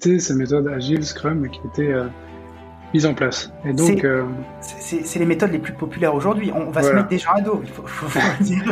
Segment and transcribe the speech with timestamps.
[0.00, 1.94] ces méthodes agiles, Scrum, qui étaient
[2.92, 3.52] mise en place.
[3.64, 4.24] Et donc, euh,
[4.60, 6.50] c'est les méthodes les plus populaires aujourd'hui.
[6.54, 8.62] On va se mettre des gens à dos, il faut, faut, dire.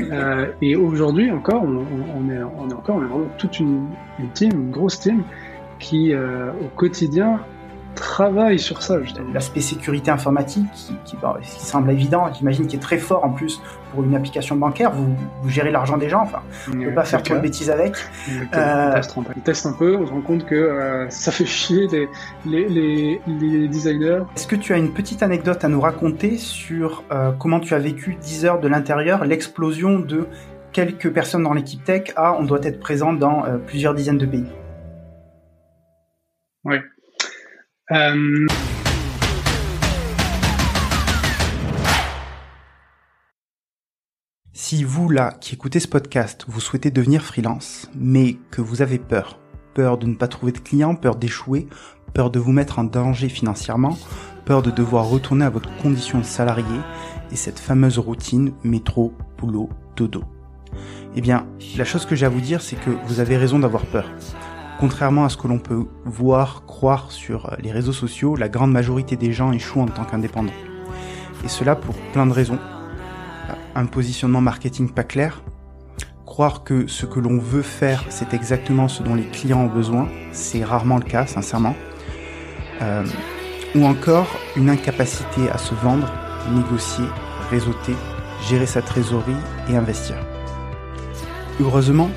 [0.00, 1.84] euh, et aujourd'hui encore, on,
[2.16, 3.86] on, est, on est encore on est vraiment toute une,
[4.18, 5.22] une team, une grosse team
[5.78, 7.40] qui, euh, au quotidien,
[7.94, 9.32] travaille sur ça justement.
[9.32, 13.60] L'aspect sécurité informatique qui, qui, qui semble évident, j'imagine qui est très fort en plus
[13.92, 14.90] pour une application bancaire.
[14.92, 16.40] Vous, vous gérez l'argent des gens, enfin,
[16.72, 17.96] on ne peut pas faire trop de bêtises avec.
[18.54, 19.00] Euh...
[19.16, 22.08] On, teste un peu, on se rend compte que euh, ça fait chier les,
[22.46, 24.22] les, les, les designers.
[24.36, 27.78] Est-ce que tu as une petite anecdote à nous raconter sur euh, comment tu as
[27.78, 30.26] vécu 10 heures de l'intérieur, l'explosion de
[30.72, 32.12] quelques personnes dans l'équipe tech?
[32.16, 34.46] À on doit être présent dans euh, plusieurs dizaines de pays
[36.64, 36.76] Oui.
[37.92, 38.46] Euh...
[44.52, 48.98] Si vous, là, qui écoutez ce podcast, vous souhaitez devenir freelance, mais que vous avez
[48.98, 49.40] peur,
[49.74, 51.66] peur de ne pas trouver de clients, peur d'échouer,
[52.14, 53.98] peur de vous mettre en danger financièrement,
[54.44, 56.80] peur de devoir retourner à votre condition de salarié
[57.32, 60.22] et cette fameuse routine métro, boulot, dodo.
[61.16, 63.84] Eh bien, la chose que j'ai à vous dire, c'est que vous avez raison d'avoir
[63.86, 64.08] peur.
[64.80, 69.14] Contrairement à ce que l'on peut voir, croire sur les réseaux sociaux, la grande majorité
[69.14, 70.54] des gens échouent en tant qu'indépendants.
[71.44, 72.58] Et cela pour plein de raisons.
[73.74, 75.42] Un positionnement marketing pas clair,
[76.24, 80.08] croire que ce que l'on veut faire, c'est exactement ce dont les clients ont besoin,
[80.32, 81.74] c'est rarement le cas, sincèrement.
[82.80, 83.04] Euh,
[83.74, 86.10] ou encore une incapacité à se vendre,
[86.50, 87.04] négocier,
[87.50, 87.94] réseauter,
[88.48, 89.36] gérer sa trésorerie
[89.68, 90.16] et investir.
[91.60, 92.08] Heureusement,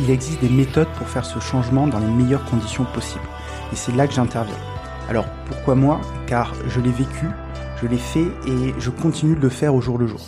[0.00, 3.24] il existe des méthodes pour faire ce changement dans les meilleures conditions possibles.
[3.72, 4.56] Et c'est là que j'interviens.
[5.08, 6.00] Alors pourquoi moi?
[6.26, 7.26] Car je l'ai vécu,
[7.82, 10.20] je l'ai fait et je continue de le faire au jour le jour.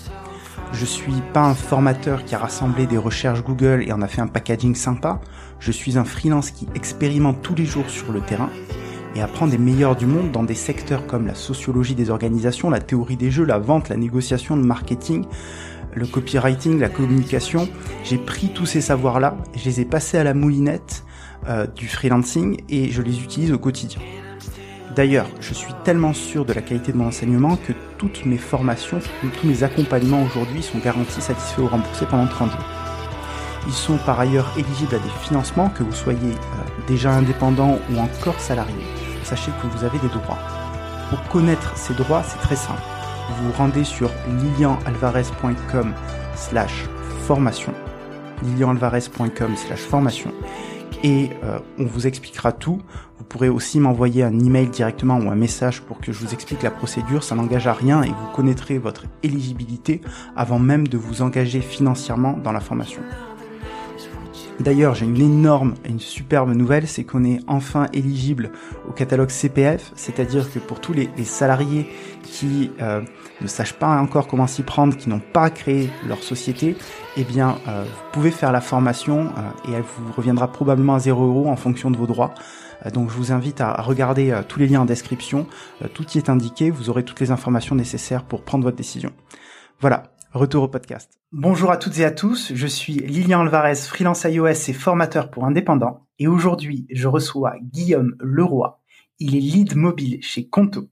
[0.73, 4.21] Je suis pas un formateur qui a rassemblé des recherches Google et en a fait
[4.21, 5.21] un packaging sympa.
[5.61, 8.51] Je suis un freelance qui expérimente tous les jours sur le terrain
[9.15, 12.81] et apprend des meilleurs du monde dans des secteurs comme la sociologie des organisations, la
[12.81, 15.25] théorie des jeux, la vente, la négociation, le marketing,
[15.94, 17.69] le copywriting, la communication.
[18.05, 21.05] J'ai pris tous ces savoirs-là, je les ai passés à la moulinette
[21.49, 24.00] euh, du freelancing et je les utilise au quotidien.
[24.94, 29.00] D'ailleurs, je suis tellement sûr de la qualité de mon enseignement que toutes mes formations,
[29.41, 32.65] tous mes accompagnements aujourd'hui sont garantis, satisfaits ou remboursés pendant 30 jours.
[33.66, 37.99] Ils sont par ailleurs éligibles à des financements, que vous soyez euh, déjà indépendant ou
[37.99, 38.84] encore salarié.
[39.25, 40.38] Sachez que vous avez des droits.
[41.11, 42.82] Pour connaître ces droits, c'est très simple
[43.33, 45.95] vous rendez sur lilianalvarez.com
[46.37, 46.85] slash
[47.27, 47.73] formation
[48.43, 50.33] lilianalvarez.com slash formation
[51.03, 52.81] et euh, on vous expliquera tout.
[53.19, 56.62] Vous pourrez aussi m'envoyer un email directement ou un message pour que je vous explique
[56.62, 57.23] la procédure.
[57.23, 60.01] Ça n'engage à rien et vous connaîtrez votre éligibilité
[60.35, 63.03] avant même de vous engager financièrement dans la formation.
[64.60, 68.53] D'ailleurs, j'ai une énorme et une superbe nouvelle, c'est qu'on est enfin éligible
[68.88, 71.91] au catalogue CPF, c'est-à-dire que pour tous les, salariés
[72.22, 73.03] qui euh,
[73.41, 76.76] ne sachent pas encore comment s'y prendre, qui n'ont pas créé leur société,
[77.16, 81.00] eh bien, euh, vous pouvez faire la formation euh, et elle vous reviendra probablement à
[81.00, 82.32] 0 euros en fonction de vos droits.
[82.93, 85.47] Donc, je vous invite à regarder tous les liens en description.
[85.94, 86.70] tout y est indiqué.
[86.70, 89.10] Vous aurez toutes les informations nécessaires pour prendre votre décision.
[89.81, 90.13] Voilà.
[90.34, 91.21] Retour au podcast.
[91.31, 95.45] Bonjour à toutes et à tous, je suis Lilian Alvarez, freelance iOS et formateur pour
[95.45, 96.09] indépendants.
[96.19, 98.81] Et aujourd'hui, je reçois Guillaume Leroy.
[99.21, 100.89] Il est lead mobile chez Conto.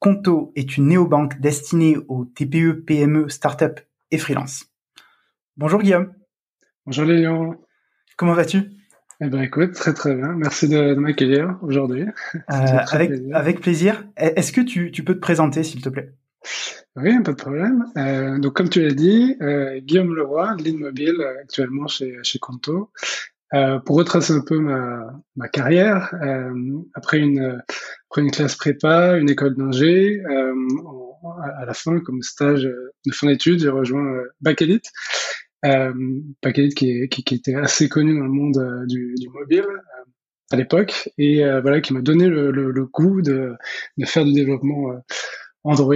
[0.00, 3.78] Conto est une néobanque destinée aux TPE, PME, start-up
[4.10, 4.64] et freelance.
[5.56, 6.12] Bonjour Guillaume.
[6.86, 7.54] Bonjour Lilian.
[8.16, 8.72] Comment vas-tu?
[9.20, 10.32] Eh ben écoute, très très bien.
[10.32, 12.04] Merci de, de m'accueillir aujourd'hui.
[12.50, 13.36] Euh, avec, plaisir.
[13.36, 14.06] avec plaisir.
[14.16, 16.14] Est-ce que tu, tu peux te présenter s'il te plaît?
[16.96, 17.84] Oui, pas de problème.
[17.98, 22.38] Euh, donc, comme tu l'as dit, euh, Guillaume Leroy, lead mobile euh, actuellement chez, chez
[22.38, 22.90] Conto.
[23.54, 26.52] Euh, pour retracer un peu ma, ma carrière, euh,
[26.94, 27.62] après une
[28.10, 30.20] après une classe prépa, une école d'ingé,
[31.52, 34.86] à la fin, comme stage de fin d'études, j'ai rejoint Bakelite.
[35.64, 35.92] Euh,
[36.42, 39.66] Bakelite qui, qui, qui, était assez connu dans le monde du, du mobile
[40.50, 43.54] à l'époque et voilà qui m'a donné le, le, le, goût de,
[43.96, 44.92] de faire du développement
[45.64, 45.94] Android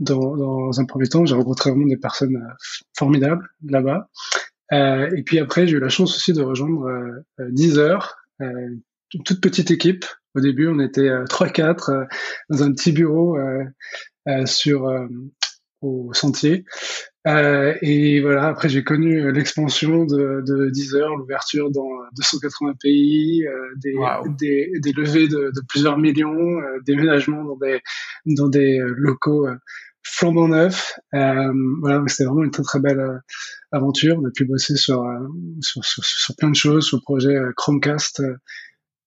[0.00, 2.54] dans, dans un premier temps, j'ai rencontré vraiment des personnes euh,
[2.96, 4.08] formidables là-bas.
[4.72, 8.68] Euh, et puis après, j'ai eu la chance aussi de rejoindre euh, Deezer, euh,
[9.14, 10.04] une toute petite équipe.
[10.34, 12.04] Au début, on était euh, 3-4 euh,
[12.48, 13.36] dans un petit bureau
[14.44, 14.88] sur
[15.80, 16.64] au sentier.
[17.26, 23.44] et voilà, après j'ai connu l'expansion de, de Deezer, l'ouverture dans 280 pays,
[23.82, 24.28] des, wow.
[24.38, 27.80] des, des, levées de, de plusieurs millions, déménagements dans des,
[28.26, 29.48] dans des locaux
[30.02, 30.98] flambant neuf.
[31.14, 33.18] Euh, voilà, c'était vraiment une très très belle euh,
[33.72, 34.18] aventure.
[34.20, 35.18] On a pu bosser sur, euh,
[35.60, 38.22] sur, sur, sur, plein de choses, sur le projet euh, Chromecast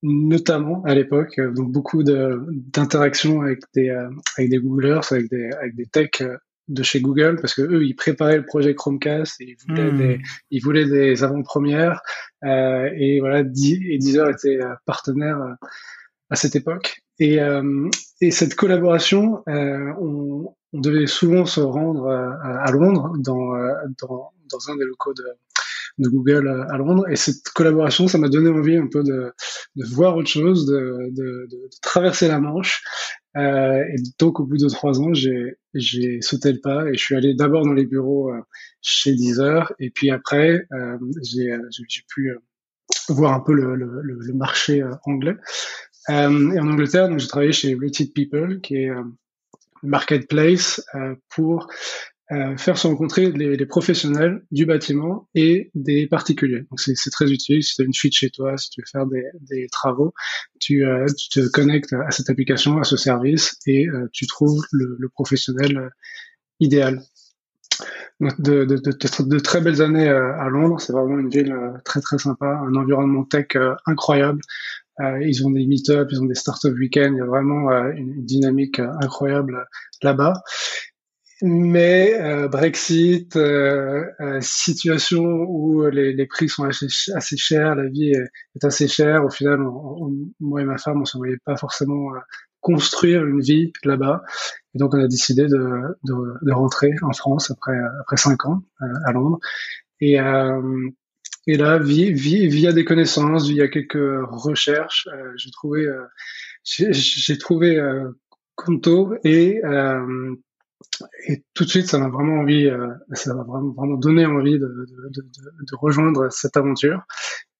[0.05, 5.85] notamment à l'époque, donc beaucoup d'interactions avec des avec des Googlers, avec des avec des
[5.85, 6.21] techs
[6.67, 9.97] de chez Google parce que eux ils préparaient le projet Chromecast et ils voulaient hmm.
[9.97, 10.19] des
[10.51, 12.01] ils voulaient des avant-premières
[12.43, 15.39] euh, et voilà et Deezer était partenaire
[16.29, 17.39] à cette époque et,
[18.19, 23.53] et cette collaboration on, on, devait souvent se rendre à, à Londres dans,
[24.01, 25.23] dans dans un des locaux de
[25.99, 27.07] de Google à Londres.
[27.09, 29.31] Et cette collaboration, ça m'a donné envie un peu de,
[29.75, 32.83] de voir autre chose, de, de, de traverser la Manche.
[33.35, 35.57] Euh, et donc, au bout de trois ans, j'ai,
[36.21, 38.41] sauté le pas et je suis allé d'abord dans les bureaux euh,
[38.81, 39.73] chez Deezer.
[39.79, 41.69] Et puis après, euh, j'ai, euh,
[42.09, 42.39] pu euh,
[43.09, 45.35] voir un peu le, le, le marché anglais.
[46.09, 48.91] et en Angleterre, j'ai travaillé chez Rated People, qui est
[49.83, 50.81] marketplace
[51.29, 51.67] pour
[52.31, 56.61] euh, faire se rencontrer les, les, professionnels du bâtiment et des particuliers.
[56.71, 59.05] Donc c'est très utile si tu as une fuite chez toi, si tu veux faire
[59.05, 60.13] des, des travaux,
[60.59, 64.63] tu, euh, tu, te connectes à cette application, à ce service et euh, tu trouves
[64.71, 65.89] le, le professionnel euh,
[66.61, 67.01] idéal.
[68.21, 71.53] De, de, de, de, très belles années à Londres, c'est vraiment une ville
[71.83, 73.47] très très sympa, un environnement tech
[73.85, 74.39] incroyable.
[74.99, 78.79] Ils ont des meet-ups, ils ont des start-up week-ends, il y a vraiment une dynamique
[78.79, 79.65] incroyable
[80.01, 80.33] là-bas.
[81.45, 86.87] Mais euh, Brexit, euh, euh, situation où les, prix sont assez,
[87.37, 89.25] chers, la vie est, assez chère.
[89.25, 89.59] Au final,
[90.39, 92.11] moi et ma femme, on ne voyait pas forcément
[92.61, 94.23] construire une vie là-bas.
[94.73, 96.13] Et donc, on a décidé de, de,
[96.43, 98.61] de, rentrer en France après après cinq ans
[99.05, 99.39] à Londres.
[99.99, 100.17] Et,
[101.47, 105.87] et là, via, des connaissances, via quelques recherches, j'ai trouvé
[106.63, 107.81] j'ai trouvé
[108.55, 109.61] Conto et
[111.27, 114.69] et tout de suite, ça m'a vraiment envie, euh, ça m'a vraiment, donné envie de,
[115.73, 117.01] rejoindre cette aventure.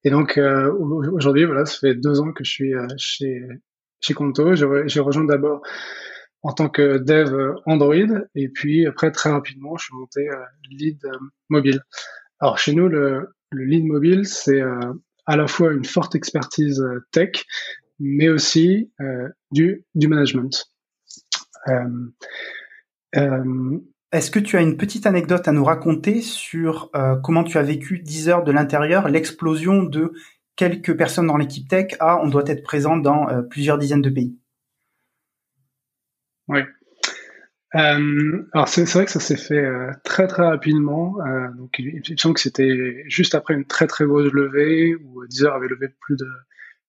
[0.03, 3.41] Et donc euh, aujourd'hui, voilà, ça fait deux ans que je suis euh, chez
[4.01, 4.53] chez Conto.
[4.55, 5.61] J'ai rejoint d'abord
[6.41, 7.95] en tant que dev Android,
[8.35, 10.27] et puis après très rapidement, je suis monté
[10.69, 10.99] lead
[11.49, 11.81] mobile.
[12.39, 14.61] Alors chez nous, le, le lead mobile, c'est
[15.25, 17.45] à la fois une forte expertise tech,
[17.99, 18.91] mais aussi
[19.51, 20.73] du du management.
[23.15, 23.79] Euh,
[24.11, 27.63] Est-ce que tu as une petite anecdote à nous raconter sur euh, comment tu as
[27.63, 30.13] vécu 10 heures de l'intérieur, l'explosion de
[30.55, 34.09] quelques personnes dans l'équipe tech à on doit être présent dans euh, plusieurs dizaines de
[34.09, 34.37] pays?
[36.47, 36.61] Oui.
[37.75, 41.17] Euh, alors c'est vrai que ça s'est fait euh, très très rapidement.
[41.25, 45.25] Euh, donc il, me semble que c'était juste après une très très grosse levée où
[45.25, 46.27] Deezer avait levé plus de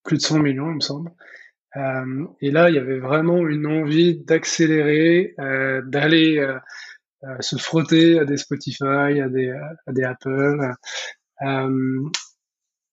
[0.04, 1.10] plus de 100 millions, il me semble.
[1.76, 6.58] Euh, et là, il y avait vraiment une envie d'accélérer, euh, d'aller euh,
[7.24, 10.74] euh, se frotter à des Spotify, à des, à des Apple.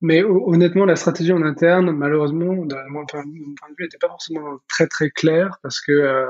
[0.02, 3.30] mais honnêtement, la stratégie en interne, malheureusement, de mon point de
[3.78, 6.26] vue, n'était pas forcément très très claire parce que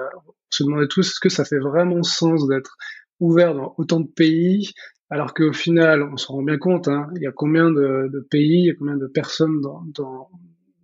[0.51, 2.77] on se demandait tous est-ce que ça fait vraiment sens d'être
[3.19, 4.73] ouvert dans autant de pays
[5.09, 8.19] alors qu'au final, on se rend bien compte, hein, il y a combien de, de,
[8.21, 10.29] pays, il y a combien de personnes dans, dans,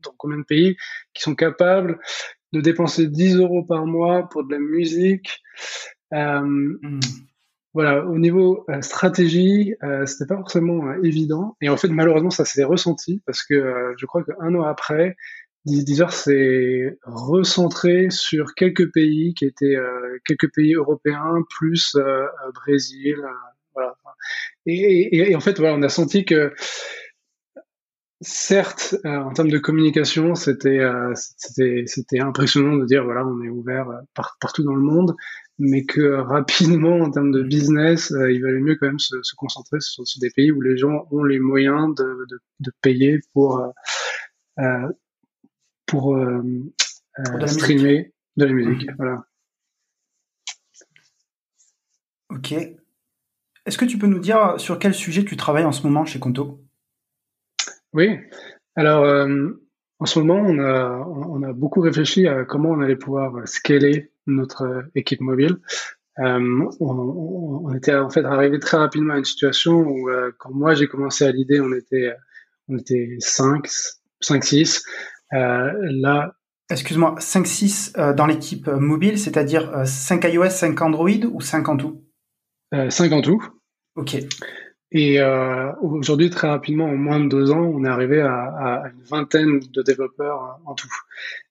[0.04, 0.75] dans combien de pays
[1.14, 1.98] qui sont capables
[2.52, 5.42] de dépenser 10 euros par mois pour de la musique.
[6.14, 7.00] Euh, hmm.
[7.74, 11.56] Voilà, au niveau euh, stratégie, euh, c'était pas forcément euh, évident.
[11.62, 15.16] Et en fait, malheureusement, ça s'est ressenti parce que je crois qu'un an après,
[15.68, 19.78] Deezer s'est recentré sur quelques pays qui étaient
[20.26, 21.97] quelques pays européens plus
[22.54, 23.18] Brésil.
[23.74, 23.95] voilà.
[24.66, 26.54] Et, et, et, en fait, voilà, on a senti que
[28.21, 33.44] Certes, euh, en termes de communication, c'était euh, c'était c'était impressionnant de dire voilà on
[33.44, 34.02] est ouvert euh,
[34.40, 35.16] partout dans le monde,
[35.59, 39.80] mais que rapidement en termes de business, il valait mieux quand même se, se concentrer
[39.81, 43.71] sur, des pays où les gens ont les moyens de, de, de payer pour
[45.87, 46.17] pour,
[47.25, 48.89] pour de streamer de la musique.
[48.89, 48.95] Mmh.
[48.97, 49.23] Voilà.
[52.29, 52.53] Ok.
[53.65, 56.19] Est-ce que tu peux nous dire sur quel sujet tu travailles en ce moment chez
[56.19, 56.61] Conto?
[57.94, 58.17] Oui,
[58.75, 59.49] alors euh,
[59.99, 64.11] en ce moment, on a, on a beaucoup réfléchi à comment on allait pouvoir scaler
[64.27, 65.57] notre équipe mobile.
[66.19, 70.51] Euh, on, on, était en fait arrivé très rapidement à une situation où euh, quand
[70.51, 72.13] moi j'ai commencé à l'idée, on était
[72.69, 73.67] on était 5,
[74.21, 74.83] 5 6.
[75.34, 76.34] Euh, là,
[76.69, 81.78] excuse-moi, 5 6 euh, dans l'équipe mobile, c'est-à-dire 5 iOS, 5 Android ou 5 en
[81.78, 82.04] tout
[82.90, 83.42] 5 en tout.
[83.96, 84.18] OK.
[84.92, 88.90] Et euh, aujourd'hui, très rapidement, en moins de deux ans, on est arrivé à, à
[88.90, 90.88] une vingtaine de développeurs en tout.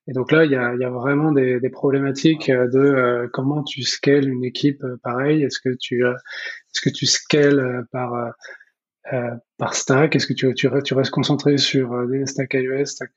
[0.08, 3.28] Et donc là, il y a, il y a vraiment des, des, problématiques de euh,
[3.32, 5.42] comment tu scales une équipe euh, pareille.
[5.42, 8.32] Est-ce que tu euh, est-ce que tu scales par
[9.58, 10.16] par stack?
[10.16, 13.12] Est-ce que tu, tu, tu restes concentré sur des stacks iOS, stack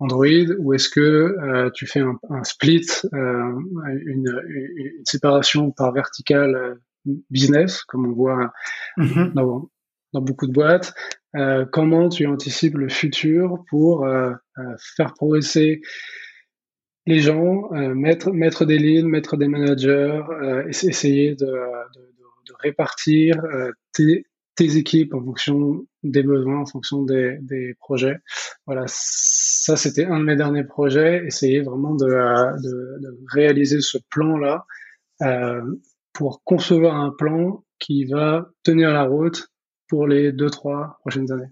[0.00, 3.52] Android ou est-ce que euh, tu fais un, un split, euh,
[4.06, 4.42] une,
[4.76, 6.74] une, séparation par verticale euh,
[7.30, 8.52] business, comme on voit
[8.98, 9.34] mm-hmm.
[9.34, 9.70] dans,
[10.14, 10.94] dans, beaucoup de boîtes.
[11.36, 14.06] Euh, comment tu anticipes le futur pour
[14.96, 15.82] faire progresser
[17.06, 20.22] les gens, mettre, mettre des lignes, mettre des managers,
[20.68, 22.00] essayer de, de,
[22.48, 23.36] de répartir
[23.94, 24.26] tes,
[24.56, 28.16] tes équipes en fonction des besoins, en fonction des, des projets.
[28.66, 33.98] Voilà, ça c'était un de mes derniers projets, essayer vraiment de, de, de réaliser ce
[34.10, 34.64] plan-là
[35.22, 35.62] euh,
[36.12, 39.48] pour concevoir un plan qui va tenir la route
[39.88, 41.50] pour les deux, trois prochaines années.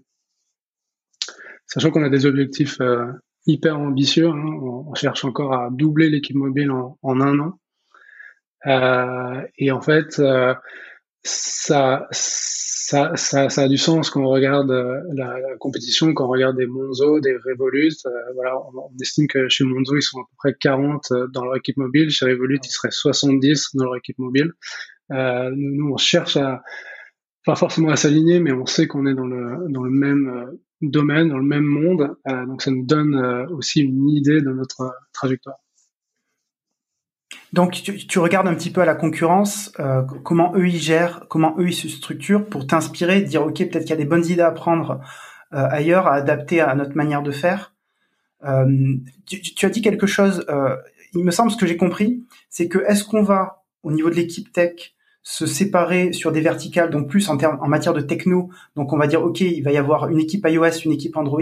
[1.67, 3.11] Sachant qu'on a des objectifs euh,
[3.45, 7.59] hyper ambitieux, hein, on, cherche encore à doubler l'équipe mobile en, en, un an.
[8.65, 10.53] Euh, et en fait, euh,
[11.23, 12.07] ça,
[12.89, 16.57] ça, ça, ça, a du sens quand on regarde euh, la, compétition, quand on regarde
[16.57, 17.93] des Monzo, des Revolut.
[18.07, 21.45] Euh, voilà, on, estime que chez Monzo, ils sont à peu près 40 euh, dans
[21.45, 22.09] leur équipe mobile.
[22.09, 24.53] Chez Revolut, ils seraient 70 dans leur équipe mobile.
[25.11, 26.63] Euh, nous, nous, on cherche à,
[27.45, 31.29] pas forcément à s'aligner, mais on sait qu'on est dans le, dans le même domaine,
[31.29, 32.15] dans le même monde.
[32.25, 33.15] donc ça nous donne
[33.51, 35.57] aussi une idée de notre trajectoire.
[37.53, 41.55] Donc tu, regardes un petit peu à la concurrence, euh, comment eux ils gèrent, comment
[41.57, 44.41] eux ils se structurent pour t'inspirer, dire ok peut-être qu'il y a des bonnes idées
[44.41, 44.99] à prendre
[45.53, 47.73] euh, ailleurs, à adapter à notre manière de faire.
[48.45, 48.95] Euh,
[49.25, 50.45] tu, as dit quelque chose,
[51.13, 54.15] il me semble ce que j'ai compris, c'est que est-ce qu'on va au niveau de
[54.15, 54.93] l'équipe tech
[55.23, 58.97] se séparer sur des verticales, donc plus en termes en matière de techno, donc on
[58.97, 61.41] va dire ok il va y avoir une équipe iOS, une équipe Android,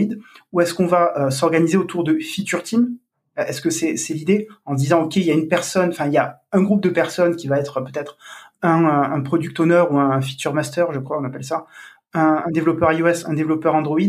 [0.51, 2.97] ou est-ce qu'on va s'organiser autour de feature team?
[3.37, 6.17] Est-ce que c'est l'idée en disant ok il y a une personne, enfin il y
[6.17, 8.17] a un groupe de personnes qui va être peut-être
[8.61, 11.67] un, un product owner ou un feature master, je crois on appelle ça,
[12.13, 13.99] un, développeur iOS, un développeur Android,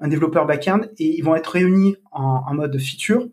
[0.00, 3.26] un développeur backend et ils vont être réunis en, en mode feature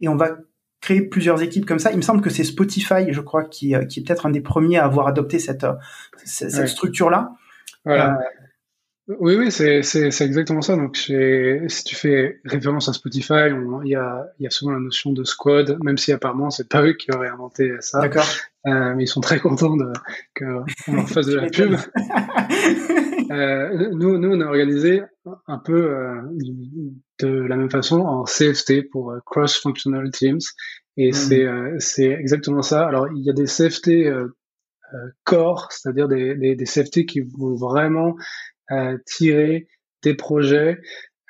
[0.00, 0.36] et on va
[0.80, 1.90] créer plusieurs équipes comme ça.
[1.92, 4.76] Il me semble que c'est Spotify, je crois, qui, qui est peut-être un des premiers
[4.76, 5.66] à avoir adopté cette,
[6.24, 7.32] cette, structure-là.
[7.86, 8.18] Voilà.
[8.18, 8.43] Euh,
[9.06, 10.76] oui, oui, c'est, c'est, c'est exactement ça.
[10.76, 13.50] Donc, si tu fais référence à Spotify,
[13.84, 16.82] il y a, y a souvent la notion de squad, même si apparemment c'est pas
[16.82, 18.00] eux qui auraient inventé ça.
[18.00, 18.26] D'accord.
[18.66, 19.92] Euh, mais ils sont très contents de,
[20.38, 21.74] qu'on leur fasse de la pub.
[23.30, 25.02] euh, nous, nous, on a organisé
[25.46, 26.22] un peu euh,
[27.20, 30.40] de la même façon en CFT pour euh, Cross Functional Teams.
[30.96, 31.14] Et hmm.
[31.14, 32.86] c'est, euh, c'est exactement ça.
[32.86, 33.90] Alors, il y a des CFT
[35.24, 38.14] core, c'est-à-dire des, des, des CFT qui vont vraiment
[39.06, 39.68] tirer
[40.02, 40.78] des projets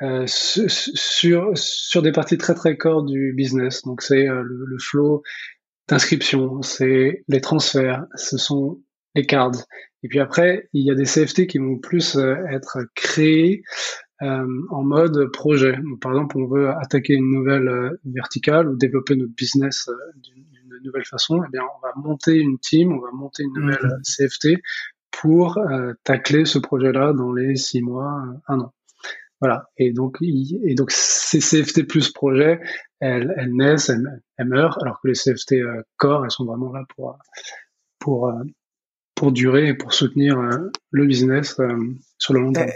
[0.03, 3.83] euh, sur sur des parties très très core du business.
[3.83, 5.23] Donc c'est euh, le, le, flow
[5.89, 8.83] d'inscription, c'est les transferts, ce sont
[9.15, 9.65] les cards.
[10.03, 13.63] Et puis après, il y a des CFT qui vont plus euh, être créés
[14.23, 15.77] euh, en mode projet.
[15.77, 21.05] Donc, par exemple, on veut attaquer une nouvelle verticale ou développer notre business d'une nouvelle
[21.05, 21.41] façon.
[21.47, 24.03] Eh bien, on va monter une team, on va monter une nouvelle mmh.
[24.03, 24.61] CFT
[25.21, 28.73] pour euh, tacler ce projet-là dans les six mois, un an.
[29.41, 29.69] Voilà.
[29.77, 32.61] Et donc, et donc ces CFT plus projets,
[33.01, 37.19] elles, naissent, elles, meurent, alors que les CFT euh, core, elles sont vraiment là pour
[37.99, 38.43] pour euh,
[39.15, 41.61] pour durer et pour soutenir euh, le business
[42.19, 42.71] sur le long terme.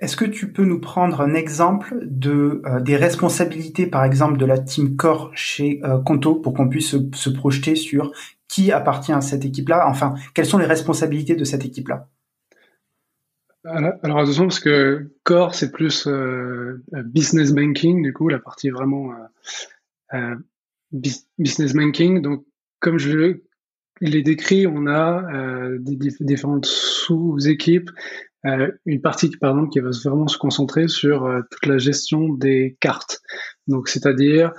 [0.00, 4.58] Est-ce que tu peux nous prendre un exemple de des responsabilités, par exemple, de la
[4.58, 8.10] team core chez Conto pour qu'on puisse se, se, projeter sur
[8.52, 9.88] qui appartient à cette équipe-là.
[9.88, 12.06] Enfin, quelles sont les responsabilités de cette équipe-là?
[13.64, 19.12] Alors attention parce que core c'est plus euh, business banking du coup la partie vraiment
[19.12, 20.36] euh, euh
[21.38, 22.20] business banking.
[22.20, 22.44] Donc
[22.80, 23.36] comme je
[24.00, 27.90] l'ai décrit on a euh, différentes sous-équipes
[28.44, 32.76] euh, une partie par exemple qui va vraiment se concentrer sur toute la gestion des
[32.80, 33.22] cartes.
[33.68, 34.52] Donc c'est-à-dire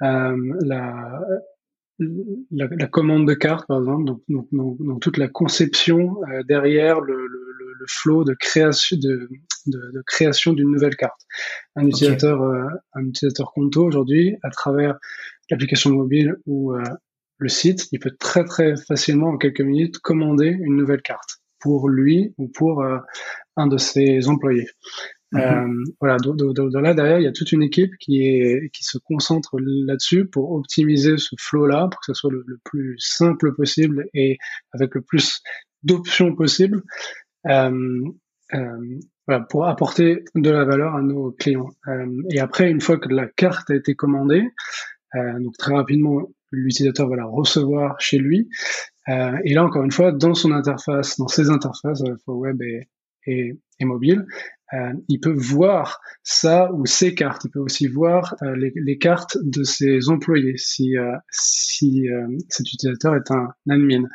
[0.00, 1.20] la
[1.98, 7.00] la, la, commande de cartes, par exemple, donc, donc, donc, toute la conception euh, derrière
[7.00, 9.28] le, le, le, flow de création de,
[9.66, 11.20] de, de création d'une nouvelle carte.
[11.74, 14.98] Un utilisateur, euh, un utilisateur Conto aujourd'hui, à travers
[15.50, 16.82] l'application mobile ou euh,
[17.38, 21.88] le site, il peut très très facilement en quelques minutes commander une nouvelle carte pour
[21.88, 22.84] lui ou pour
[23.56, 24.68] un de ses employés.
[25.32, 25.40] Mhm.
[25.40, 28.96] Euh, voilà, donc, là derrière, il y a toute une équipe qui est qui se
[28.98, 34.38] concentre là-dessus pour optimiser ce flow-là, pour que ce soit le, plus simple possible et
[34.72, 35.42] avec le plus
[35.82, 36.82] d'options possible,
[37.46, 38.00] euh,
[38.54, 41.68] euh, voilà, pour apporter de la valeur à nos clients.
[41.88, 44.44] Euh, et après, une fois que la carte a été commandée,
[45.14, 48.48] euh, donc très rapidement, l'utilisateur va la recevoir chez lui.
[49.44, 52.88] et là, encore une fois, dans son interface, dans ses interfaces, web et,
[53.28, 54.26] et, et mobile,
[54.74, 57.44] euh, il peut voir ça ou ses cartes.
[57.44, 62.06] Il peut aussi voir euh, les, les, cartes de ses employés si, euh, si
[62.48, 64.08] cet utilisateur est un admin.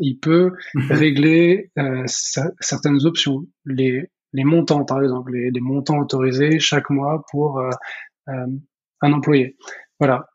[0.00, 0.92] il peut mhm.
[0.92, 1.70] régler
[2.06, 7.62] certaines options, les, les montants par exemple, les, les, montants autorisés chaque mois pour
[8.26, 9.56] un employé.
[9.98, 10.26] Voilà.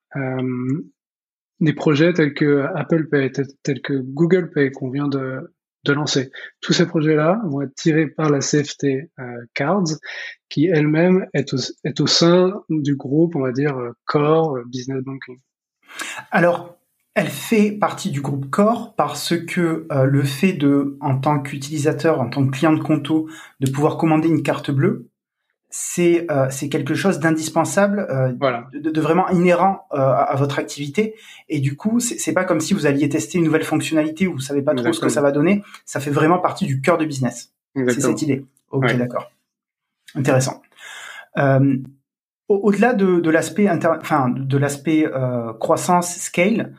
[1.60, 3.32] des projets tels que Apple Pay,
[3.64, 5.54] tels que Google Pay qu'on vient de,
[5.92, 6.32] lancer.
[6.62, 8.86] Tous ces projets-là vont être tirés par la CFT
[9.20, 9.98] euh, Cards,
[10.50, 14.64] qui elle-même est au, est au sein du groupe, on va dire, euh, Core euh,
[14.68, 15.40] Business Banking.
[16.32, 16.78] Alors,
[17.16, 22.30] elle fait partie du groupe Core parce que le fait de, en tant qu'utilisateur, en
[22.30, 23.28] tant que client de Conto,
[23.60, 25.09] de pouvoir commander une carte bleue,
[25.70, 28.32] c'est euh, c'est quelque chose d'indispensable, euh,
[28.74, 31.16] de, de, vraiment inhérent euh, à, votre activité.
[31.48, 34.40] Et du coup, c'est pas comme si vous alliez tester une nouvelle fonctionnalité où vous
[34.40, 35.64] savez pas trop ce que ça va donner.
[35.86, 37.54] Ça fait vraiment partie du cœur de business.
[37.76, 38.46] C'est cette idée.
[38.72, 39.32] Ok, d'accord.
[40.16, 40.62] Intéressant.
[41.38, 41.78] Euh,
[42.48, 46.74] Au-delà de, de l'aspect enfin de l'aspect euh, croissance scale,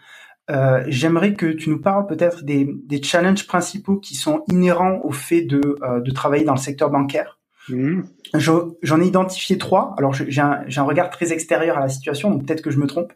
[0.50, 5.12] euh, j'aimerais que tu nous parles peut-être des, des challenges principaux qui sont inhérents au
[5.12, 5.61] fait de,
[6.00, 7.39] de travailler dans le secteur bancaire.
[7.71, 8.05] Mmh.
[8.35, 9.95] J'en ai identifié trois.
[9.99, 12.87] Alors j'ai un, un, regard très extérieur à la situation, donc peut-être que je me
[12.87, 13.12] trompe.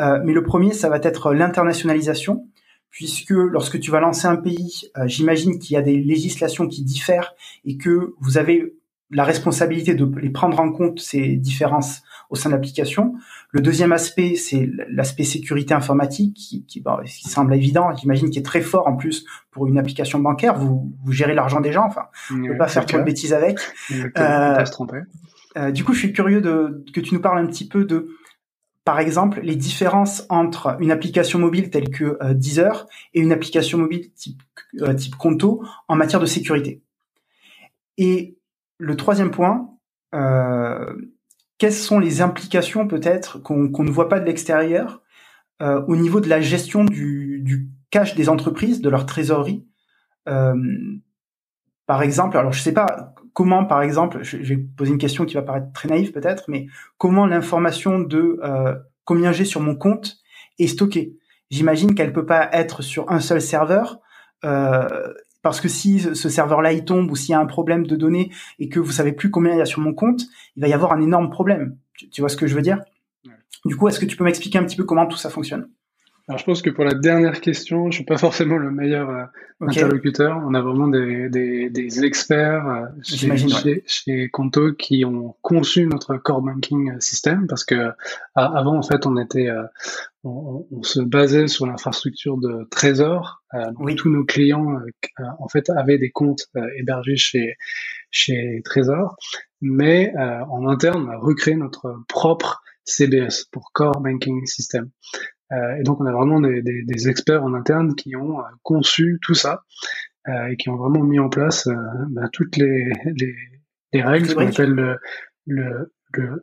[0.00, 2.46] Euh, mais le premier, ça va être l'internationalisation,
[2.90, 6.82] puisque lorsque tu vas lancer un pays, euh, j'imagine qu'il y a des législations qui
[6.82, 8.74] diffèrent et que vous avez
[9.10, 13.14] la responsabilité de les prendre en compte ces différences au sein de l'application.
[13.52, 18.44] Le deuxième aspect, c'est l'aspect sécurité informatique, qui, qui, qui semble évident, j'imagine, qui est
[18.44, 20.58] très fort en plus pour une application bancaire.
[20.58, 23.58] Vous, vous gérez l'argent des gens, enfin, vous ne pas faire trop de bêtises avec.
[24.18, 24.64] Euh,
[25.56, 28.08] euh, du coup, je suis curieux de que tu nous parles un petit peu de,
[28.86, 33.78] par exemple, les différences entre une application mobile telle que euh, Deezer et une application
[33.78, 34.42] mobile type,
[34.80, 36.82] euh, type Conto en matière de sécurité.
[37.98, 38.36] Et
[38.78, 39.70] le troisième point,
[40.14, 40.94] euh,
[41.58, 45.02] quelles sont les implications peut-être qu'on ne voit pas de l'extérieur
[45.62, 49.64] euh, au niveau de la gestion du, du, cash des entreprises, de leur trésorerie
[50.28, 50.54] euh,
[51.86, 55.34] Par exemple, alors je sais pas comment, par exemple, je, vais poser une question qui
[55.34, 56.66] va paraître très naïve peut-être, mais
[56.98, 60.18] comment l'information de euh, combien j'ai sur mon compte
[60.58, 61.16] est stockée?
[61.50, 64.00] J'imagine qu'elle peut pas être sur un seul serveur.
[65.46, 68.32] Parce que si ce serveur-là il tombe ou s'il y a un problème de données
[68.58, 70.22] et que vous savez plus combien il y a sur mon compte,
[70.56, 71.76] il va y avoir un énorme problème.
[72.10, 72.80] Tu, vois ce que je veux dire?
[73.64, 75.68] Du coup, est-ce que tu peux m'expliquer un petit peu comment tout ça fonctionne?
[76.28, 79.24] Alors, je pense que pour la dernière question, je suis pas forcément le meilleur euh,
[79.60, 80.42] interlocuteur.
[80.44, 86.16] On a vraiment des, des, des experts euh, chez, chez, Conto qui ont conçu notre
[86.16, 87.92] core banking system parce que
[88.34, 89.62] avant, en fait, on était, euh,
[90.24, 93.44] on, on, se basait sur l'infrastructure de Trésor.
[93.78, 93.94] oui.
[93.94, 94.80] Tous nos clients,
[95.38, 97.54] en fait, avaient des comptes hébergés chez
[98.10, 99.16] chez Trésor,
[99.60, 104.90] mais en interne, on a recréé notre propre CBS pour Core Banking System.
[105.52, 108.44] Euh, et donc on a vraiment des, des, des, experts en interne qui ont euh,
[108.62, 109.62] conçu tout ça
[110.28, 111.68] euh, et qui ont vraiment mis en place
[112.10, 113.34] bah, toutes les, les,
[113.92, 114.98] les règles, ce qu'on appelle le,
[115.46, 115.92] le,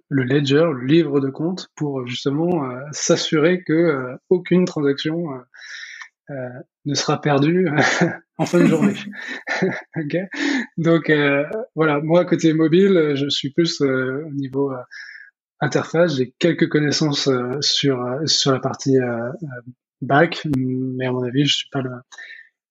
[0.10, 5.26] le, ledger, le livre de compte, pour justement s'assurer que aucune transaction
[6.30, 7.68] ne sera perdue
[8.38, 8.94] en fin de journée.
[9.98, 10.28] okay
[10.78, 11.12] Donc
[11.76, 14.72] voilà, moi côté mobile, je suis plus au niveau
[15.64, 19.30] interface, j'ai quelques connaissances euh, sur euh, sur la partie euh,
[20.02, 21.92] back, mais à mon avis, je suis pas le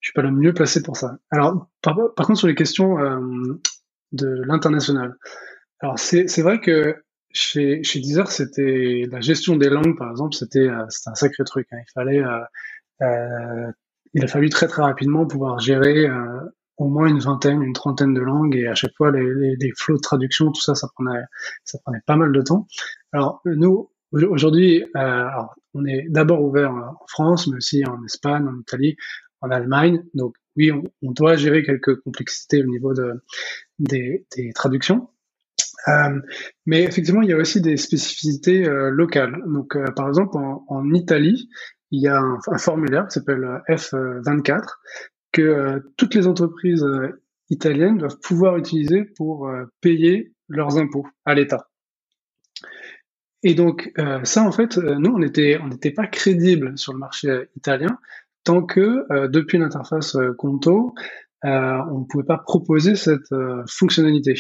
[0.01, 1.19] je suis pas le mieux placé pour ça.
[1.31, 2.97] Alors, par, contre, sur les questions
[4.13, 5.17] de l'international,
[5.81, 6.97] alors c'est c'est vrai que
[7.31, 11.69] chez chez Deezer, c'était la gestion des langues, par exemple, c'était c'était un sacré truc.
[11.73, 11.79] Hein.
[11.81, 12.23] Il fallait
[14.15, 16.09] il a fallu très très rapidement pouvoir gérer
[16.77, 19.73] au moins une vingtaine, une trentaine de langues et à chaque fois les, les, les
[19.77, 21.21] flots de traduction, tout ça, ça prenait,
[21.65, 22.67] ça prenait pas mal de temps.
[23.13, 25.29] Alors nous, aujourd'hui, euh,
[25.75, 28.97] on est d'abord ouvert en France, mais aussi en Espagne, en Italie,
[29.41, 30.03] en Allemagne.
[30.15, 33.23] Donc oui, on, on doit gérer quelques complexités au niveau de,
[33.79, 35.09] des, des traductions.
[35.89, 36.21] Euh,
[36.67, 39.37] mais effectivement, il y a aussi des spécificités euh, locales.
[39.47, 41.49] Donc, euh, par exemple, en, en, Italie,
[41.91, 44.63] il y a un, un formulaire qui s'appelle F24
[45.33, 51.07] que euh, toutes les entreprises euh, italiennes doivent pouvoir utiliser pour euh, payer leurs impôts
[51.25, 51.69] à l'État.
[53.43, 53.93] Et donc
[54.23, 57.99] ça, en fait, nous, on n'était on pas crédible sur le marché italien
[58.45, 60.95] tant que depuis l'interface Conto,
[61.43, 63.35] on ne pouvait pas proposer cette
[63.69, 64.35] fonctionnalité.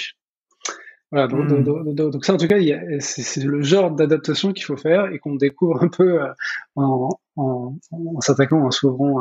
[1.10, 1.94] Voilà, donc, hmm.
[1.94, 2.58] donc, ça, en tout cas,
[3.00, 6.20] c'est le genre d'adaptation qu'il faut faire et qu'on découvre un peu
[6.76, 9.20] en, en, en s'attaquant, en s'ouvrant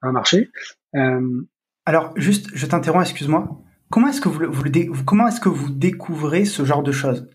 [0.00, 0.50] un marché.
[0.96, 1.46] Euh,
[1.86, 3.48] Alors, juste, je t'interromps, excuse-moi.
[3.90, 7.28] comment est-ce que vous, vous, comment est-ce que vous découvrez ce genre de choses?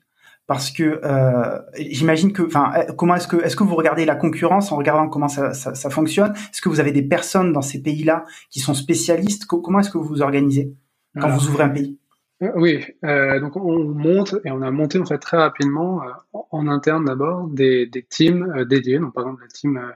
[0.47, 4.15] Parce que euh, j'imagine que, enfin, euh, comment est-ce que est-ce que vous regardez la
[4.15, 6.31] concurrence en regardant comment ça, ça, ça fonctionne?
[6.33, 9.45] Est-ce que vous avez des personnes dans ces pays-là qui sont spécialistes?
[9.45, 10.73] Comment est-ce que vous vous organisez
[11.19, 11.99] quand vous ouvrez un pays?
[12.43, 16.11] euh, Oui, euh, donc on monte et on a monté en fait très rapidement euh,
[16.51, 19.93] en interne d'abord des, des teams dédiés, donc par exemple la team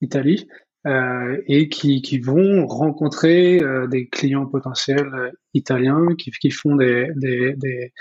[0.00, 0.48] Italie,
[0.86, 7.10] euh, et qui, qui, vont rencontrer euh, des clients potentiels italiens qui, qui font des,
[7.16, 7.92] des, des,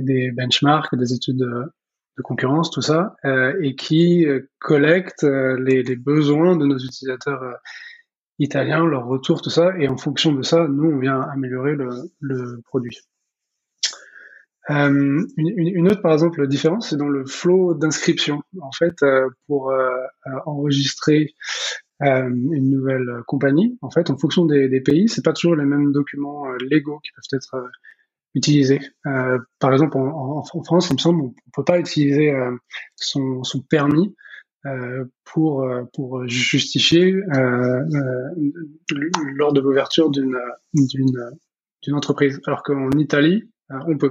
[0.00, 4.26] des, benchmarks, des études de, concurrence, tout ça, euh, et qui
[4.58, 7.58] collectent les, besoins de nos utilisateurs
[8.38, 11.74] italiens, leur retour, tout ça, et en fonction de ça, nous, on vient améliorer
[12.20, 12.98] le, produit.
[14.70, 18.42] Euh, une, autre, par exemple, différence, c'est dans le flow d'inscription.
[18.60, 19.88] En fait, euh, pour euh,
[20.44, 21.34] enregistrer
[22.02, 23.78] euh, une nouvelle compagnie.
[23.80, 26.98] En fait, en fonction des, des pays, c'est pas toujours les mêmes documents euh, légaux
[26.98, 27.68] qui peuvent être euh,
[28.34, 28.80] utilisés.
[29.60, 32.34] par exemple, en, en, France, il me semble, on peut pas utiliser
[32.94, 34.14] son, son, permis
[35.24, 37.14] pour pour justifier
[39.36, 40.38] lors de l'ouverture d'une
[40.74, 41.30] d'une
[41.82, 44.10] d'une entreprise, alors qu'en Italie, on peut.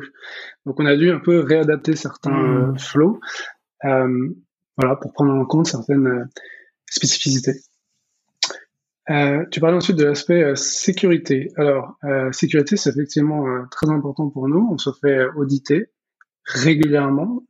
[0.65, 2.79] Donc, on a dû un peu réadapter certains mmh.
[2.79, 3.19] flows,
[3.83, 6.27] voilà, pour prendre en compte certaines
[6.89, 7.61] spécificités.
[9.11, 11.51] Euh, tu parlais ensuite de l'aspect euh, sécurité.
[11.57, 14.67] Alors, euh, sécurité, c'est effectivement euh, très important pour nous.
[14.71, 15.91] On se fait auditer
[16.47, 17.41] régulièrement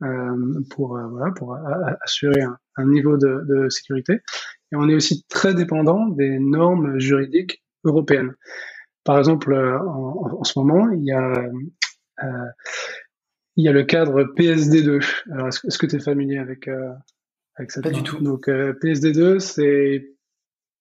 [0.70, 1.54] pour voilà pour
[2.02, 4.22] assurer un, un niveau de, de, sécurité.
[4.72, 8.32] Et on est aussi très dépendant des normes juridiques européennes.
[9.04, 11.44] Par exemple, en, en ce moment, il y a
[13.56, 15.06] il y a le cadre PSD2.
[15.30, 16.66] Alors, est-ce, que tu es familier avec
[17.56, 18.22] avec cette Pas du tout.
[18.22, 20.15] Donc, PSD2, c'est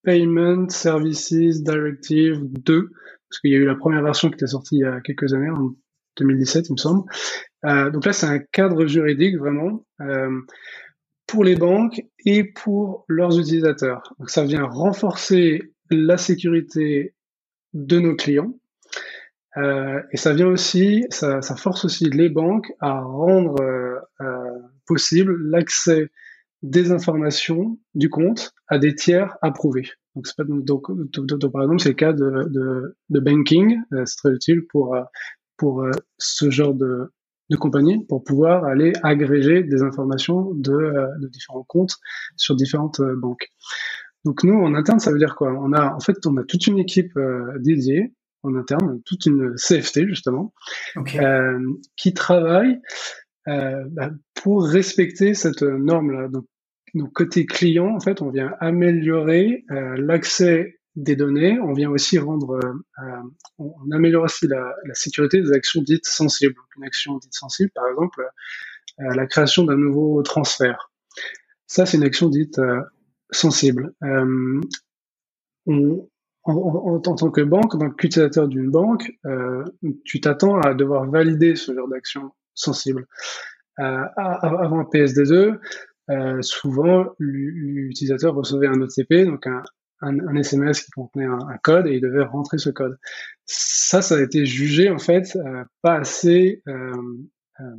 [0.06, 2.90] Payment Services Directive 2,
[3.30, 5.34] parce qu'il y a eu la première version qui était sortie il y a quelques
[5.34, 5.76] années, en
[6.18, 7.04] 2017 il me semble.
[7.66, 10.42] Euh, donc là c'est un cadre juridique vraiment euh,
[11.28, 14.04] pour les banques et pour leurs utilisateurs.
[14.20, 17.16] Donc ça vient renforcer la sécurité
[17.74, 18.54] de nos clients.
[19.58, 23.56] Euh, et ça vient aussi, ça, force aussi les banques à rendre
[24.86, 26.10] possible l'accès
[26.66, 29.90] des informations du compte à des tiers approuvés.
[30.16, 34.16] Donc, pas, donc, donc, par exemple, c'est le cas de, de, de banking, euh, c'est
[34.16, 35.04] très utile pour, euh,
[35.58, 37.12] pour euh, ce genre de,
[37.50, 41.98] de compagnie, pour pouvoir aller agréger des informations de, de différents comptes
[42.36, 43.52] sur différentes banques.
[44.24, 45.52] Donc nous, en interne, ça veut dire quoi?
[45.52, 47.14] On a en fait, on a toute une équipe
[47.60, 50.52] dédiée en interne, toute une CFT justement,
[51.96, 52.82] qui travaille
[53.46, 56.28] bah, pour respecter cette norme-là.
[56.30, 56.48] Donc
[56.96, 61.60] donc côté client, en fait, on vient améliorer euh, l'accès des données.
[61.60, 63.22] On vient aussi rendre, euh, euh,
[63.60, 66.56] on améliore aussi la, la, sécurité des actions dites sensibles.
[66.78, 68.26] Une action dite sensible, par exemple,
[68.98, 70.90] la création d'un nouveau transfert.
[71.68, 72.62] Ça, c'est une action dite
[73.30, 73.94] sensible.
[74.02, 74.62] On,
[75.68, 79.12] en, en, en, tant que banque, donc utilisateur d'une banque,
[80.06, 83.06] tu t'attends à devoir valider ce genre d'action sensible.
[83.76, 85.60] avant PSD2,
[86.10, 89.64] euh, souvent l'utilisateur recevait un OTP, donc un,
[90.36, 92.98] SMS qui contenait un, code et il devait rentrer ce code.
[93.46, 96.94] Ça, ça a été jugé en fait euh, pas assez euh,
[97.60, 97.76] euh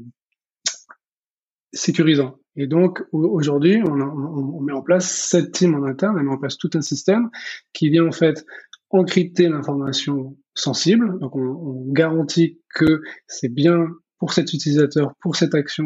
[1.73, 2.39] sécurisant.
[2.55, 6.57] Et donc aujourd'hui, on, met en place cette team en interne, on met en place
[6.57, 7.29] tout un système
[7.75, 8.47] qui vient en fait
[8.89, 11.19] encrypter l'information sensible.
[11.19, 15.85] Donc on, on garantit que c'est bien pour cet utilisateur, pour cette action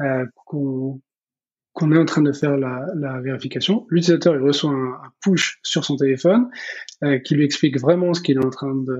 [0.00, 1.00] euh, qu'on
[1.72, 3.86] qu'on est en train de faire la, la vérification.
[3.90, 6.48] L'utilisateur il reçoit un, push sur son téléphone
[7.04, 8.98] euh, qui lui explique vraiment ce qu'il est en train de,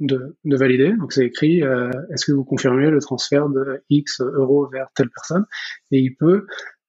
[0.00, 0.92] de, de valider.
[0.92, 5.10] Donc c'est écrit euh, est-ce que vous confirmez le transfert de X euros vers telle
[5.10, 5.46] personne?
[5.90, 6.46] Et il peut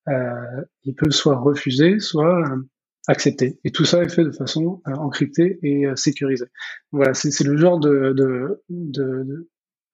[0.10, 2.44] euh, il peut soit refuser, soit
[3.08, 3.60] accepter.
[3.64, 6.48] Et tout ça est fait de façon encryptée et sécurisée.
[6.92, 9.48] Voilà, c'est le genre de, de, de,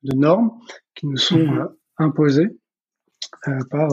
[0.04, 0.52] de, normes
[0.96, 1.74] qui nous sont mm-hmm.
[1.98, 2.50] imposées
[3.70, 3.90] par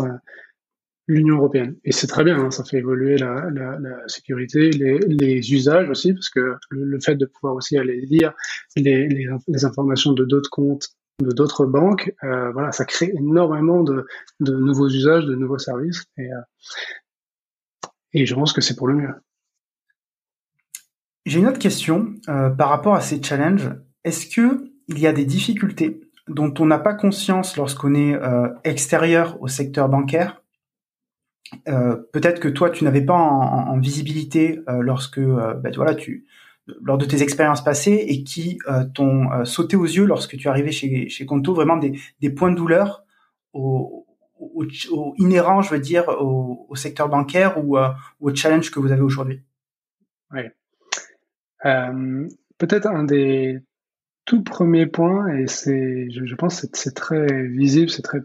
[1.06, 1.76] l'Union européenne.
[1.84, 5.88] Et c'est très bien, hein, ça fait évoluer la, la, la sécurité, les, les, usages
[5.90, 8.32] aussi, parce que le, fait de pouvoir aussi aller lire
[8.76, 10.88] les, les, les informations de d'autres comptes,
[11.22, 14.06] de d'autres banques, euh, voilà, ça crée énormément de,
[14.40, 16.40] de, nouveaux usages, de nouveaux services, et, euh,
[18.14, 19.14] et je pense que c'est pour le mieux.
[21.26, 23.70] J'ai une autre question euh, par rapport à ces challenges.
[24.04, 28.48] Est-ce que il y a des difficultés dont on n'a pas conscience lorsqu'on est euh,
[28.64, 30.43] extérieur au secteur bancaire?
[31.68, 35.94] Euh, peut-être que toi tu n'avais pas en, en visibilité euh, lorsque euh, bah, voilà
[35.94, 36.26] tu
[36.80, 38.58] lors de tes expériences passées et qui
[38.94, 42.56] t'ont sauté aux yeux lorsque tu arrivé chez, chez Conto, vraiment des, des points de
[42.56, 43.04] douleur
[43.52, 44.06] au,
[44.40, 47.76] au, au, inhérent, je veux dire, au, au secteur bancaire ou,
[48.20, 49.42] au challenge que vous avez aujourd'hui?
[50.32, 50.40] Oui.
[51.66, 53.58] Euh, Peut-être un des
[54.24, 58.20] tout premiers points, et c'est, je, je pense que c'est très visible, c'est très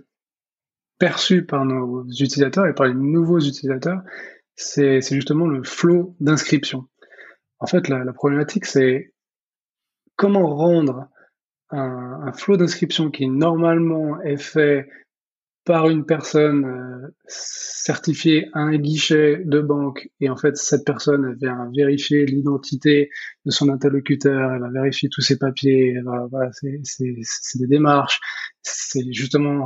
[1.00, 4.02] perçu par nos utilisateurs et par les nouveaux utilisateurs,
[4.56, 6.88] c'est justement le flot d'inscription.
[7.60, 9.14] En fait, la, problématique, c'est
[10.16, 11.10] comment rendre
[11.72, 14.88] un, un flot d'inscription qui normalement est fait
[15.66, 21.26] par une personne euh, certifiée à un guichet de banque et en fait cette personne
[21.30, 23.10] elle vient vérifier l'identité
[23.46, 28.20] de son interlocuteur, elle va vérifier tous ses papiers, voilà, c'est des démarches,
[28.62, 29.66] c'est justement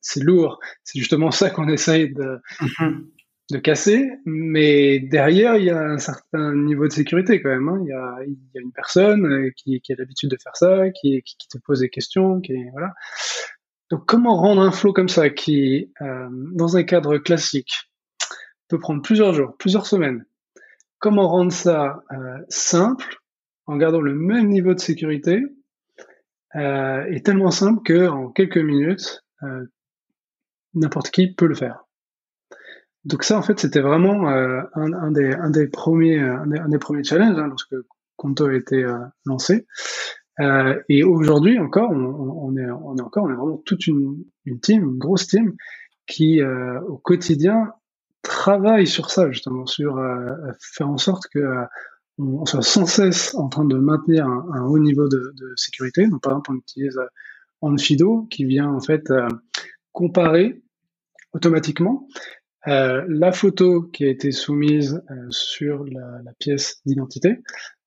[0.00, 3.04] c'est lourd, c'est justement ça qu'on essaye de mm-hmm.
[3.52, 7.68] de casser, mais derrière il y a un certain niveau de sécurité quand même.
[7.68, 7.80] Hein.
[7.82, 10.56] Il, y a, il, y a, une personne euh, qui, qui a l'habitude de faire
[10.56, 12.92] ça, qui, qui, qui, te pose des questions, qui voilà.
[14.06, 17.90] Comment rendre un flow comme ça qui, euh, dans un cadre classique,
[18.68, 20.24] peut prendre plusieurs jours, plusieurs semaines?
[20.98, 23.16] Comment rendre ça euh, simple
[23.66, 25.42] en gardant le même niveau de sécurité
[26.56, 29.66] euh, et tellement simple que en quelques minutes, euh,
[30.72, 31.84] n'importe qui peut le faire?
[33.04, 36.24] Donc ça, en fait, c'était vraiment un des premiers
[37.04, 37.74] challenges hein, lorsque
[38.16, 38.86] Conto a été
[39.26, 39.66] lancé.
[40.40, 44.24] Euh, et aujourd'hui encore, on, on, est, on est encore, on est vraiment toute une,
[44.44, 45.54] une team, une grosse team
[46.06, 47.72] qui euh, au quotidien
[48.22, 50.26] travaille sur ça justement, sur euh,
[50.58, 51.64] faire en sorte que euh,
[52.18, 56.06] on soit sans cesse en train de maintenir un, un haut niveau de, de, sécurité.
[56.06, 57.00] Donc par exemple, on utilise
[57.60, 59.12] Onfido qui vient en fait
[59.92, 60.62] comparer
[61.32, 62.06] automatiquement
[62.66, 67.42] euh, la photo qui a été soumise euh, sur la, la pièce d'identité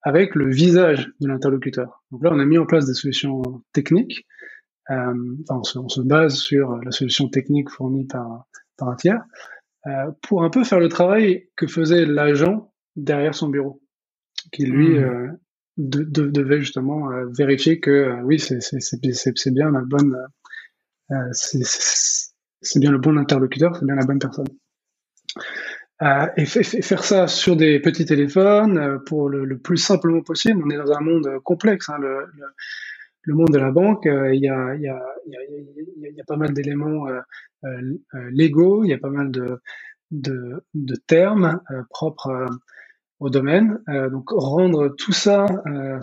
[0.08, 2.02] avec le visage de l'interlocuteur.
[2.12, 3.41] Donc là, on a mis en place des solutions
[3.74, 4.26] techniques.
[4.89, 5.13] Euh,
[5.50, 9.22] enfin, on se, on se, base sur la solution technique fournie par, par un tiers
[9.86, 13.82] euh, pour un peu faire le travail que faisait l'agent derrière son bureau,
[14.54, 15.04] qui lui mmh.
[15.04, 15.28] euh,
[15.76, 20.15] de, de, devait justement vérifier que oui, c'est bien la bonne,
[21.34, 24.48] c'est bien le bon interlocuteur, c'est bien la bonne personne.
[26.04, 30.62] Euh, et faire ça sur des petits téléphones euh, pour le, plus simplement possible.
[30.64, 31.90] On est dans un monde complexe.
[31.90, 32.46] Hein, le, le,
[33.24, 36.24] le, monde de la banque, euh, il y, a, y, a, y, a, y, a,
[36.26, 37.08] pas mal d'éléments
[38.32, 39.60] légaux, il y a pas mal de,
[40.12, 42.46] de, de termes propres
[43.20, 43.80] au domaine.
[44.12, 45.48] donc rendre tout ça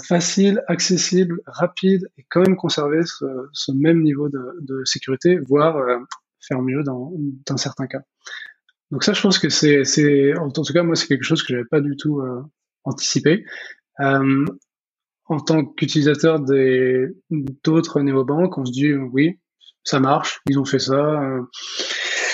[0.05, 5.77] facile, accessible, rapide et quand même conserver ce, ce même niveau de, de sécurité, voire
[6.41, 7.13] faire mieux dans,
[7.47, 8.03] dans certains cas.
[8.90, 11.64] Donc ça, je pense que c'est, en tout cas moi, c'est quelque chose que j'avais
[11.64, 12.42] pas du tout euh,
[12.85, 13.44] anticipé.
[14.01, 14.44] Euh,
[15.27, 19.38] en tant qu'utilisateur des d'autres néobanques, on se dit oui,
[19.83, 21.20] ça marche, ils ont fait ça.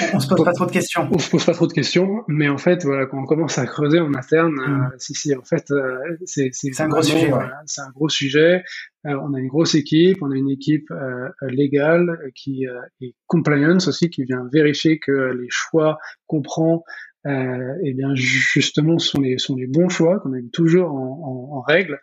[0.02, 1.08] Euh, on se pose pas trop de questions.
[1.10, 3.66] On se pose pas trop de questions, mais en fait, voilà, quand on commence à
[3.66, 4.82] creuser en interne, mm.
[4.92, 7.32] euh, si, si, en fait, euh, c'est un gros sujet.
[7.32, 7.44] Ouais.
[7.66, 8.62] c'est un gros sujet.
[9.06, 12.66] Euh, on a une grosse équipe, on a une équipe euh, légale qui
[13.00, 16.84] est compliance aussi, qui vient vérifier que les choix qu'on prend,
[17.26, 21.60] eh bien justement, sont les sont les bons choix, qu'on a toujours en, en, en
[21.62, 22.00] règle.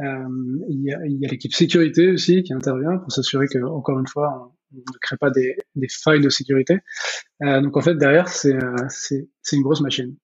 [0.00, 4.52] il y a, a l'équipe sécurité aussi qui intervient pour s'assurer que, encore une fois,
[4.72, 6.78] ne crée pas des, des failles de sécurité.
[7.42, 8.76] Euh, donc en fait, derrière, c'est euh,
[9.52, 10.16] une grosse machine.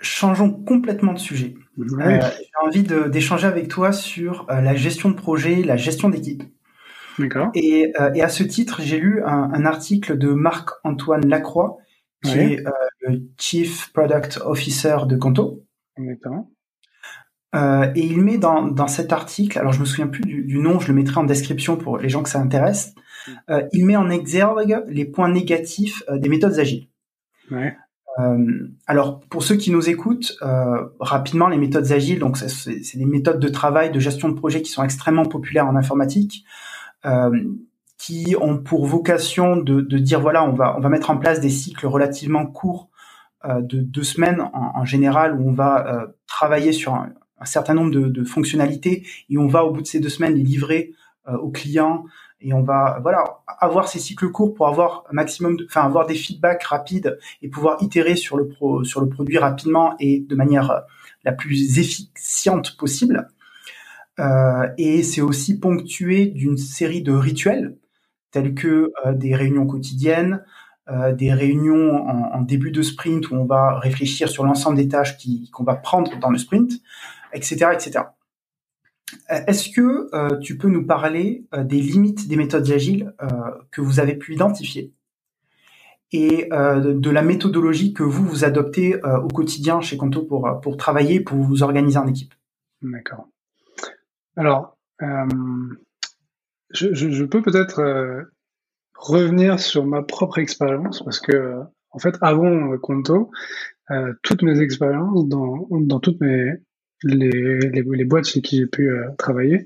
[0.00, 1.54] Changeons complètement de sujet.
[1.78, 6.42] Euh, J'ai envie d'échanger avec toi sur la gestion de projet, la gestion d'équipe.
[7.18, 7.50] D'accord.
[7.54, 11.78] Et, euh, et, à ce titre, j'ai lu un, un, article de Marc-Antoine Lacroix,
[12.24, 12.64] qui est
[13.00, 15.64] le Chief Product Officer de Conto.
[17.54, 20.58] Euh, et il met dans, dans cet article, alors je me souviens plus du, du,
[20.58, 22.94] nom, je le mettrai en description pour les gens que ça intéresse.
[23.48, 26.88] Euh, il met en exergue les points négatifs euh, des méthodes agiles.
[27.50, 27.76] Ouais.
[28.18, 33.06] Euh, alors pour ceux qui nous écoutent, euh, rapidement les méthodes agiles, donc c'est des
[33.06, 36.44] méthodes de travail, de gestion de projet qui sont extrêmement populaires en informatique,
[37.98, 41.40] qui ont pour vocation de, de, dire voilà on va on va mettre en place
[41.40, 42.88] des cycles relativement courts
[43.46, 47.12] de deux semaines en, en, général où on va travailler sur un,
[47.44, 50.42] un certain nombre de, fonctionnalités et on va au bout de ces deux semaines les
[50.42, 50.94] livrer
[51.28, 52.06] euh, aux clients
[52.40, 53.22] et on va voilà
[53.60, 57.48] avoir ces cycles courts pour avoir un maximum de, enfin avoir des feedbacks rapides et
[57.48, 60.80] pouvoir itérer sur le pro, sur le produit rapidement et de manière euh,
[61.22, 63.28] la plus efficiente possible.
[64.18, 67.76] Euh, et c'est aussi ponctué d'une série de rituels
[68.30, 70.42] tels que des réunions quotidiennes,
[71.12, 75.16] des réunions en, début de sprint où on va réfléchir sur l'ensemble des tâches
[75.52, 76.72] qu'on va prendre dans le sprint,
[77.34, 78.04] etc., etc.
[79.28, 83.14] Est-ce que tu peux nous parler des limites des méthodes agiles
[83.70, 84.92] que vous avez pu identifier
[86.10, 91.20] et de la méthodologie que vous vous adoptez au quotidien chez Conto pour pour travailler,
[91.20, 92.34] pour vous organiser en équipe?
[92.82, 93.28] D'accord.
[94.36, 94.76] Alors,
[96.74, 98.22] je, peux peut-être euh,
[98.94, 103.30] revenir sur ma propre expérience parce que, en fait, avant euh, Conto,
[103.90, 106.52] euh, toutes mes expériences dans, dans toutes mes
[107.04, 109.64] les, les, boîtes chez qui j'ai pu travailler,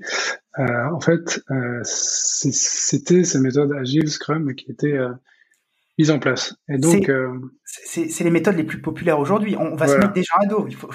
[0.57, 1.41] en fait,
[1.83, 4.97] c'était ces méthodes agiles Scrum qui étaient
[5.99, 6.55] mise en place.
[6.69, 9.57] Et donc, euh, c'est les méthodes les plus populaires aujourd'hui.
[9.57, 10.65] On va se mettre des gens à dos.
[10.67, 10.89] Il faut,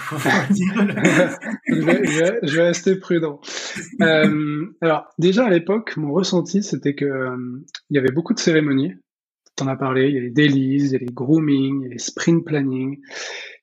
[0.50, 0.72] dire.
[1.66, 3.38] je, vais, rester prudent.
[4.00, 7.36] Euh, alors, déjà à l'époque, mon ressenti, c'était que euh,
[7.90, 8.94] il y avait beaucoup de cérémonies.
[9.56, 10.08] Tu en as parlé.
[10.08, 12.44] Il y a les dailies, il y a les grooming, il y a les sprint
[12.44, 12.98] planning,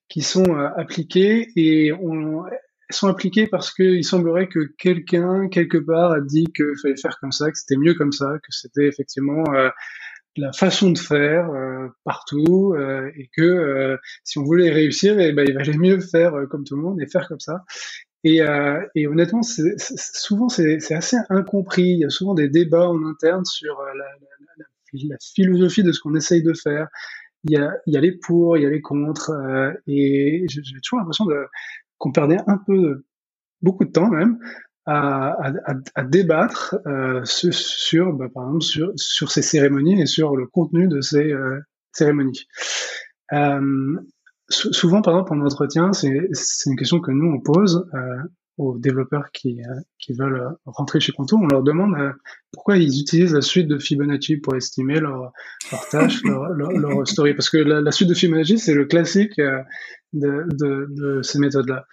[0.10, 2.44] qui sont appliqués et on,
[2.94, 7.32] sont appliquées parce qu'il semblerait que quelqu'un quelque part a dit qu'il fallait faire comme
[7.32, 9.44] ça, que c'était mieux comme ça, que c'était effectivement
[10.38, 15.32] la façon de faire euh, partout euh, et que euh, si on voulait réussir, eh
[15.34, 17.64] ben, il valait mieux faire comme tout le monde et faire comme ça.
[18.24, 18.42] Et,
[18.94, 21.94] et honnêtement, c'est, souvent c'est, assez incompris.
[21.94, 26.00] Il y a souvent des débats en interne sur la, la, la, philosophie de ce
[26.00, 26.88] qu'on essaye de faire.
[27.46, 29.32] Il y a, il y a les pour, il y a les contre,
[29.88, 31.48] et j'ai, toujours l'impression de,
[32.02, 33.06] qu'on perdait un peu,
[33.62, 34.40] beaucoup de temps même,
[34.88, 41.00] à, débattre euh, sur, bah, par exemple, sur, ces cérémonies et sur le contenu de
[41.02, 41.60] ces euh,
[41.94, 42.48] cérémonies.
[43.34, 43.96] Euh,
[44.50, 46.10] souvent, par exemple, en entretien, c'est
[46.66, 47.88] une question que nous on pose
[48.58, 49.62] aux développeurs qui,
[50.10, 51.40] veulent rentrer chez Contour.
[51.42, 51.96] On leur demande
[52.52, 55.32] pourquoi ils utilisent la suite de Fibonacci pour estimer leur,
[55.72, 57.34] leur tâche, leur, leur, story.
[57.34, 59.40] Parce que la suite de Fibonacci, c'est le classique
[60.14, 61.86] de, de, de ces méthodes-là.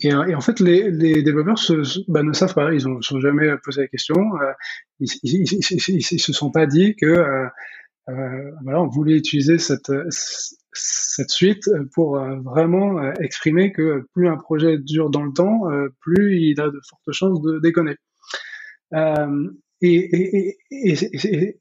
[0.00, 3.00] Et, euh, et, en fait, les, les développeurs se, bah, ne savent pas, ils ne
[3.00, 4.52] sont jamais posé la question, euh,
[5.00, 7.46] ils, ils, se sont pas dit que euh,
[8.10, 9.92] euh, voilà, on voulait utiliser cette,
[10.72, 15.62] cette suite pour vraiment exprimer que plus un projet dure dans le temps,
[16.00, 17.96] plus il a de fortes chances de déconner.
[19.80, 20.96] Et, et,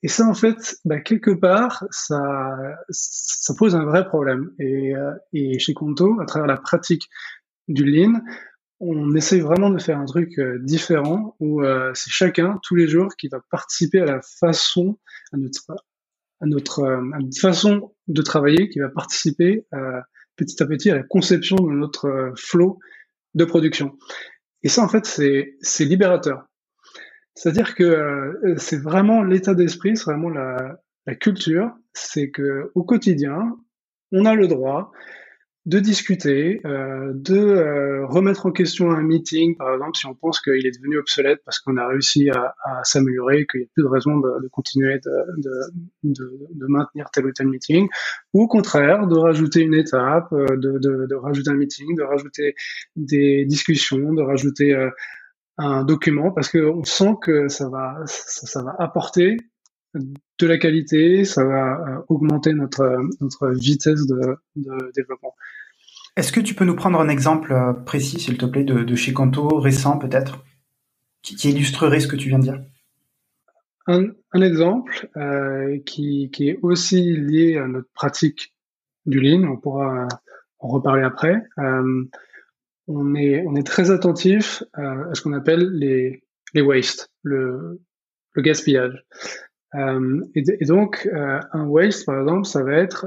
[0.01, 2.19] et, ça, en fait, bah, quelque part, ça,
[2.89, 4.51] ça pose un vrai problème.
[4.59, 4.93] Et,
[5.33, 7.09] et chez Conto, à travers la pratique
[7.67, 8.21] du lean,
[8.85, 12.87] on essaye vraiment de faire un truc euh, différent où euh, c'est chacun tous les
[12.87, 14.99] jours qui va participer à la façon,
[15.31, 15.71] à notre,
[16.41, 19.65] à notre, euh, façon de travailler, qui va participer
[20.35, 22.79] petit à petit à la conception de notre flow
[23.35, 23.97] de production.
[24.63, 26.45] Et ça, en fait, c'est libérateur.
[27.35, 30.77] C'est-à-dire que c'est vraiment l'état d'esprit, c'est vraiment la,
[31.19, 33.57] culture, c'est que au quotidien,
[34.11, 34.91] on a le droit
[35.65, 40.41] de discuter, euh, de euh, remettre en question un meeting, par exemple, si on pense
[40.41, 43.83] qu'il est devenu obsolète parce qu'on a réussi à, à s'améliorer, qu'il n'y a plus
[43.83, 47.87] de raison de, de continuer de, maintenir tel ou tel meeting,
[48.33, 52.55] ou au contraire, de rajouter une étape, euh, de, rajouter un meeting, de rajouter
[52.97, 54.89] des discussions, de rajouter euh,
[55.57, 59.37] un document, parce qu'on sent que ça va, ça, ça va apporter
[59.93, 65.35] de la qualité, ça va euh, augmenter notre, notre vitesse de, de développement.
[66.15, 68.95] Est-ce que tu peux nous prendre un exemple euh, précis, s'il te plaît, de, de
[68.95, 70.43] chez Conto, récent peut-être,
[71.21, 72.61] qui, qui, illustrerait ce que tu viens de dire?
[73.87, 78.53] Un, un, exemple euh, qui, qui, est aussi lié à notre pratique
[79.05, 80.07] du Lean, on pourra
[80.59, 81.43] en reparler après.
[81.59, 82.05] Euh,
[82.87, 87.81] on, est, très attentif euh, à ce qu'on appelle les, les wastes, le,
[88.37, 89.05] gaspillage.
[89.75, 93.05] Euh, et, donc, euh, un waste, par exemple, ça va être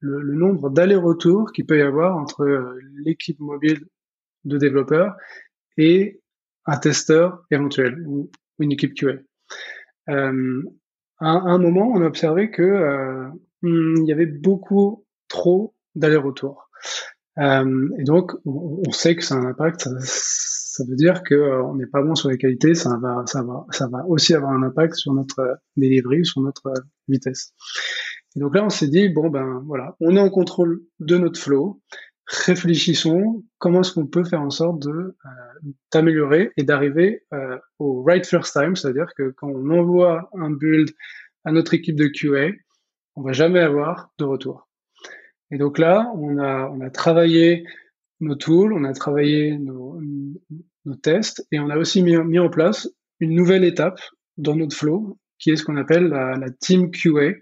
[0.00, 3.86] le, nombre d'allers-retours qu'il peut y avoir entre l'équipe mobile
[4.44, 5.14] de développeurs
[5.76, 6.20] et
[6.66, 9.18] un testeur éventuel ou une équipe QA.
[10.06, 10.32] À,
[11.22, 13.28] un moment, on a observé que
[13.62, 16.70] hmm, il y avait beaucoup trop d'allers-retours.
[17.40, 19.88] Euh, et donc, on, sait que ça a un impact,
[20.80, 23.42] ça veut dire que euh, on n'est pas bon sur les qualités, ça va, ça
[23.42, 27.52] va, ça va aussi avoir un impact sur notre euh, delivery, sur notre euh, vitesse.
[28.36, 31.40] Et donc là, on s'est dit bon ben voilà, on est en contrôle de notre
[31.40, 31.82] flow.
[32.26, 35.16] Réfléchissons comment est-ce qu'on peut faire en sorte de
[35.92, 37.24] d'améliorer et d'arriver
[37.80, 40.90] au right first time, c'est-à-dire que quand on envoie un build
[41.44, 42.52] à notre équipe de QA,
[43.16, 44.69] on va jamais avoir de retour.
[45.50, 47.64] Et donc là, on a on a travaillé
[48.20, 50.00] nos tools, on a travaillé nos,
[50.84, 52.88] nos tests et on a aussi mis, mis, en place
[53.18, 54.00] une nouvelle étape
[54.36, 57.32] dans notre flow qui est ce qu'on appelle la, team QA.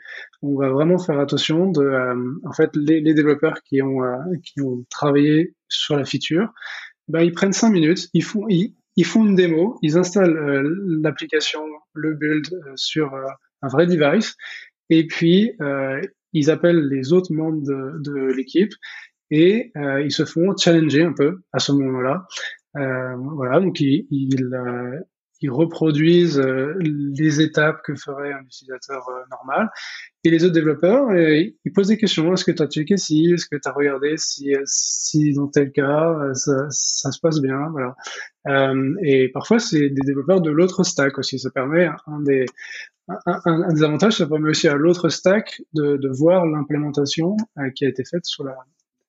[0.41, 3.99] On va vraiment faire attention de, en fait, les, développeurs qui ont
[4.45, 6.53] qui ont travaillé sur la feature,
[7.09, 10.63] ben, ils prennent cinq minutes, ils font ils, ils font une démo, ils installent
[11.03, 11.61] l'application,
[11.93, 12.47] le build
[12.77, 13.13] sur
[13.63, 14.37] un vrai device,
[14.91, 15.53] et puis
[16.33, 18.73] ils appellent les autres membres de, de l'équipe
[19.31, 22.27] et euh, ils se font challenger un peu à ce moment-là.
[22.77, 24.51] Euh, voilà, donc ils, ils,
[25.39, 29.71] euh, ils reproduisent euh, les étapes que ferait un utilisateur euh, normal.
[30.25, 32.33] Et les autres développeurs, ils posent des questions.
[32.35, 35.71] Est-ce que tu as checké si Est-ce que tu as regardé si, si dans tel
[35.71, 37.71] cas, ça, ça se passe bien?
[37.71, 37.95] Voilà.
[39.05, 41.39] et parfois, c'est des développeurs de l'autre stack aussi.
[41.39, 42.47] Ça permet un des,
[43.07, 47.37] un, un, des avantages, ça permet aussi à l'autre stack de, de voir l'implémentation
[47.77, 48.57] qui a été faite sur la,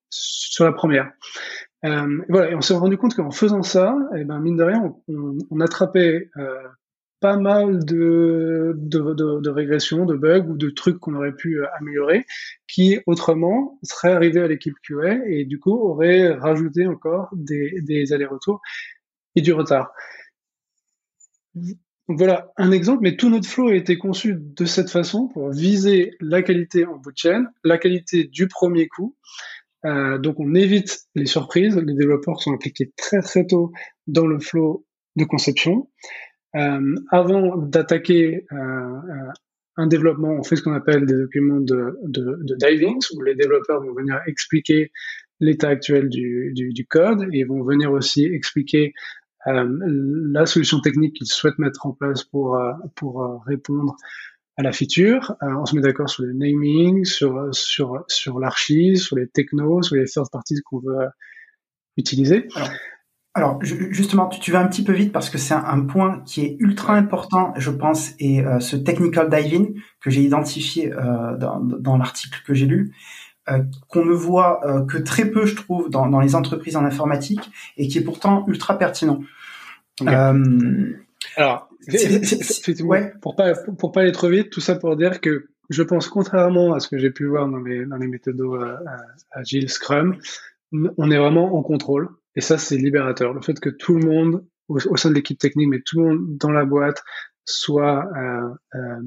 [0.09, 1.11] sur la première.
[1.85, 4.93] Euh, voilà, et on s'est rendu compte qu'en faisant ça, eh ben mine de rien,
[5.07, 6.67] on, on, attrapait euh,
[7.21, 11.59] pas mal de, de, de, de, régressions, de bugs ou de trucs qu'on aurait pu
[11.59, 12.25] euh, améliorer,
[12.67, 18.11] qui autrement seraient arrivés à l'équipe QA et du coup auraient rajouté encore des, des
[18.11, 18.61] allers-retours
[19.35, 19.93] et du retard.
[21.55, 25.51] Donc voilà un exemple, mais tout notre flow a été conçu de cette façon pour
[25.51, 29.15] viser la qualité en bout de chaîne, la qualité du premier coup,
[29.85, 31.75] euh, donc on évite les surprises.
[31.77, 33.71] Les développeurs sont impliqués très très tôt
[34.07, 35.89] dans le flow de conception.
[36.55, 39.31] Euh, avant d'attaquer euh, euh,
[39.77, 43.35] un développement, on fait ce qu'on appelle des documents de, de, de diving, où les
[43.35, 44.91] développeurs vont venir expliquer
[45.39, 48.93] l'état actuel du, du, du, code et vont venir aussi expliquer
[49.47, 49.65] euh,
[50.33, 52.59] la solution technique qu'ils souhaitent mettre en place pour,
[52.95, 53.95] pour répondre
[54.59, 55.35] à la feature.
[55.41, 59.83] Euh, on se met d'accord sur le naming, sur sur sur l'archi, sur les technos,
[59.83, 61.07] sur les third parties qu'on veut
[61.95, 62.47] utiliser.
[63.35, 66.57] Alors, justement, tu, vas un petit peu vite parce que c'est un, point qui est
[66.59, 71.95] ultra important, je pense, et euh, ce technical diving que j'ai identifié euh, dans, dans
[71.95, 72.93] l'article que j'ai lu,
[73.87, 77.87] qu'on ne voit que très peu, je trouve, dans, dans, les entreprises en informatique et
[77.87, 79.21] qui est pourtant ultra pertinent.
[81.35, 81.69] Alors,
[82.81, 83.13] ouais.
[83.21, 86.73] pour pas pour pas aller trop vite, tout ça pour dire que je pense contrairement
[86.73, 88.75] à ce que j'ai pu voir dans les dans les méthodes euh,
[89.31, 90.17] agiles Scrum,
[90.71, 93.33] on est vraiment en contrôle et ça c'est libérateur.
[93.33, 96.37] Le fait que tout le monde au, sein de l'équipe technique, mais tout le monde
[96.37, 97.03] dans la boîte
[97.45, 99.01] soit euh, euh,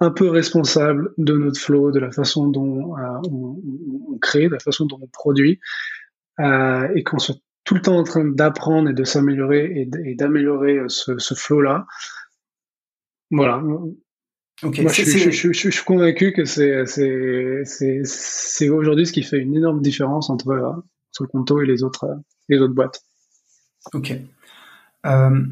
[0.00, 3.60] un peu responsable de notre flow, de la façon dont euh, on,
[4.12, 5.58] on, crée, de la façon dont on produit,
[6.40, 7.36] euh, et qu'on soit
[7.66, 11.86] tout le temps en train d'apprendre et de s'améliorer et d'améliorer euh, ce, ce flow-là.
[13.30, 13.60] Voilà.
[14.62, 14.82] Okay.
[14.82, 16.78] Moi, je, je, je, je, suis convaincu que c'est
[18.70, 22.14] aujourd'hui ce qui fait une énorme différence entre, euh, entre Conto et les autres euh,
[22.48, 23.02] les autres boîtes.
[23.92, 24.14] Ok.
[25.04, 25.42] Euh,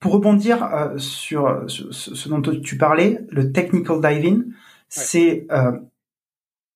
[0.00, 4.52] pour rebondir euh, sur, sur, ce dont tu parlais, le technical diving, ouais.
[4.88, 5.46] c'est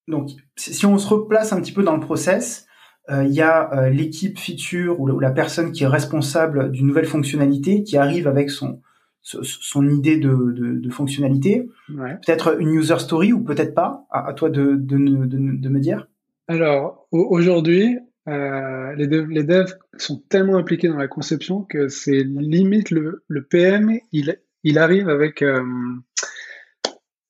[0.06, 2.63] donc si on se replace un petit peu dans le process,
[3.10, 7.82] il y a euh, l'équipe feature ou, la personne qui est responsable d'une nouvelle fonctionnalité
[7.82, 8.80] qui arrive avec son
[9.26, 12.18] son idée de, de, de fonctionnalité, ouais.
[12.26, 14.04] peut-être une user story ou peut-être pas.
[14.10, 16.08] À, à toi de, de, de, me dire.
[16.46, 17.98] Alors aujourd'hui,
[18.28, 23.24] euh, les, dev, les devs sont tellement impliqués dans la conception que c'est limite le,
[23.28, 25.62] le PM, il, il arrive avec euh,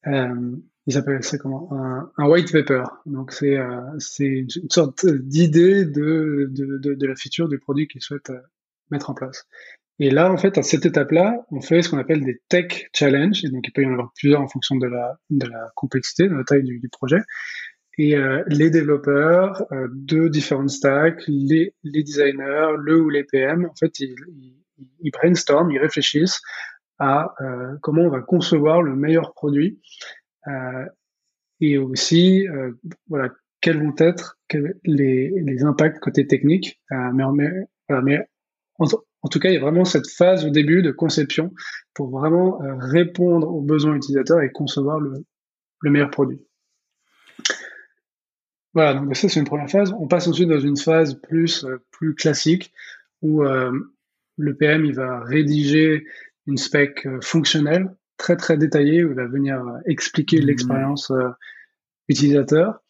[0.09, 0.57] euh,
[0.87, 1.71] ils appellent ça comment?
[2.17, 2.85] Un, white paper.
[3.07, 3.81] Donc c'est euh,
[4.19, 8.41] une, sorte d'idée de, de, de, de, la feature du produit qu'ils souhaitent euh,
[8.91, 9.47] mettre en place.
[10.01, 13.45] Et là, en fait, à cette étape-là, on fait ce qu'on appelle des tech challenges.
[13.45, 16.29] Et donc, il peut y en avoir plusieurs en fonction de la, de la complexité,
[16.29, 17.21] de la taille du, projet.
[17.97, 23.67] Et euh, les développeurs euh, de différents stacks, les, les designers, le ou les PM,
[23.67, 24.65] en fait, ils, ils,
[25.01, 26.41] ils ils réfléchissent
[26.99, 29.81] à euh, comment on va concevoir le meilleur produit
[31.61, 32.73] et aussi, euh,
[33.09, 33.31] voilà,
[33.61, 34.39] quels vont être
[34.85, 36.81] les, impacts côté technique.
[36.93, 38.19] Euh, mais,
[38.79, 41.53] en, tout cas, il y a vraiment cette phase au début de conception
[41.95, 45.25] pour vraiment répondre aux besoins utilisateurs et concevoir le,
[45.81, 46.45] le meilleur produit.
[48.75, 49.95] Voilà, donc ça c'est une première phase.
[50.01, 52.73] On passe ensuite dans une phase plus plus classique
[53.23, 53.73] où euh,
[54.37, 56.05] le PM il va rédiger
[56.47, 60.47] une spec fonctionnelle très très détaillé où il va venir expliquer mmh.
[60.47, 61.31] l'expérience euh,
[62.09, 62.81] utilisateur.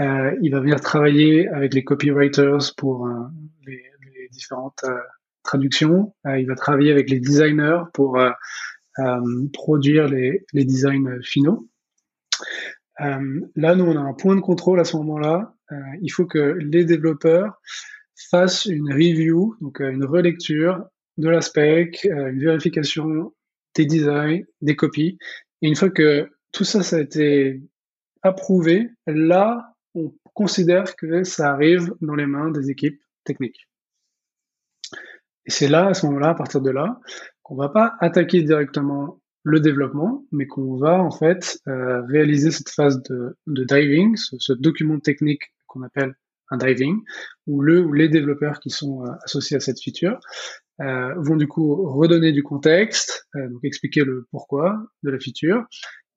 [0.00, 3.12] Euh, il va venir travailler avec les copywriters pour euh,
[3.66, 3.82] les,
[4.14, 4.84] les, différentes
[5.42, 6.14] traductions.
[6.24, 8.18] il va travailler avec les designers pour
[9.52, 11.68] produire les, les, designs finaux.
[12.98, 15.54] là, nous, on a un point de contrôle à ce moment-là.
[16.00, 17.60] il faut que les développeurs
[18.30, 20.84] fassent une review, donc une relecture
[21.16, 23.32] de la spec, une vérification
[23.74, 25.18] des designs, des copies.
[25.62, 27.62] Et une fois que tout ça, ça a été
[28.22, 33.68] approuvé, là, on considère que ça arrive dans les mains des équipes techniques.
[35.46, 37.00] Et c'est là, à ce moment-là, à partir de là,
[37.42, 42.68] qu'on va pas attaquer directement le développement, mais qu'on va en fait euh, réaliser cette
[42.68, 46.14] phase de, diving, ce, ce, document technique qu'on appelle
[46.50, 47.00] un diving,
[47.46, 50.18] où le ou les développeurs qui sont euh, associés à cette feature
[50.80, 55.64] euh, vont du coup redonner du contexte, euh, donc expliquer le pourquoi de la feature,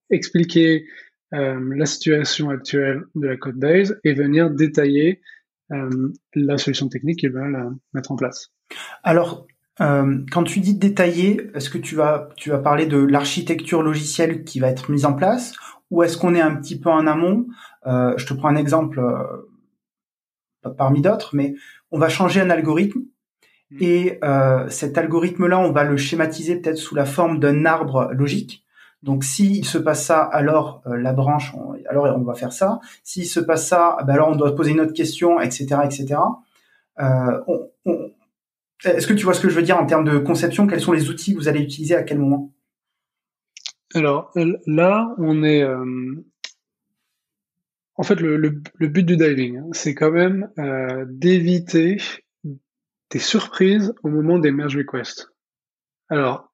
[0.09, 0.85] expliquer
[1.33, 5.21] euh, la situation actuelle de la code base et venir détailler
[6.35, 8.51] la solution technique qu'ils veulent mettre en place.
[9.01, 9.47] Alors,
[9.81, 14.43] euh, quand tu dis détailler, est-ce que tu vas tu vas parler de l'architecture logicielle
[14.43, 15.53] qui va être mise en place
[15.89, 17.47] ou est-ce qu'on est un petit peu en amont?
[17.87, 21.55] Euh, Je te prends un exemple euh, parmi d'autres, mais
[21.91, 23.01] on va changer un algorithme.
[23.79, 28.65] Et euh, cet algorithme-là, on va le schématiser peut-être sous la forme d'un arbre logique.
[29.01, 32.79] Donc, s'il se passe ça, alors euh, la branche, on, alors on va faire ça.
[33.03, 36.15] S'il se passe ça, ben alors on doit poser une autre question, etc., etc.
[36.99, 38.11] Euh, on, on,
[38.85, 40.67] est-ce que tu vois ce que je veux dire en termes de conception?
[40.67, 42.53] Quels sont les outils que vous allez utiliser à quel moment?
[43.93, 44.31] Alors
[44.65, 45.63] là, on est.
[45.63, 46.15] Euh,
[47.95, 48.49] en fait, le,
[48.79, 51.97] but du diving, hein, c'est quand même euh, d'éviter
[53.13, 55.29] des surprises au moment des merge requests.
[56.09, 56.51] Alors,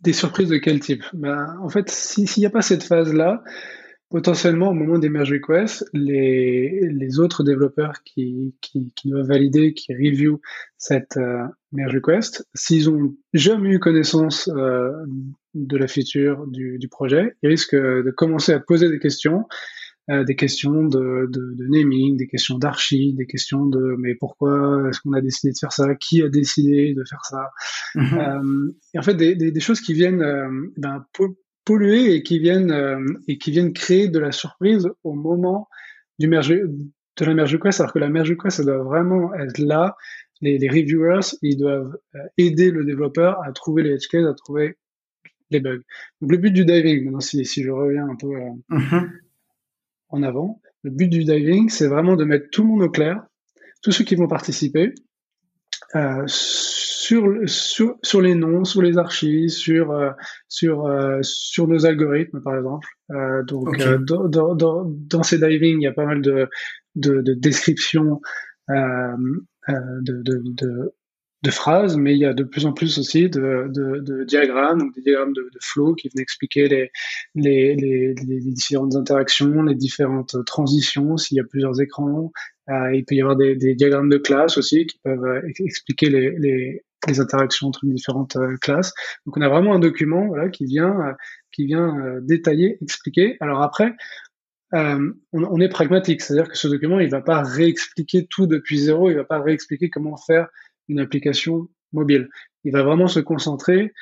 [0.00, 1.02] des surprises de quel type?
[1.12, 3.42] Ben, En fait, s'il n'y a pas cette phase-là,
[4.10, 8.54] potentiellement au moment des merge requests, les, autres développeurs qui
[9.04, 10.40] doivent valider, qui review
[10.78, 14.92] cette euh, merge request, s'ils ont jamais eu connaissance euh,
[15.54, 19.46] de la feature du, du, projet, ils risquent de commencer à poser des questions,
[20.10, 24.88] euh, des questions de, de, de, naming, des questions d'archi, des questions de mais pourquoi
[24.88, 27.50] est-ce qu'on a décidé de faire ça, qui a décidé de faire ça,
[27.94, 28.72] mm-hmm.
[28.94, 30.24] et en fait des, des, des choses qui viennent
[30.76, 31.04] ben,
[31.64, 35.68] polluer et qui viennent euh, et qui viennent créer de la surprise au moment
[36.18, 39.58] du merge de la merge request alors que la merge request ça doit vraiment être
[39.58, 39.96] là
[40.40, 44.34] les, les reviewers ils doivent euh, aider le développeur à trouver les edge cases à
[44.34, 44.76] trouver
[45.50, 45.80] les bugs
[46.20, 49.10] donc le but du diving maintenant si, si je reviens un peu euh, mm-hmm.
[50.08, 53.22] En avant le but du diving c'est vraiment de mettre tout le monde au clair
[53.82, 54.94] tous ceux qui vont participer
[55.94, 60.10] euh, sur, sur, sur les noms, sur les archives, sur, euh,
[60.48, 62.88] sur, euh, sur nos algorithmes, par exemple.
[63.10, 63.76] Euh, donc,
[64.06, 66.48] dans, dans, dans, dans, ces diving, il y a pas mal de,
[66.94, 68.20] de, de descriptions
[68.68, 69.42] de,
[70.02, 70.94] de,
[71.44, 74.78] de, phrases, mais il y a de plus en plus aussi de, de, de diagrammes,
[74.78, 76.90] donc des diagrammes de, de flow qui viennent expliquer les,
[77.34, 82.32] les, les, les, différentes interactions, les différentes transitions, s'il y a plusieurs écrans.
[82.70, 86.08] Euh, il peut y avoir des, des, diagrammes de classe aussi qui peuvent euh, expliquer
[86.08, 88.92] les, les, les, interactions entre différentes euh, classes.
[89.26, 91.14] Donc on a vraiment un document voilà, qui vient,
[91.52, 93.36] qui vient détailler, expliquer.
[93.40, 93.92] Alors après,
[94.72, 99.10] on, on, est pragmatique, c'est-à-dire que ce document, il va pas réexpliquer tout depuis zéro,
[99.10, 100.48] il va pas réexpliquer comment faire
[100.88, 102.28] une application mobile.
[102.64, 103.92] Il va vraiment se concentrer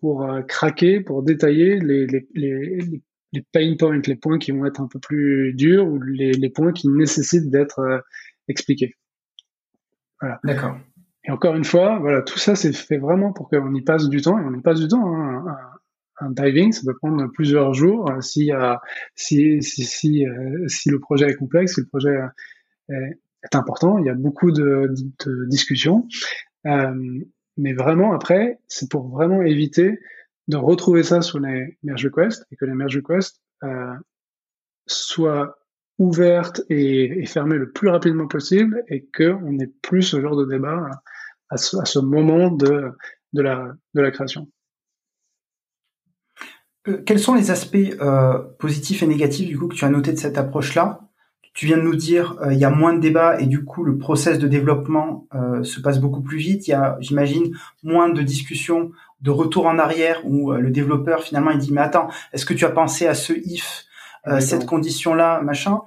[0.00, 4.66] pour euh, craquer, pour détailler les, les, les, les, pain points, les points qui vont
[4.66, 7.98] être un peu plus durs ou les, les points qui nécessitent d'être euh,
[8.48, 8.96] expliqués.
[10.20, 10.40] Voilà.
[10.44, 10.76] D'accord.
[11.24, 14.20] Et encore une fois, voilà, tout ça c'est fait vraiment pour qu'on y passe du
[14.20, 15.06] temps et on y passe du temps.
[15.06, 15.44] Hein.
[16.20, 18.50] Un, un, diving, ça peut prendre plusieurs jours euh, si,
[19.14, 20.24] si, si, si,
[20.66, 22.18] si, le projet est complexe, si le projet
[22.88, 23.98] est, est important.
[23.98, 24.92] Il y a beaucoup de,
[25.24, 26.06] de, discussions.
[26.66, 27.20] Euh,
[27.56, 29.98] mais vraiment, après, c'est pour vraiment éviter
[30.48, 33.94] de retrouver ça sur les merge requests et que les merge requests euh,
[34.86, 35.58] soient
[35.98, 40.46] ouvertes et, et, fermées le plus rapidement possible et qu'on n'ait plus ce genre de
[40.46, 40.90] débat
[41.50, 42.90] à ce, à ce moment de,
[43.32, 44.48] de, la, de la création.
[46.88, 50.12] Euh, quels sont les aspects euh, positifs et négatifs du coup que tu as noté
[50.12, 51.00] de cette approche-là?
[51.54, 53.84] Tu viens de nous dire euh, il y a moins de débats et du coup
[53.84, 56.66] le process de développement euh, se passe beaucoup plus vite.
[56.66, 61.22] Il y a, j'imagine, moins de discussions, de retour en arrière où euh, le développeur
[61.22, 63.84] finalement il dit mais attends, est-ce que tu as pensé à ce if,
[64.38, 65.80] cette condition là, machin.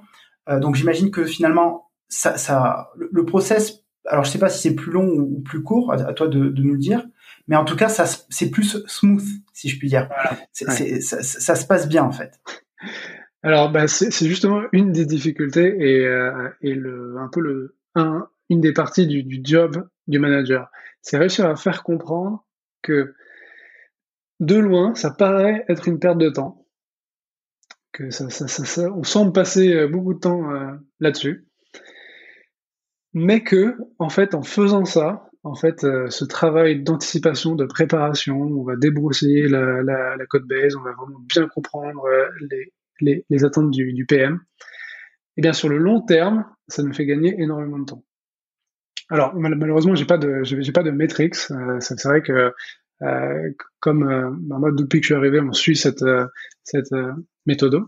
[0.46, 3.82] donc j'imagine que finalement ça, ça, le, process.
[4.06, 6.62] Alors je sais pas si c'est plus long ou plus court, à, toi de, de,
[6.62, 7.02] nous le dire.
[7.48, 10.10] Mais en tout cas, ça, c'est plus smooth, si je puis dire.
[10.52, 12.38] c'est, ça, ça se passe bien en fait.
[13.46, 18.60] Alors, bah, c'est justement une des difficultés et, euh, le, un peu le, un, une
[18.60, 20.68] des parties du, job du manager.
[21.00, 22.44] C'est réussir à faire comprendre
[22.82, 23.14] que
[24.40, 26.66] de loin, ça paraît être une perte de temps,
[27.92, 28.26] que ça,
[28.92, 31.46] on semble passer euh, beaucoup de temps euh, là-dessus,
[33.12, 38.64] mais que, en fait, en faisant ça, en fait, ce travail d'anticipation, de préparation, on
[38.64, 42.02] va débroussailler la, la, code base, on va vraiment bien comprendre
[42.40, 44.40] les, les, les attentes du, du, PM.
[45.36, 48.04] Et bien sur le long terme, ça nous fait gagner énormément de temps.
[49.08, 51.36] Alors malheureusement, j'ai pas de j'ai pas de metrics.
[51.50, 52.52] Euh, c'est vrai que
[53.02, 56.04] euh, comme euh, moi depuis que je suis arrivé, on suit cette
[56.64, 56.92] cette
[57.46, 57.80] méthode.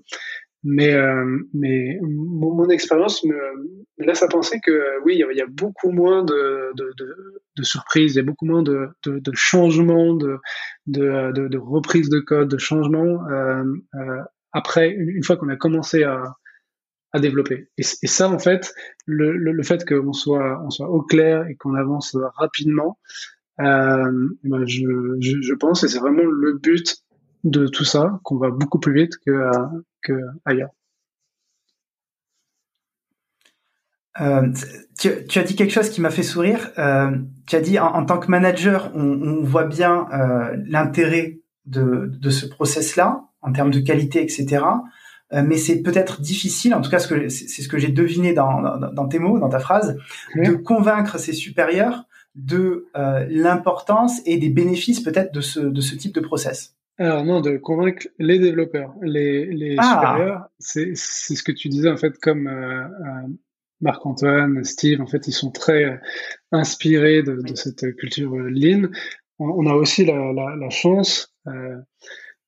[0.65, 3.37] Mais, euh, mais mon, expérience me,
[3.99, 8.15] laisse à penser que oui, il y a, beaucoup moins de, de, de, de, surprises,
[8.15, 10.39] il y a beaucoup moins de, de, de changements, de,
[10.87, 13.63] de, de, reprises de code, de changements euh,
[13.95, 14.23] euh,
[14.59, 16.37] après, une, fois qu'on a commencé à,
[17.13, 17.69] à développer.
[17.79, 18.75] Et, ça, en fait,
[19.07, 22.99] le, le, fait qu'on soit, on soit au clair et qu'on avance rapidement,
[23.61, 26.97] euh, ben je, je, pense, et c'est vraiment le but
[27.45, 29.31] de tout ça, qu'on va beaucoup plus vite que.
[34.21, 34.53] Euh,
[34.99, 36.73] tu, as dit quelque chose qui m'a fait sourire.
[36.79, 40.09] Euh, tu as dit en, tant que manager, on, voit bien
[40.67, 41.38] l'intérêt
[41.69, 44.65] de, de, ce process-là en termes de qualité, etc.
[45.33, 48.93] Euh, mais c'est peut-être difficile, en tout cas, c'est ce que j'ai deviné dans, dans,
[48.93, 49.99] dans, tes mots, dans ta phrase,
[50.35, 52.05] de convaincre ses supérieurs
[52.35, 56.77] de euh, l'importance et des bénéfices peut-être de ce, de ce type de process.
[56.97, 59.95] Alors non, de convaincre les développeurs, les, les ah.
[59.95, 62.85] supérieurs, c'est ce que tu disais en fait comme euh,
[63.81, 66.01] Marc-Antoine, Steve, en fait ils sont très
[66.51, 68.89] inspirés de, de, cette culture lean.
[69.39, 71.33] On, on, a aussi la, la, la chance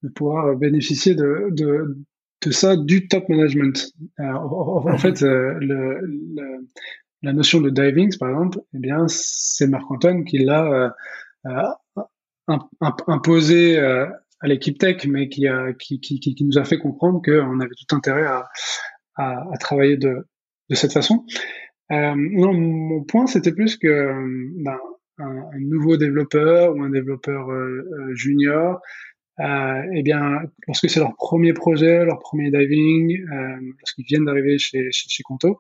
[0.03, 1.99] de pouvoir bénéficier de, de,
[2.45, 3.93] de, ça du top management.
[4.19, 6.69] en, en, fait, le, le,
[7.23, 10.95] la notion de diving, par exemple, eh bien c'est Marc-Antoine qui l'a
[13.07, 17.61] imposé à l'équipe tech, mais qui, a, qui, qui, qui, nous a fait comprendre qu'on
[17.61, 18.49] avait tout intérêt à,
[19.17, 20.27] à, à, travailler de,
[20.71, 21.25] de cette façon.
[21.93, 24.15] Euh, non, mon point, c'était plus que
[24.63, 24.79] ben,
[25.21, 28.81] un, nouveau développeur ou un développeur euh, euh junior,
[29.41, 33.25] euh, eh bien, lorsque c'est leur premier projet, leur premier diving,
[33.79, 35.59] lorsqu'ils viennent d'arriver chez, chez, chez Conto,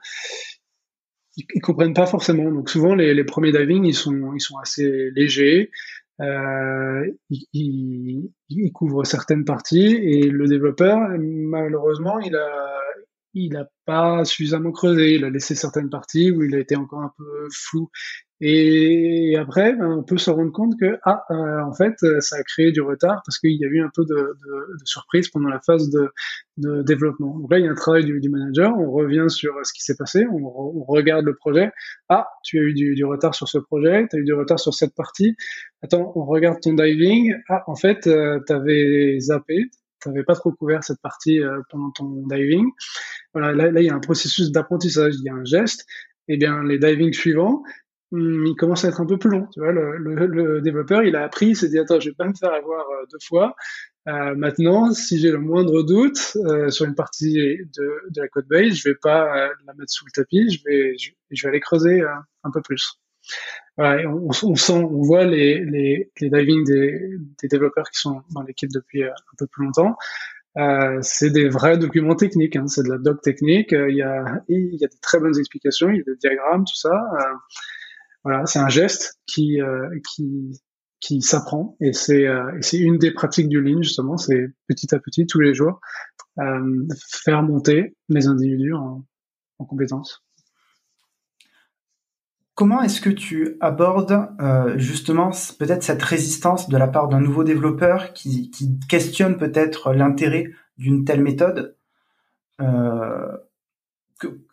[1.36, 2.50] ils, ils, comprennent pas forcément.
[2.50, 5.70] Donc souvent, les, premiers diving, ils sont, ils sont assez légers.
[6.20, 8.30] Euh, il,
[9.04, 12.80] certaines parties et le développeur, malheureusement, il a,
[13.32, 15.14] il a pas suffisamment creusé.
[15.14, 17.90] Il a laissé certaines parties où il a été encore un peu flou.
[18.42, 22.42] Et après, ben, on peut se rendre compte que ah, euh, en fait, ça a
[22.42, 25.48] créé du retard parce qu'il y a eu un peu de, de, de surprise pendant
[25.48, 26.10] la phase de,
[26.56, 27.38] de, développement.
[27.38, 28.72] Donc là, il y a un travail du, du manager.
[28.78, 31.70] On revient sur ce qui s'est passé, on, on, regarde le projet.
[32.08, 34.58] Ah, tu as eu du, du retard sur ce projet, tu as eu du retard
[34.58, 35.36] sur cette partie.
[35.82, 37.34] Attends, on regarde ton diving.
[37.50, 39.70] Ah, en fait, euh, tu avais zappé,
[40.00, 42.66] tu n'avais pas trop couvert cette partie euh, pendant ton diving.
[43.34, 45.84] Voilà, là, là, il y a un processus d'apprentissage, il y a un geste.
[46.28, 47.62] Eh bien, les divings suivants,
[48.12, 49.46] il commence à être un peu plus long.
[49.52, 52.14] Tu vois, le, le, le développeur, il a appris, il s'est dit attends, je vais
[52.14, 53.54] pas me faire avoir euh, deux fois.
[54.08, 58.46] Euh, maintenant, si j'ai le moindre doute euh, sur une partie de, de, la code
[58.48, 61.60] base, je vais pas euh, la mettre sous le tapis, je vais, je, vais aller
[61.60, 62.08] creuser euh,
[62.42, 62.98] un peu plus.
[63.76, 68.22] Voilà, on, on, sent, on voit les, les, les diving des, des développeurs qui sont
[68.34, 69.96] dans l'équipe depuis un peu plus longtemps.
[70.56, 73.72] Euh, c'est des vrais documents techniques, hein, c'est de la doc technique.
[73.72, 76.74] Il y a, y a des très bonnes explications, il y a des diagrammes, tout
[76.74, 76.90] ça.
[78.24, 80.60] Voilà, c'est un geste qui euh, qui
[81.00, 84.98] qui s'apprend et c'est euh, c'est une des pratiques du Lean justement, c'est petit à
[84.98, 85.80] petit tous les jours
[86.38, 89.04] euh, faire monter les individus en,
[89.58, 90.22] en compétences.
[92.54, 94.28] Comment est-ce que tu abordes
[94.76, 100.50] justement peut-être cette résistance de la part d'un nouveau développeur qui, qui questionne peut-être l'intérêt
[100.76, 101.74] d'une telle méthode?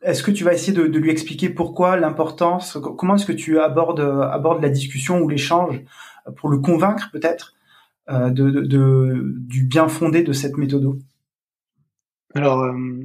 [0.01, 3.99] Est-ce que tu vas essayer de, lui expliquer pourquoi l'importance Comment est-ce que tu abordes
[3.99, 5.81] abordes la discussion ou l'échange
[6.37, 7.53] pour le convaincre peut-être
[8.09, 10.99] euh, de, du bien fondé de cette méthode?
[12.35, 13.03] Alors, euh,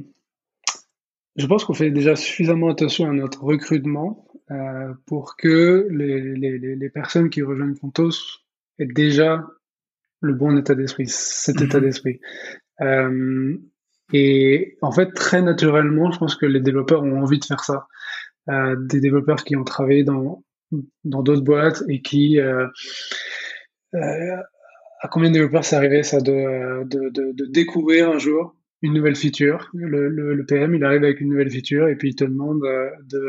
[1.35, 7.29] je pense qu'on fait déjà suffisamment attention à notre recrutement euh, pour que les, personnes
[7.29, 8.11] qui rejoignent Contos
[8.79, 9.45] aient déjà
[10.21, 11.83] le bon état d'esprit, cet état mhm.
[11.83, 12.19] d'esprit.
[14.11, 17.87] Et en fait, très naturellement, je pense que les développeurs ont envie de faire ça.
[18.49, 20.43] Euh, des développeurs qui ont travaillé dans
[21.05, 22.67] dans d'autres boîtes et qui euh,
[23.93, 24.37] euh,
[24.99, 28.93] à combien de développeurs c'est arrivé ça de, de, de, de, découvrir un jour une
[28.93, 29.69] nouvelle feature.
[29.73, 32.61] Le, le, le, PM, il arrive avec une nouvelle feature et puis il te demande
[32.65, 33.21] euh, de,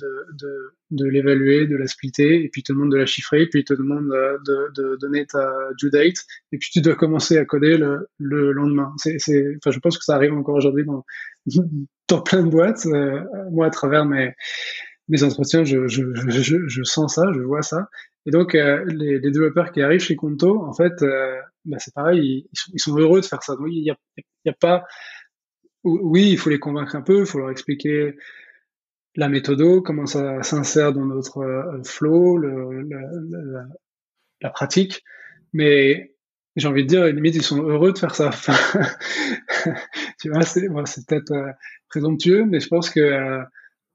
[0.00, 3.46] de, de, l'évaluer, de la splitter, et puis il te demande de la chiffrer, et
[3.48, 7.36] puis il te demande euh, de, donner ta due date, et puis tu dois commencer
[7.38, 8.92] à coder le, le lendemain.
[8.98, 11.04] C'est, c'est, enfin, je pense que ça arrive encore aujourd'hui dans,
[12.08, 12.86] dans plein de boîtes.
[12.86, 14.32] Euh, moi, à travers mes,
[15.08, 17.88] mes entretiens, je, je, je, je, sens ça, je vois ça.
[18.26, 21.34] Et donc, euh, les, les, développeurs qui arrivent chez Conto, en fait, euh,
[21.64, 23.56] bah, c'est pareil, ils, sont, heureux de faire ça.
[23.56, 23.96] Donc, il n'y a,
[24.46, 24.84] a pas...
[25.84, 28.14] Oui, il faut les convaincre un peu, il faut leur expliquer
[29.16, 32.38] la méthode, comment ça s'insère dans notre euh, flow,
[34.40, 35.02] la pratique.
[35.52, 36.14] Mais
[36.56, 38.30] j'ai envie de dire, limite, ils sont heureux de faire ça.
[40.20, 41.50] tu vois, c'est bon, peut-être euh,
[41.88, 43.42] présomptueux, mais je pense que euh,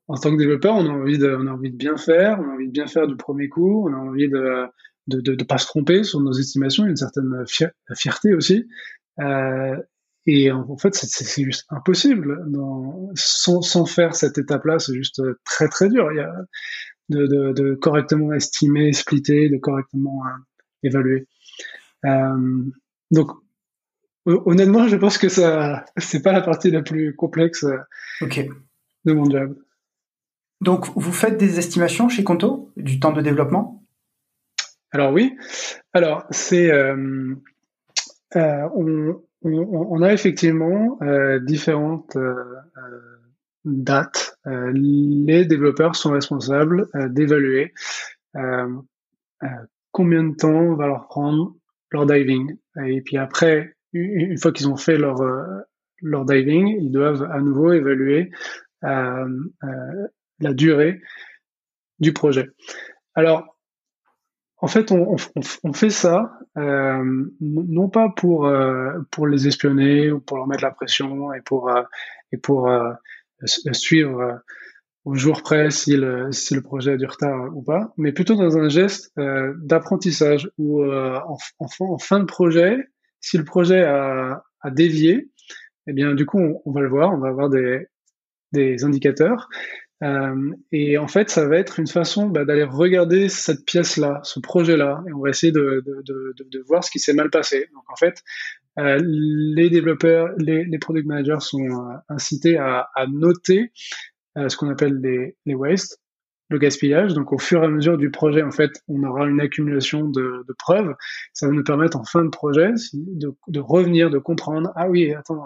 [0.08, 2.50] en tant que développeur, on a envie de, on a envie de bien faire, on
[2.50, 4.66] a envie de bien faire du premier coup, on a envie de
[5.08, 7.44] de, de, de pas se tromper sur nos estimations, une certaine
[7.96, 8.68] fierté aussi.
[9.20, 9.78] Euh,
[10.28, 12.50] et en, fait, c'est juste impossible.
[12.50, 16.12] Dans, sans, sans faire cette étape-là, c'est juste très très dur.
[16.12, 16.34] Il y a
[17.10, 20.30] de, de, de correctement estimer, splitter, de correctement euh,
[20.82, 21.28] évaluer.
[22.06, 22.64] Euh,
[23.12, 23.32] donc,
[24.26, 28.28] honnêtement, je pense que ça, c'est pas la partie la plus complexe euh,
[29.06, 29.56] de mon job.
[30.62, 33.85] Donc, vous faites des estimations chez Conto du temps de développement?
[34.96, 35.36] Alors oui.
[35.92, 37.36] Alors, c'est euh,
[38.38, 38.70] euh,
[39.44, 42.18] on, a effectivement euh, différentes
[43.66, 44.38] dates.
[44.46, 47.74] les développeurs sont responsables d'évaluer
[49.92, 51.54] combien de temps va leur prendre
[51.92, 52.56] leur diving.
[52.86, 55.18] Et puis après, une fois qu'ils ont fait leur,
[56.02, 58.32] leur diving, ils doivent à nouveau évaluer
[58.82, 61.02] la durée
[62.00, 62.48] du projet.
[63.14, 63.55] Alors,
[64.66, 68.52] en fait, on, fait ça euh, non pas pour
[69.12, 71.72] pour les espionner ou pour leur mettre la pression et pour
[72.32, 72.70] et pour
[73.74, 74.42] suivre
[75.06, 78.36] au jour près si le, si le projet a du retard ou pas, mais plutôt
[78.36, 81.20] dans un geste euh, d'apprentissage où euh,
[81.60, 82.78] en, fin de projet,
[83.22, 85.30] si le projet a, a dévié,
[85.88, 87.88] eh bien du coup on, on, va le voir, on va avoir des,
[88.52, 89.48] des indicateurs.
[90.04, 94.40] Euh, et en fait, ça va être une façon bah, d'aller regarder cette pièce-là, ce
[94.40, 97.70] projet-là, et on va essayer de, de, de, de voir ce qui s'est mal passé.
[97.74, 98.22] Donc en fait,
[98.78, 103.72] euh, les développeurs, les, les product managers sont euh, incités à, à noter
[104.38, 106.02] euh, ce qu'on appelle les, les wastes,
[106.50, 107.14] le gaspillage.
[107.14, 110.44] Donc au fur et à mesure du projet, en fait, on aura une accumulation de,
[110.46, 110.94] de preuves.
[111.32, 114.74] Ça va nous permettre en fin de projet de, revenir, de comprendre.
[114.76, 115.46] Ah oui, attends,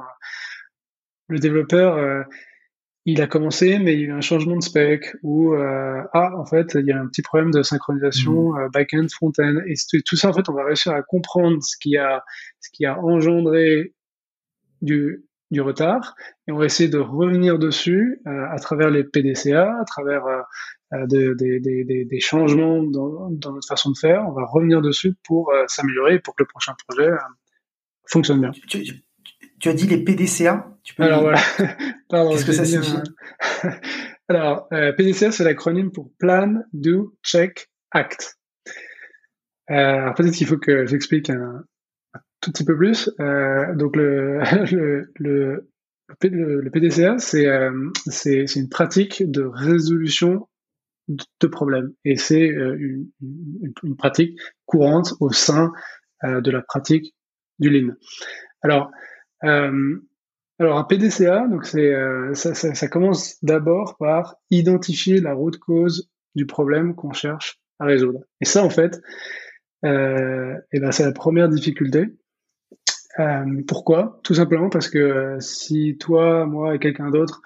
[1.28, 2.24] le développeur, euh,
[3.12, 5.16] il a commencé, mais il y a eu un changement de spec.
[5.24, 8.70] Ou euh, ah, en fait, il y a un petit problème de synchronisation mmh.
[8.72, 9.62] back-end, front-end.
[9.68, 9.74] Et
[10.05, 12.24] tout ça, en fait, on va réussir à comprendre ce qui a,
[12.60, 13.93] ce qui a engendré
[14.82, 16.16] du, du retard
[16.47, 20.41] et on va essayer de revenir dessus euh, à travers les PDCA, à travers euh,
[20.93, 24.26] euh des de, de, changements dans, dans, notre façon de faire.
[24.28, 27.10] On va revenir dessus pour euh, s'améliorer pour que le prochain projet
[28.07, 28.51] fonctionne bien.
[29.60, 31.39] Tu, as dit les PDCA tu peux Alors voilà.
[32.10, 32.97] Qu'est-ce que ça signifie
[34.28, 38.38] Alors PDCA c'est l'acronyme pour Plan, Do, Check, Act.
[39.68, 41.64] Peut-être qu'il faut que j'explique un,
[42.41, 43.10] tout petit peu plus.
[43.20, 44.39] Euh, donc le,
[44.72, 50.47] le, le, le PDCA, euh, c'est c'est une pratique de résolution
[51.07, 53.10] de problèmes et c'est euh, une,
[53.84, 55.72] une, pratique courante au sein
[56.24, 57.16] euh, de la pratique
[57.57, 57.95] du Lean.
[58.62, 58.91] Alors
[59.43, 60.05] euh,
[60.59, 61.93] alors un PDCA, donc c'est
[62.33, 67.85] ça, ça, ça, commence d'abord par identifier la route cause du problème qu'on cherche à
[67.85, 68.19] résoudre.
[68.41, 68.99] Et ça en fait,
[69.85, 72.07] euh, et ben c'est la première difficulté.
[73.19, 74.19] Euh, pourquoi?
[74.23, 77.41] Tout simplement parce que euh, si toi, moi et quelqu'un d'autre,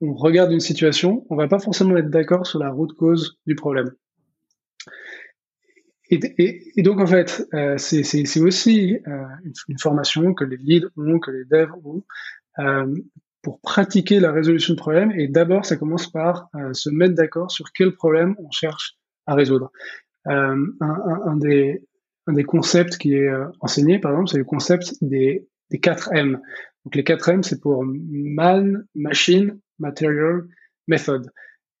[0.00, 3.54] on regarde une situation, on va pas forcément être d'accord sur la route cause du
[3.54, 3.90] problème.
[6.10, 9.24] Et, et, donc en fait, euh, c'est aussi euh,
[9.68, 12.02] une, formation que les leads ont, que les devs ont,
[12.58, 12.94] euh,
[13.42, 15.12] pour pratiquer la résolution de problèmes.
[15.12, 18.96] Et d'abord, ça commence par se mettre d'accord sur quel problème on cherche
[19.26, 19.70] à résoudre.
[20.24, 21.82] Un, un, un, des,
[22.28, 26.10] un des concepts qui est euh, enseigné, par exemple, c'est le concept des, des 4
[26.12, 26.40] M.
[26.84, 30.42] Donc les 4 M, c'est pour man, machine, material,
[30.86, 31.30] method.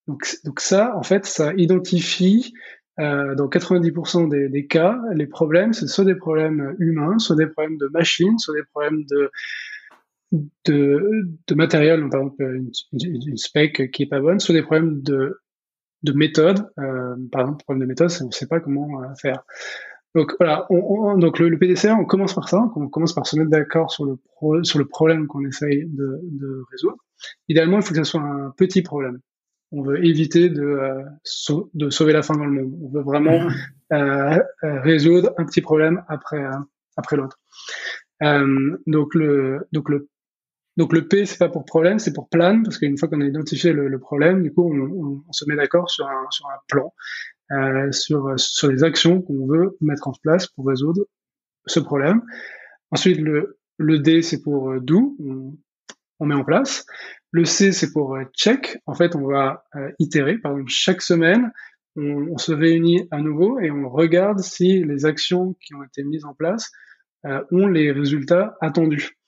[0.06, 2.54] Donc, donc ça, en fait, ça identifie
[2.98, 7.46] euh, dans 90% des, des, cas, les problèmes, c'est soit des problèmes humains, soit des
[7.46, 9.30] problèmes de machine, soit des problèmes de
[10.66, 15.00] de, de matériel, par exemple une, une, spec qui est pas bonne, soit des problèmes
[15.00, 15.40] de
[16.02, 19.42] de méthode, euh, par exemple problème de méthode, on ne sait pas comment euh, faire.
[20.14, 23.36] Donc voilà, on, donc le, le, PDCA, on commence par ça, on commence par se
[23.36, 24.18] mettre d'accord sur le
[24.64, 26.96] sur le problème qu'on essaye de, de, résoudre.
[27.48, 29.20] Idéalement, il faut que ce soit un petit problème.
[29.70, 31.02] On veut éviter de, euh,
[31.74, 32.74] de sauver la fin dans le monde.
[32.82, 33.48] On veut vraiment
[33.92, 36.42] euh, euh, résoudre un petit problème après
[36.96, 37.38] après l'autre.
[38.86, 40.08] donc le donc le
[40.78, 43.24] Donc le P, c'est pas pour problème, c'est pour plan, parce qu'une fois qu'on a
[43.24, 46.94] identifié le, problème, du coup, on, on, se met d'accord sur un, sur un plan,
[47.50, 51.02] euh, sur, sur les actions qu'on veut mettre en place pour résoudre
[51.66, 52.22] ce problème.
[52.92, 55.56] Ensuite, le, le D, c'est pour do, on,
[56.20, 56.86] on, met en place.
[57.30, 58.78] Le C, c'est pour euh, check.
[58.86, 60.38] En fait, on va euh, itérer.
[60.38, 61.52] Par exemple, chaque semaine,
[61.96, 66.24] on, se réunit à nouveau et on regarde si les actions qui ont été mises
[66.24, 66.70] en place
[67.26, 69.18] euh, ont les résultats attendus.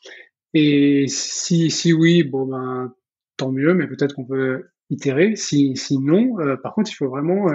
[0.55, 2.95] Et si, si oui, bon ben
[3.37, 5.35] tant mieux, mais peut-être qu'on peut itérer.
[5.35, 7.49] Si, si non, par contre, il faut vraiment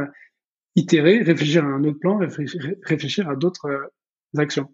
[0.76, 3.90] itérer, réfléchir à un autre plan, réfléchir, à d'autres
[4.38, 4.70] actions.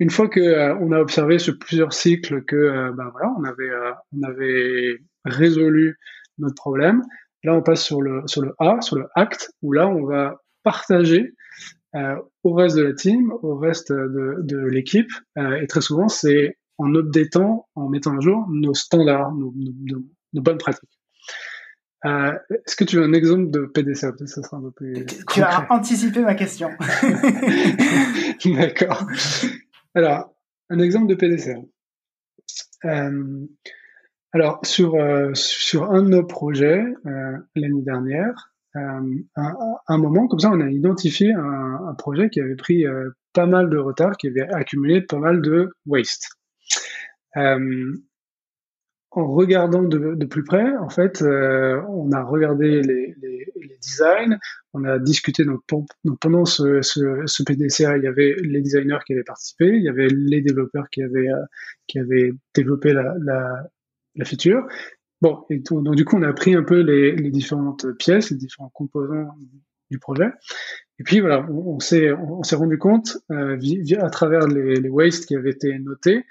[0.00, 3.70] Une fois que on a observé sur plusieurs cycles que ben voilà, on avait
[4.16, 5.98] on avait résolu
[6.38, 7.02] notre problème,
[7.42, 10.40] là on passe sur le sur le A, sur le acte, où là on va
[10.62, 11.34] partager
[12.44, 16.94] au reste de la team, au reste de, de l'équipe, et très souvent c'est en
[16.94, 19.52] updatant, en mettant à jour nos standards, nos,
[20.34, 20.88] bonnes pratiques.
[22.04, 25.04] Euh, est-ce que tu as un exemple de PDCA Ça sera un peu plus.
[25.32, 26.70] Tu as anticipé ma question.
[28.44, 29.04] D'accord.
[29.98, 30.32] Alors,
[30.70, 31.58] un exemple de PDCA.
[32.84, 33.46] Euh,
[34.30, 36.84] alors, sur, euh, sur un de nos projets,
[37.56, 39.00] l'année dernière, à
[39.88, 42.84] un, moment, comme ça, on a identifié un projet qui avait pris
[43.32, 46.28] pas mal de retard, qui avait accumulé pas mal de waste.
[49.18, 53.16] En regardant de, plus près, en fait, euh, on a regardé les,
[53.82, 54.38] designs,
[54.72, 55.44] on a discuté.
[55.44, 55.62] Donc,
[56.20, 60.06] pendant ce, ce, PDCA, il y avait les designers qui avaient participé, il y avait
[60.06, 63.12] les développeurs qui avaient euh, développé la,
[64.14, 64.68] la, feature.
[65.20, 69.34] Bon, donc du coup, on a pris un peu les, différentes pièces, les différents composants
[69.90, 70.30] du projet.
[71.00, 73.58] Et puis voilà, on, on s'est on, s'est rendu compte euh,
[74.00, 76.24] à travers les, les wastes qui avaient été notés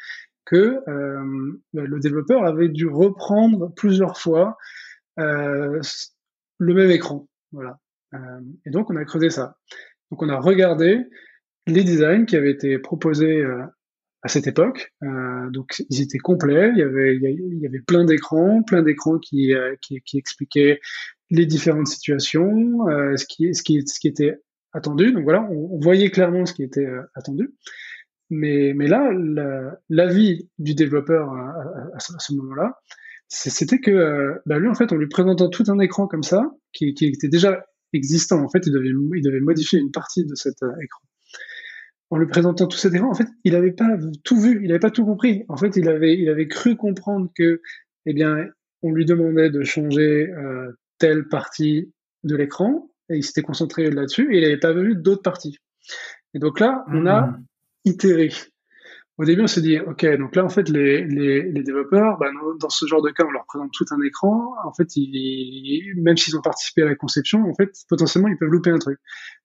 [0.47, 4.57] que euh, le développeur avait dû reprendre plusieurs fois
[5.19, 5.81] euh,
[6.57, 7.27] le même écran.
[7.51, 7.79] Voilà.
[8.13, 9.57] Euh, et donc on a creusé ça.
[10.09, 11.05] Donc on a regardé
[11.67, 13.43] les designs qui avaient été proposés
[14.21, 14.93] à cette époque.
[15.01, 16.71] donc ils étaient complets.
[16.73, 20.79] Il y avait, il y avait plein d'écrans, plein d'écrans qui, qui, qui, expliquaient
[21.29, 22.85] les différentes situations,
[23.17, 24.37] ce, qui, ce, qui, ce qui était
[24.71, 25.11] attendu.
[25.11, 27.53] Donc voilà, on voyait clairement ce qui était attendu.
[28.29, 29.09] Mais, mais là,
[29.89, 32.77] l'avis du développeur à, ce moment-là,
[33.29, 36.51] c'était que euh, bah lui, en fait, en lui présentant tout un écran comme ça,
[36.73, 41.01] qui, était déjà existant, en fait, il devait, modifier une partie de cet euh, écran.
[42.09, 44.79] En lui présentant tout cet écran, en fait, il n'avait pas tout vu, il n'avait
[44.79, 45.43] pas tout compris.
[45.49, 47.61] En fait, il avait, il avait cru comprendre que,
[48.05, 48.45] eh bien,
[48.81, 54.33] on lui demandait de changer euh, telle partie de l'écran, et il s'était concentré là-dessus,
[54.33, 55.57] et il n'avait pas vu d'autres parties.
[56.33, 57.45] Et donc là, on a mmh
[57.87, 58.29] itérer.
[59.17, 62.27] Au début, on s'est dit, OK, donc là, en fait, les, les, développeurs, bah,
[62.59, 64.53] dans ce genre de cas, on leur présente tout un écran.
[64.63, 64.87] En fait,
[65.95, 68.99] même s'ils ont participé à la conception, en fait, potentiellement, ils peuvent louper un truc.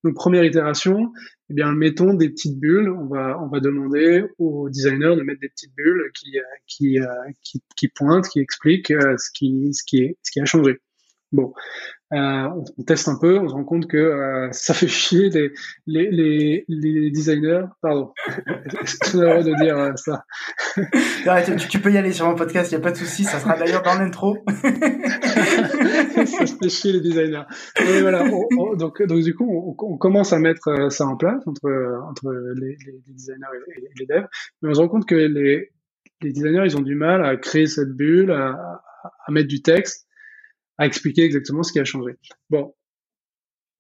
[0.05, 1.11] Donc, première itération,
[1.49, 2.91] eh bien, mettons des petites bulles.
[2.91, 6.37] On va, on va demander aux designers de mettre des petites bulles qui,
[6.67, 6.99] qui,
[7.43, 10.81] qui, qui pointent, qui expliquent euh, ce qui, ce qui est, ce qui a changé.
[11.33, 11.55] Bon,
[12.13, 15.51] euh, on, teste un peu, on se rend compte que euh, ça fait chier les,
[15.87, 17.65] les, les, les designers.
[17.81, 18.13] Pardon,
[18.85, 20.25] c'est droit de dire euh, ça?
[21.57, 23.39] tu, tu, peux y aller sur mon podcast, il n'y a pas de souci, ça
[23.39, 24.37] sera d'ailleurs dans l'intro.
[24.47, 27.45] ça fait chier les designers.
[27.81, 28.29] Et voilà,
[28.77, 32.77] donc, donc du coup, on, on, commence à mettre ça en place entre, entre les,
[32.85, 34.29] les designers et, les devs,
[34.61, 35.71] mais on se rend compte que les,
[36.21, 38.83] les designers, ils ont du mal à créer cette bulle, à,
[39.27, 40.07] à mettre du texte
[40.79, 42.17] à expliquer exactement ce qui a changé.
[42.51, 42.75] Bon,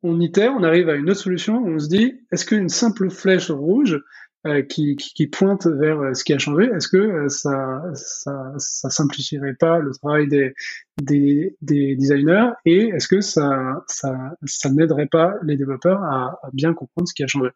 [0.02, 3.50] on itère, on arrive à une autre solution, on se dit, est-ce qu'une simple flèche
[3.50, 4.00] rouge
[4.44, 8.52] euh, qui, qui, pointe vers euh, ce qui a changé, est-ce que euh, ça, ça,
[8.56, 10.52] ça, simplifierait pas le travail des,
[11.00, 16.50] des, des designers et est-ce que ça, ça, ça n'aiderait pas les développeurs à, à,
[16.52, 17.50] bien comprendre ce qui a changé?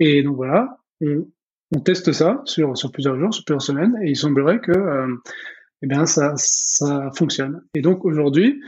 [0.00, 1.28] Et donc voilà, on,
[1.74, 4.72] on teste ça sur, sur plusieurs jours, sur plusieurs semaines, et il semblerait que
[5.82, 7.62] eh bien ça, ça fonctionne.
[7.74, 8.60] Et donc aujourd'hui,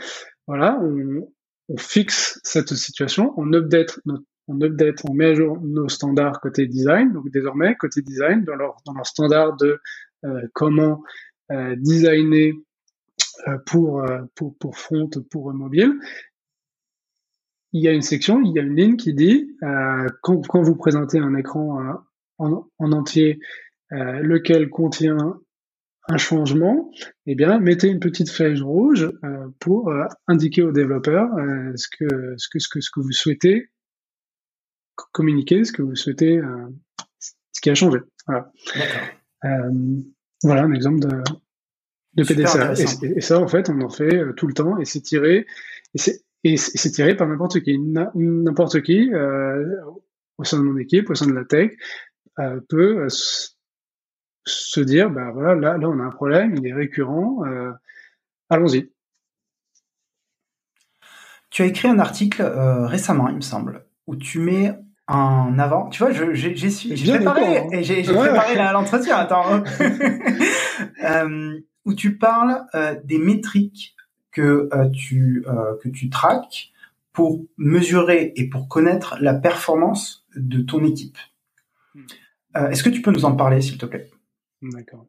[0.47, 1.29] voilà, on,
[1.69, 4.01] on, fixe cette situation, on update,
[4.49, 7.13] on update, on met à jour nos standards côté design.
[7.13, 9.81] Donc désormais, côté design, dans leur, dans leur standard de
[10.25, 11.03] euh, comment
[11.51, 12.53] euh, designer
[13.47, 15.93] euh, pour, euh, pour, pour front, pour mobile,
[17.73, 20.63] il y a une section, il y a une ligne qui dit euh, quand, quand,
[20.63, 22.03] vous présentez un écran
[22.39, 23.39] en, en, entier,
[23.91, 25.41] lequel contient
[26.09, 26.91] un changement,
[27.27, 31.87] eh bien, mettez une petite flèche rouge euh, pour euh, indiquer aux développeurs euh, ce,
[31.89, 33.69] que, ce, que, ce, que, ce que vous souhaitez
[35.13, 36.41] communiquer, ce que vous souhaitez,
[37.53, 38.01] ce qui a changé.
[38.27, 38.51] Voilà.
[40.43, 41.23] voilà un exemple de,
[42.15, 42.73] de PDCA.
[43.03, 45.47] Et, ça, en fait, on en fait tout le temps et c'est tiré.
[45.95, 47.79] Et c'est et c'est tiré par n'importe qui.
[47.79, 49.09] N'importe qui,
[50.37, 51.71] au sein de mon équipe, au sein de la tech,
[52.69, 53.07] peut
[54.45, 57.73] se dire, bah voilà, là, là, on a un problème, il est récurrent, euh,
[58.51, 58.91] allons-y.
[61.51, 64.75] Tu as écrit un article euh, récemment, il me semble, où tu mets
[65.07, 65.89] en avant.
[65.89, 67.69] Tu vois, j'ai préparé, hein.
[67.81, 69.17] j'ai préparé l'entretien.
[69.17, 69.65] Attends,
[71.05, 73.97] euh, où tu parles euh, des métriques
[74.31, 76.71] que euh, tu euh, que tu traques
[77.13, 81.19] pour mesurer et pour connaître la performance de ton équipe.
[81.95, 82.03] Hmm.
[82.57, 84.11] Euh, est-ce que tu peux nous en parler, s'il te plaît?
[84.63, 85.07] D'accord.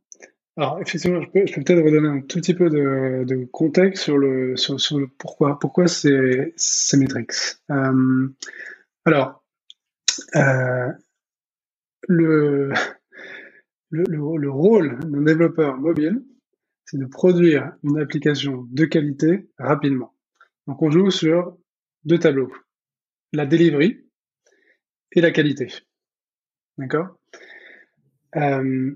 [0.57, 4.75] Alors, effectivement, je peux, peut-être redonner un tout petit peu de, contexte sur le, sur,
[4.97, 5.57] le pourquoi.
[5.57, 7.31] Pourquoi ces, ces métriques
[7.71, 8.27] euh,
[9.05, 9.43] Alors,
[10.35, 10.91] euh,
[12.07, 12.73] le,
[13.89, 14.03] le,
[14.37, 16.23] le, rôle d'un développeur mobile,
[16.85, 20.13] c'est de produire une application de qualité rapidement.
[20.67, 21.57] Donc on joue sur
[22.03, 22.51] deux tableaux,
[23.31, 24.05] la delivery
[25.13, 25.73] et la qualité.
[26.77, 27.17] D'accord?
[28.35, 28.93] Euh,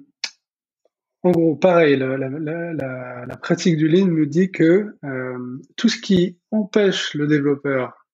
[1.24, 2.74] En gros, pareil, la, la,
[3.26, 8.06] la, pratique du Lean nous dit que euh, tout ce qui empêche le développeur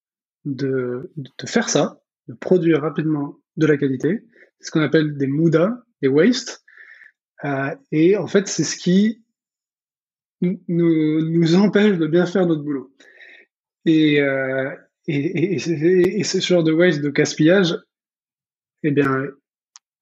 [0.46, 4.24] de, de faire ça, de produire rapidement de la qualité,
[4.60, 6.64] c'est ce qu'on appelle des muda, des waste.
[7.46, 9.24] Euh, et en fait, c'est ce qui
[10.42, 12.94] nous, nous empêche de bien faire notre boulot.
[13.86, 14.70] Et, euh,
[15.08, 17.76] et, et, et, ce genre de waste, de gaspillage,
[18.84, 19.24] eh bien,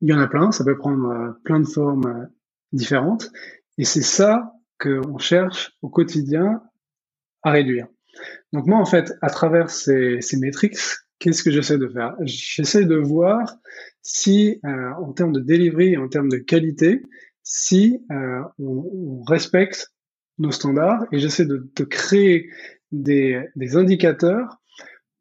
[0.01, 2.25] il y en a plein, ça peut prendre euh, plein de formes euh,
[2.71, 3.31] différentes.
[3.77, 6.61] Et c'est ça qu'on cherche au quotidien
[7.43, 7.87] à réduire.
[8.53, 10.77] Donc moi, en fait, à travers ces, ces métriques,
[11.19, 12.15] qu'est-ce que j'essaie de faire?
[12.21, 13.57] J'essaie de voir
[14.01, 17.03] si, euh, en termes de delivery, en termes de qualité,
[17.43, 19.91] si euh, on, on, respecte
[20.37, 22.49] nos standards et j'essaie de, de, créer
[22.91, 24.61] des, des, indicateurs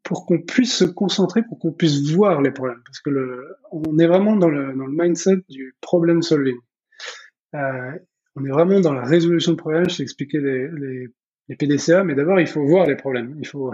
[0.02, 2.82] pour qu'on puisse se concentrer, pour qu'on puisse voir les problèmes.
[2.84, 6.56] Parce que le, on est vraiment dans le, dans le mindset du problem solving.
[7.56, 7.98] Euh,
[8.36, 9.88] on est vraiment dans la résolution de problèmes.
[9.88, 10.68] Je t'ai expliqué les,
[11.48, 13.36] les, PDCA, mais d'abord, il faut voir les problèmes.
[13.40, 13.72] Il faut,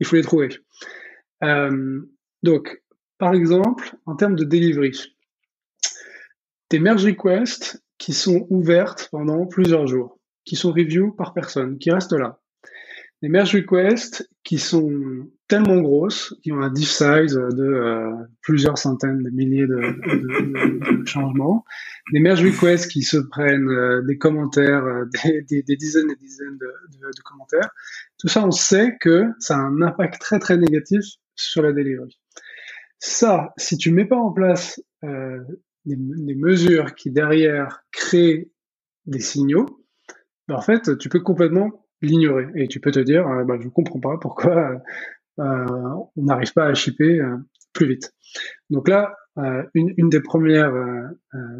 [0.00, 0.48] il faut, les trouver.
[1.44, 2.00] Euh,
[2.42, 2.82] donc,
[3.18, 5.14] par exemple, en termes de delivery,
[6.70, 11.92] des merge requests qui sont ouvertes pendant plusieurs jours, qui sont review par personne, qui
[11.92, 12.40] restent là.
[13.24, 18.12] Des merge requests qui sont tellement grosses, qui ont un diff size de euh,
[18.42, 21.64] plusieurs centaines de milliers de, changements.
[22.12, 25.06] Des merge requests qui se prennent euh, des commentaires, euh,
[25.48, 27.70] des, dizaines et dizaines de, commentaires.
[28.18, 31.02] Tout ça, on sait que ça a un impact très très négatif
[31.34, 32.20] sur la delivery.
[32.98, 38.50] Ça, si tu mets pas en place des, des, mesures qui derrière créent
[39.06, 39.82] des signaux,
[40.46, 43.68] ben, en fait, tu peux complètement l'ignorer et tu peux te dire, euh, bah, je
[43.68, 44.82] comprends pas pourquoi
[45.40, 45.66] euh,
[46.16, 47.36] on n'arrive pas à shipper euh,
[47.72, 48.12] plus vite.
[48.70, 50.72] Donc là, euh, une, une, des premières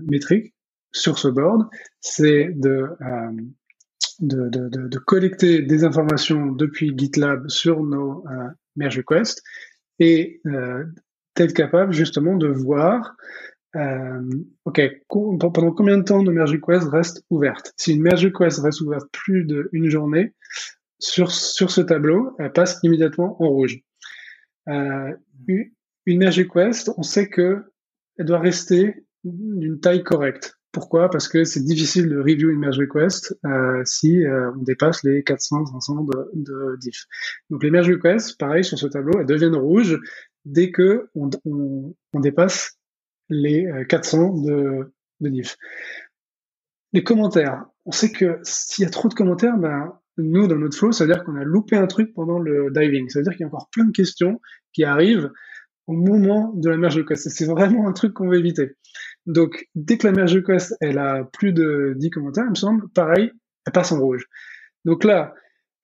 [0.03, 0.55] métriques
[0.93, 1.69] sur ce board,
[2.01, 2.89] c'est de,
[4.21, 8.25] de, de, de, collecter des informations depuis GitLab sur nos
[8.77, 9.43] merge requests
[9.99, 10.41] et
[11.35, 13.17] d'être capable justement de voir
[13.77, 14.21] euh,
[14.65, 17.73] ok, pendant combien de temps nos merge requests restent ouvertes?
[17.77, 20.33] Si une merge request reste ouverte plus d'une journée,
[20.99, 23.81] sur, sur ce tableau, elle passe immédiatement en rouge.
[24.69, 25.13] Euh,
[26.07, 27.63] une merge request, on sait que
[28.19, 30.55] elle doit rester d'une taille correcte.
[30.73, 31.09] Pourquoi?
[31.09, 35.23] Parce que c'est difficile de review une merge request euh, si euh, on dépasse les
[35.23, 37.05] 400, 500 de, de diff.
[37.51, 39.99] Donc les merge requests, pareil sur ce tableau, elles deviennent rouges
[40.45, 42.77] dès que on, on, on dépasse
[43.29, 45.57] les 400 euh, de, de diff.
[46.93, 47.65] Les commentaires.
[47.87, 51.05] On sait que s'il y a trop de commentaires, ben, nous, dans notre flow, ça
[51.05, 53.09] veut dire qu'on a loupé un truc pendant le diving.
[53.09, 54.41] Ça veut dire qu'il y a encore plein de questions
[54.73, 55.31] qui arrivent
[55.87, 57.29] au moment de la merge request.
[57.29, 58.77] C'est vraiment un truc qu'on veut éviter.
[59.27, 62.89] Donc, dès que la merge request, elle a plus de 10 commentaires, il me semble,
[62.91, 63.33] pareil,
[63.67, 64.27] elle passe en rouge.
[64.85, 65.35] Donc là,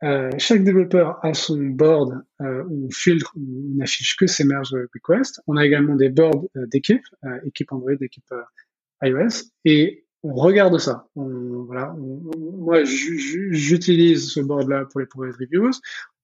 [0.03, 4.45] euh, chaque développeur a son board euh, où on filtre, où on n'affiche que ses
[4.45, 5.41] merge requests.
[5.47, 10.35] On a également des boards euh, d'équipe, euh, équipe Android, équipe euh, iOS, et on
[10.35, 11.07] regarde ça.
[11.17, 11.95] On, voilà,
[12.39, 15.71] moi, j'utilise ce board-là pour les progress reviews.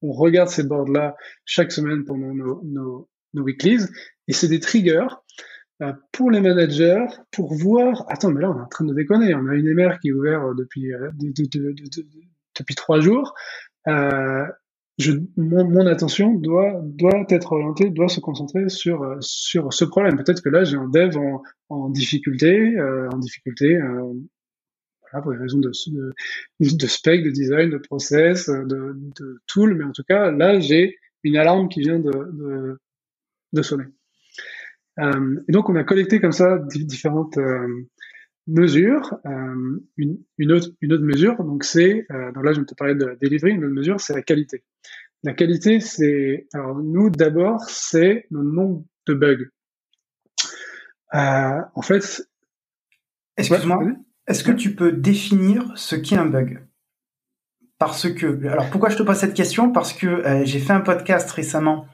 [0.03, 3.85] On regarde ces boards-là chaque semaine pendant nos, nos, nos weeklies,
[4.29, 5.09] et c'est des triggers
[6.13, 8.07] pour les managers pour voir.
[8.09, 9.35] Attends, mais là, on est en train de déconner.
[9.35, 10.93] On a une MR qui est ouverte depuis
[12.59, 13.35] depuis trois jours
[13.89, 14.47] euh,
[14.99, 19.85] je, mon, mon, attention doit, doit être orientée, doit se concentrer sur, euh, sur ce
[19.85, 20.17] problème.
[20.17, 24.13] Peut-être que là, j'ai un dev en, en difficulté, euh, en difficulté, euh,
[25.23, 29.85] pour des raisons de, de, de, spec, de design, de process, de, de tool, mais
[29.85, 32.79] en tout cas, là, j'ai une alarme qui vient de, de,
[33.53, 33.87] de sonner.
[34.99, 37.67] Euh, et donc, on a collecté comme ça différentes euh,
[38.47, 39.19] mesures.
[39.27, 42.75] Euh, une, une, autre, une autre mesure, donc c'est, euh, donc là, je vais te
[42.75, 44.65] parler de la delivery, une autre mesure, c'est la qualité.
[45.23, 49.47] La qualité, c'est, alors nous, d'abord, c'est le nombre de bugs.
[51.15, 52.29] Euh, en fait,
[53.37, 53.79] excuse-moi,
[54.27, 56.65] est-ce que tu peux définir ce qu'est un bug?
[57.79, 59.71] Parce que, alors pourquoi je te pose cette question?
[59.71, 61.87] Parce que j'ai fait un podcast récemment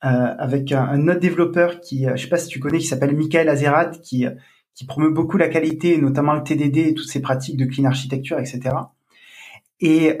[0.00, 4.00] avec un, autre développeur qui, je sais pas si tu connais, qui s'appelle Michael Azerad,
[4.00, 4.26] qui
[4.74, 8.38] qui promeut beaucoup la qualité, notamment le TDD et toutes ces pratiques de clean architecture,
[8.38, 8.76] etc.
[9.80, 10.16] Et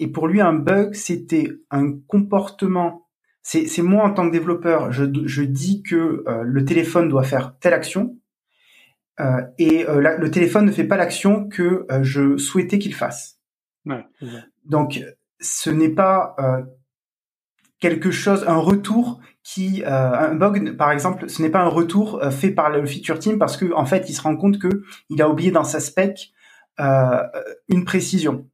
[0.00, 3.08] et pour lui, un bug, c'était un comportement
[3.48, 7.56] c'est moi en tant que développeur, je, je dis que euh, le téléphone doit faire
[7.60, 8.18] telle action
[9.20, 13.40] euh, et euh, le téléphone ne fait pas l'action que je souhaitais qu'il fasse.
[13.86, 14.04] Ouais,
[14.66, 15.02] Donc
[15.40, 16.36] ce n'est pas
[17.80, 19.18] quelque chose, un retour
[19.54, 23.38] qui, un bug par exemple, ce n'est pas un retour fait par le feature team
[23.38, 26.32] parce que en fait il se rend compte que il a oublié dans sa spec
[26.78, 28.46] une précision.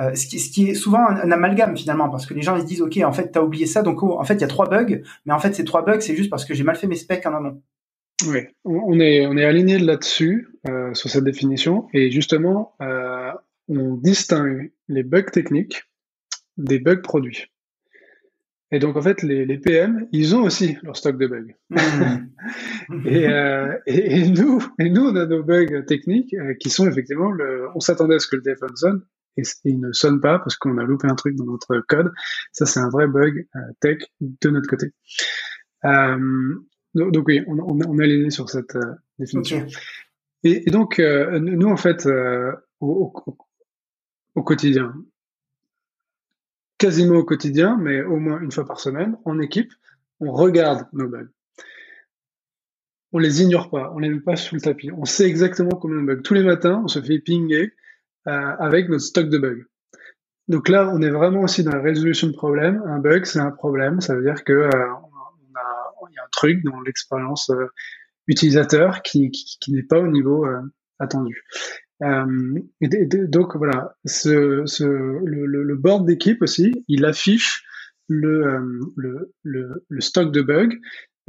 [0.00, 2.62] Euh, ce, qui, ce, qui, est souvent un, amalgame finalement, parce que les gens ils
[2.62, 4.48] se disent ok en fait t'as oublié ça, donc oh, en fait il y a
[4.48, 6.86] trois bugs, mais en fait ces trois bugs c'est juste parce que j'ai mal fait
[6.86, 7.62] mes specs en amont.
[8.26, 13.32] Oui, on est on est aligné là-dessus euh, sur cette définition et justement euh,
[13.68, 15.84] on distingue les bugs techniques
[16.56, 17.51] des bugs produits.
[18.72, 21.54] Et donc en fait les, les PM ils ont aussi leur stock de bugs.
[21.70, 23.06] Mmh.
[23.06, 26.88] et, euh, et, et, nous et nous on a nos bugs techniques euh, qui sont
[26.88, 29.02] effectivement le on s'attendait à ce que le téléphone sonne
[29.36, 32.12] et il ne sonne pas parce qu'on a loupé un truc dans notre code.
[32.52, 34.92] Ça, c'est un vrai bug euh, tech de notre côté.
[36.94, 38.76] Donc, oui, on, on, est aligné sur cette
[39.18, 39.66] définition.
[40.44, 42.06] Et, donc, nous, en fait,
[42.80, 43.10] au,
[44.34, 44.94] au, quotidien,
[46.82, 49.72] quasiment au quotidien, mais au moins une fois par semaine, en équipe,
[50.18, 51.28] on regarde nos bugs.
[53.12, 54.90] On les ignore pas, on les met pas sous le tapis.
[54.90, 56.22] On sait exactement combien de bugs.
[56.22, 57.72] Tous les matins, on se fait pinguer
[58.26, 59.64] euh, avec notre stock de bugs.
[60.48, 62.82] Donc là, on est vraiment aussi dans la résolution de problèmes.
[62.84, 64.00] Un bug, c'est un problème.
[64.00, 64.68] Ça veut dire que euh,
[66.10, 67.68] y a un truc dans l'expérience euh,
[68.26, 69.30] utilisateur qui
[69.68, 70.44] n'est pas au niveau
[70.98, 71.44] attendu.
[72.02, 72.60] Euh,
[73.28, 77.64] donc voilà, ce, ce, le, le, board d'équipe aussi, il affiche
[78.08, 78.60] le,
[78.96, 80.76] le, le, le stock de bugs.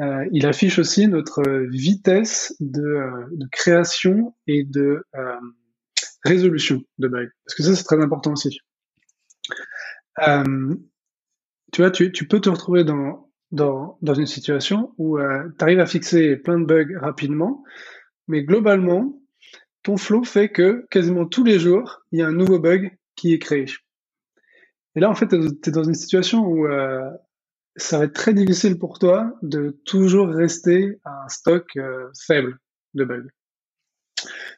[0.01, 2.97] Euh, il affiche aussi notre vitesse de,
[3.51, 5.03] création et de
[6.24, 7.30] résolution de bugs.
[7.45, 8.59] Parce que ça, c'est très important aussi.
[10.28, 10.76] Euh,
[11.71, 15.63] tu vois, tu, tu, peux te retrouver dans, dans, dans une situation où euh, tu
[15.63, 17.63] arrives à fixer plein de bugs rapidement,
[18.28, 19.19] mais globalement,
[19.84, 23.34] ton flow fait que quasiment tous les jours, il y a un nouveau bug qui
[23.34, 23.65] est créé.
[24.95, 27.09] Et là, en fait, tu es dans une situation où euh,
[27.75, 32.59] ça va être très difficile pour toi de toujours rester à un stock euh, faible
[32.93, 33.27] de bugs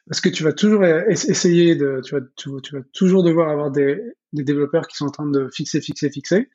[0.06, 4.00] parce que tu vas toujours essayer de, tu vas, toujours devoir avoir des,
[4.32, 6.50] développeurs qui sont en train de fixer, fixer, fixer.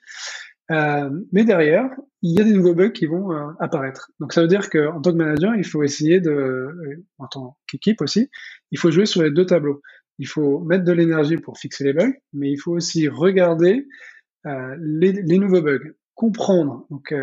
[0.71, 1.89] Euh, mais derrière,
[2.21, 4.11] il y a des nouveaux bugs qui vont euh, apparaître.
[4.19, 7.57] Donc ça veut dire qu'en tant que manager, il faut essayer de, euh, en tant
[7.67, 8.29] qu'équipe aussi,
[8.71, 9.81] il faut jouer sur les deux tableaux.
[10.17, 13.87] Il faut mettre de l'énergie pour fixer les bugs, mais il faut aussi regarder
[14.45, 16.85] les, nouveaux bugs, comprendre.
[16.91, 17.13] Donc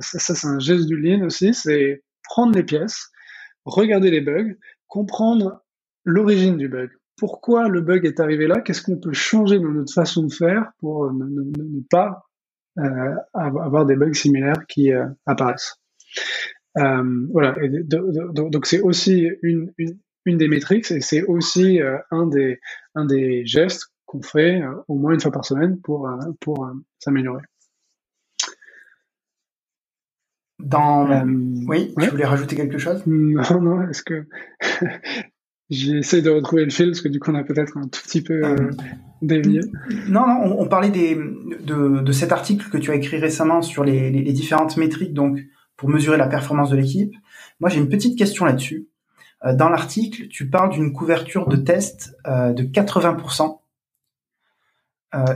[0.00, 3.10] ça, c'est un geste du lean aussi, c'est prendre les pièces,
[3.64, 4.54] regarder les bugs,
[4.86, 5.62] comprendre
[6.04, 6.90] l'origine du bug.
[7.16, 8.60] Pourquoi le bug est arrivé là?
[8.60, 12.25] Qu'est-ce qu'on peut changer dans notre façon de faire pour ne, pas
[13.34, 15.76] avoir des bugs similaires qui euh, apparaissent
[16.78, 17.54] euh, Voilà.
[17.84, 21.80] donc c'est aussi une, une, des métriques et c'est aussi
[22.10, 22.60] un des
[22.94, 26.08] un des gestes qu'on fait au moins une fois par semaine pour
[26.40, 27.42] pour s'améliorer.
[30.58, 31.10] Dans...
[31.10, 31.24] Euh,
[31.68, 33.02] oui, tu voulais rajouter quelque chose?
[33.06, 34.26] Non, non, est-ce que
[35.70, 38.22] j'essaie de retrouver le fil parce que du coup on a peut-être un tout petit
[38.22, 38.70] peu euh, euh,
[39.22, 39.60] dévié.
[40.08, 43.84] Non, non, on, parlait des, de, de, cet article que tu as écrit récemment sur
[43.84, 45.40] les, les, différentes métriques donc
[45.76, 47.14] pour mesurer la performance de l'équipe.
[47.60, 48.88] Moi, j'ai une petite question là-dessus.
[49.54, 53.58] Dans l'article, tu parles d'une couverture de test de 80%.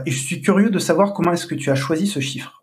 [0.05, 2.61] et je suis curieux de savoir comment est-ce que tu as choisi ce chiffre.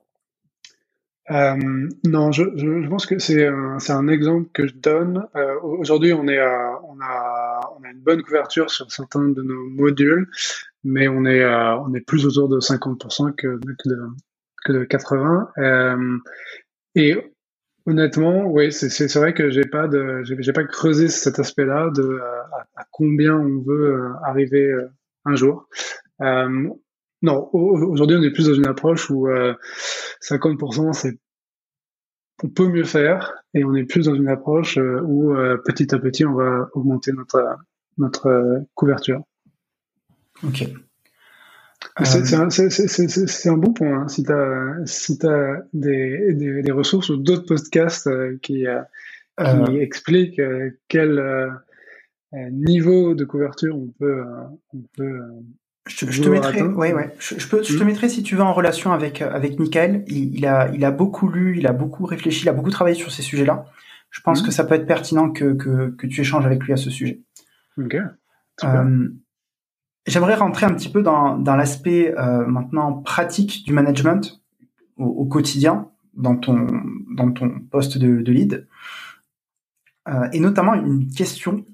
[1.31, 5.27] Euh, non, je, je, pense que c'est un, un exemple que je donne.
[5.37, 7.38] Euh, aujourd'hui, on est à, on a,
[7.93, 10.29] une bonne couverture sur certains de nos modules,
[10.85, 13.77] mais on est, à, on est plus autour de 50% que, de,
[14.65, 15.51] que de 80.
[15.59, 16.19] Euh,
[16.95, 17.17] et
[17.87, 19.89] honnêtement, oui, c'est vrai que j'ai pas
[20.23, 22.21] j'ai pas creusé cet aspect-là de
[22.77, 24.75] à, combien on veut arriver
[25.25, 25.69] un jour.
[26.21, 29.29] non, aujourd'hui on est plus dans une approche où
[30.21, 31.19] 50% c'est
[32.43, 35.95] on peut mieux faire et on est plus dans une approche euh, où euh, petit
[35.95, 37.57] à petit on va augmenter notre
[37.99, 39.23] notre euh, couverture.
[40.45, 40.65] Ok.
[42.05, 42.35] C'est
[43.49, 44.03] un, bon point.
[44.03, 44.09] Hein.
[44.09, 48.09] Si tu as, si as des, des, des ressources ou d'autres podcasts
[48.41, 48.65] qui,
[49.39, 50.41] qui expliquent
[50.89, 51.53] quel
[52.33, 54.23] niveau de couverture on peut,
[54.75, 55.21] on peut
[55.89, 57.15] je, te mettrai, ouais, ouais.
[57.19, 57.87] Je, peux, je te hmm.
[57.87, 60.05] mettrai si tu veux en relation avec euh, avec Michael.
[60.07, 63.11] Il, a, il a beaucoup lu, il a beaucoup réfléchi, il a beaucoup travaillé sur
[63.11, 63.65] ces sujets-là.
[64.11, 64.47] Je pense hmm.
[64.47, 67.21] que ça peut être pertinent que, que, que tu échanges avec lui à ce sujet.
[67.79, 67.97] Ok.
[68.65, 69.09] Euh,
[70.07, 74.41] J'aimerais rentrer un petit peu dans, dans l'aspect euh, maintenant pratique du management
[74.97, 76.67] au, au, quotidien dans ton
[77.15, 78.67] dans ton poste de, de lead,
[80.09, 81.67] euh, et notamment une question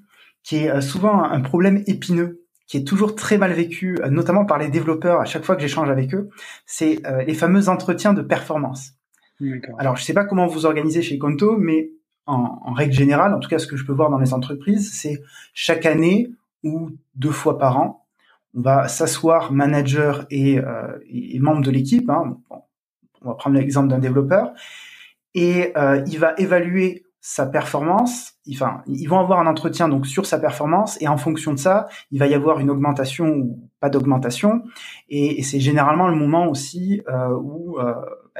[0.43, 4.69] qui est souvent un problème épineux qui est toujours très mal vécu, notamment par les
[4.69, 6.29] développeurs à chaque fois que j'échange avec eux,
[6.65, 8.93] c'est les fameux entretiens de performance.
[9.77, 11.91] Alors, je sais pas comment vous organisez chez Conto, mais
[12.25, 14.93] en, en, règle générale, en tout cas ce que je peux voir dans les entreprises,
[14.93, 15.21] c'est
[15.53, 16.31] chaque année
[16.63, 18.05] ou deux fois par an,
[18.55, 22.09] on va s'asseoir, manager et, euh, et, membre de l'équipe.
[22.09, 22.37] Hein,
[23.21, 24.53] on va prendre l'exemple d'un développeur,
[25.33, 30.27] et euh, il va évaluer sa performance, enfin, ils vont avoir un entretien donc sur
[30.27, 33.89] sa performance et en fonction de ça, il va y avoir une augmentation ou pas
[33.89, 34.61] d'augmentation.
[35.09, 37.95] Et, c'est généralement le moment aussi euh, où euh,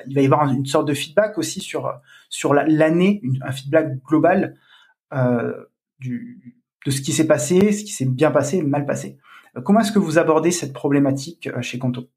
[0.07, 1.93] il va y avoir une sorte de feedback aussi sur
[2.29, 4.57] sur l'année, un feedback global
[5.13, 5.53] euh,
[6.01, 9.17] de ce qui s'est passé, ce qui s'est bien passé, mal passé.
[9.63, 12.09] comment est-ce que vous abordez cette problématique chez Conto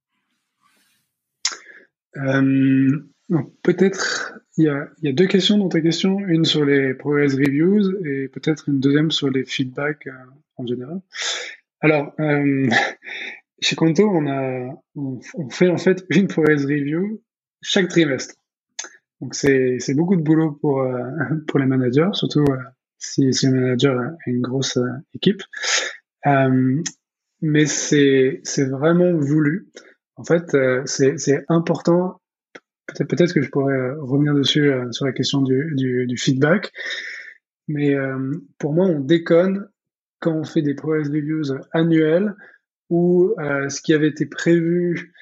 [3.63, 7.35] Peut-être il y, a, y, a, deux questions dans ta question, une sur les progress
[7.35, 10.13] reviews et peut-être une deuxième sur les feedbacks euh,
[10.57, 11.01] en général.
[11.81, 12.69] Alors, euh,
[13.61, 17.23] chez Conto, on, a, on, fait en fait une progress review
[17.63, 18.35] chaque trimestre.
[19.21, 21.03] Donc c'est beaucoup de boulot pour, euh,
[21.49, 22.57] pour les managers, surtout euh,
[22.99, 24.79] si, si le manager a une grosse
[25.15, 25.43] équipe.
[27.41, 28.41] mais c'est
[28.71, 29.69] vraiment voulu.
[30.17, 30.57] En fait,
[30.87, 32.21] c'est important
[32.89, 36.17] Peut-être peut-être que je pourrais euh, revenir dessus euh, sur la question du, du, du
[36.17, 36.73] feedback.
[37.69, 39.69] Mais euh, pour moi, on déconne
[40.21, 42.35] quand on fait des progress reviews annuels
[42.91, 45.13] où ce qui avait été prévu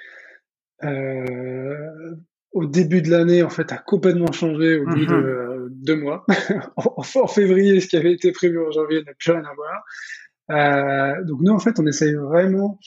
[0.83, 5.69] au début de l'année, en fait, a complètement changé au bout de mm-hmm.
[5.71, 6.25] deux mois.
[6.77, 11.25] en, en, février, ce qui avait été prévu en janvier n'a plus rien à voir.
[11.25, 12.79] donc nous, en fait, on essaye vraiment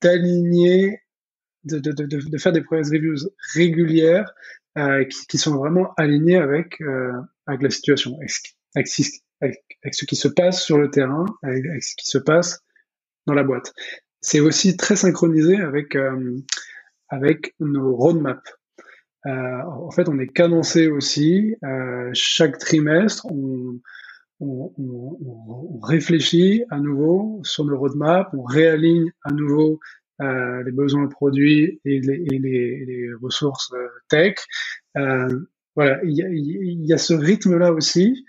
[0.00, 1.00] d'aligner
[1.64, 4.32] de, de, de, de, faire des progress reviews régulières
[4.76, 7.12] euh, qui, qui, sont vraiment alignées avec, euh,
[7.46, 8.16] avec la situation,
[8.74, 8.92] avec,
[9.40, 12.60] avec, ce qui se passe sur le terrain, avec, ce qui se passe
[13.26, 13.72] dans la boîte.
[14.24, 16.38] C'est aussi très synchronisé avec, euh,
[17.10, 18.40] avec nos roadmaps.
[19.26, 21.56] Euh, en fait, on est cadencé aussi.
[21.62, 23.78] Euh, chaque trimestre, on,
[24.40, 29.78] on, on, réfléchit à nouveau sur nos roadmaps, on réaligne à nouveau
[30.22, 34.36] euh, les besoins produits et les, et les, les ressources euh, tech.
[34.96, 35.38] Euh,
[35.76, 38.24] voilà, il y a, y a, ce rythme-là aussi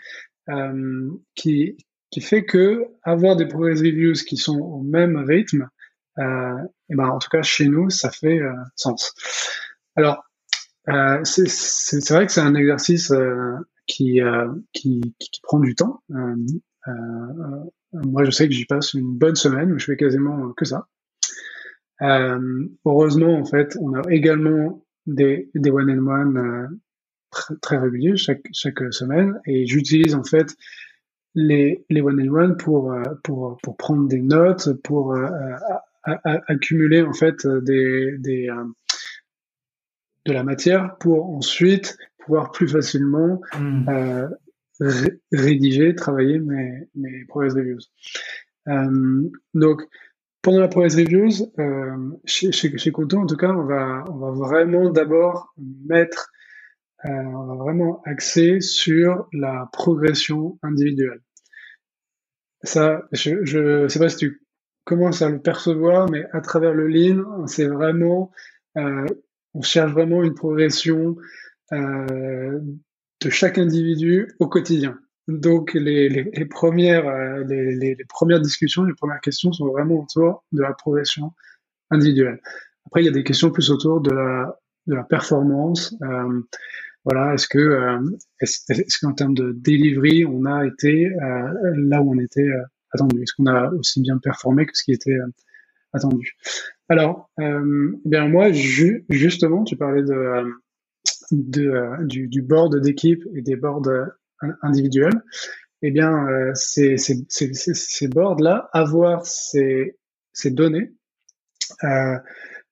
[1.35, 1.77] qui,
[2.11, 5.69] qui fait que avoir des progress reviews qui sont au même rythme,
[6.17, 9.13] et ben en tout cas chez nous, ça fait euh, sens.
[9.95, 10.23] Alors,
[10.89, 13.11] euh, c'est vrai que c'est un exercice
[13.87, 14.19] qui,
[14.73, 16.01] qui, qui, prend du temps.
[17.93, 20.87] moi, je sais que j'y passe une bonne semaine, je fais quasiment que ça.
[22.01, 28.81] Euh, heureusement, en fait, on a également des, des one-on-one euh, très réguliers chaque, chaque
[28.93, 30.55] semaine et j'utilise en fait
[31.35, 35.27] les, les one-on-one pour, euh, pour, pour prendre des notes, pour euh,
[36.05, 38.49] accumuler en fait des, des,
[40.25, 43.89] de la matière pour ensuite pouvoir plus facilement mmh.
[43.89, 44.27] euh,
[45.31, 47.79] rédiger, travailler mes, mes progress reviews.
[48.67, 49.83] Euh, donc,
[50.41, 54.17] pendant la progress reviews, euh, chez, chez, chez Conto, en tout cas, on va, on
[54.17, 56.31] va vraiment d'abord mettre,
[57.05, 61.21] euh, on va vraiment axer sur la progression individuelle.
[62.63, 64.44] Ça, je, je sais pas si tu
[64.85, 68.31] commences à le percevoir, mais à travers le lean, c'est vraiment,
[68.77, 69.05] euh,
[69.53, 71.17] on cherche vraiment une progression
[71.73, 72.59] euh,
[73.21, 74.97] de chaque individu au quotidien.
[75.27, 80.01] Donc les, les, les premières euh, les, les, premières discussions, les premières questions sont vraiment
[80.01, 81.33] autour de la progression
[81.89, 82.39] individuelle.
[82.85, 86.41] Après, il y a des questions plus autour de la de la performance, euh,
[87.05, 87.99] voilà, est-ce que
[88.39, 91.09] est-ce, qu'en termes de delivery, on a été
[91.75, 92.49] là où on était
[92.95, 93.21] attendu.
[93.21, 95.17] Est-ce qu'on a aussi bien performé que ce qui était
[95.93, 96.33] attendu?
[96.89, 97.43] Alors, eh
[98.05, 100.43] bien moi, justement, tu parlais de,
[101.31, 103.89] de du, board d'équipe et des boards
[104.61, 105.21] individuels.
[105.81, 109.97] Eh bien, euh, ces, ces, ces, ces boards-là, avoir ces,
[110.33, 110.93] ces données,
[111.83, 112.17] euh,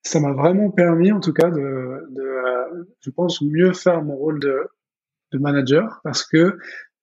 [0.01, 4.15] ça m'a vraiment permis, en tout cas, de, de euh, je pense, mieux faire mon
[4.15, 4.67] rôle de,
[5.31, 6.57] de manager parce que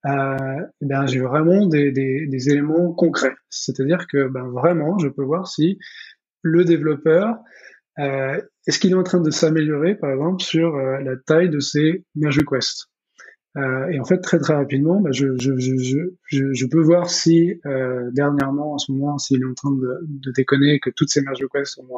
[0.07, 3.37] euh, eh bien, j'ai vraiment des, des, des, éléments concrets.
[3.51, 5.79] C'est-à-dire que ben, vraiment, je peux voir si
[6.43, 7.37] le développeur,
[7.99, 11.61] euh, est-ce qu'il est en train de s'améliorer, par exemple, sur euh, la taille de
[11.61, 12.87] ses merge requests
[13.57, 15.99] euh, et en fait, très très rapidement, bah, je, je, je,
[16.53, 20.79] je, peux voir si euh, dernièrement, en ce moment, s'il est en train de, déconner,
[20.79, 21.89] que toutes ces merge requests sont,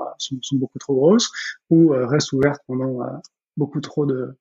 [0.40, 1.30] sont, beaucoup trop grosses
[1.68, 3.00] ou restent ouvertes pendant
[3.58, 4.34] beaucoup trop de,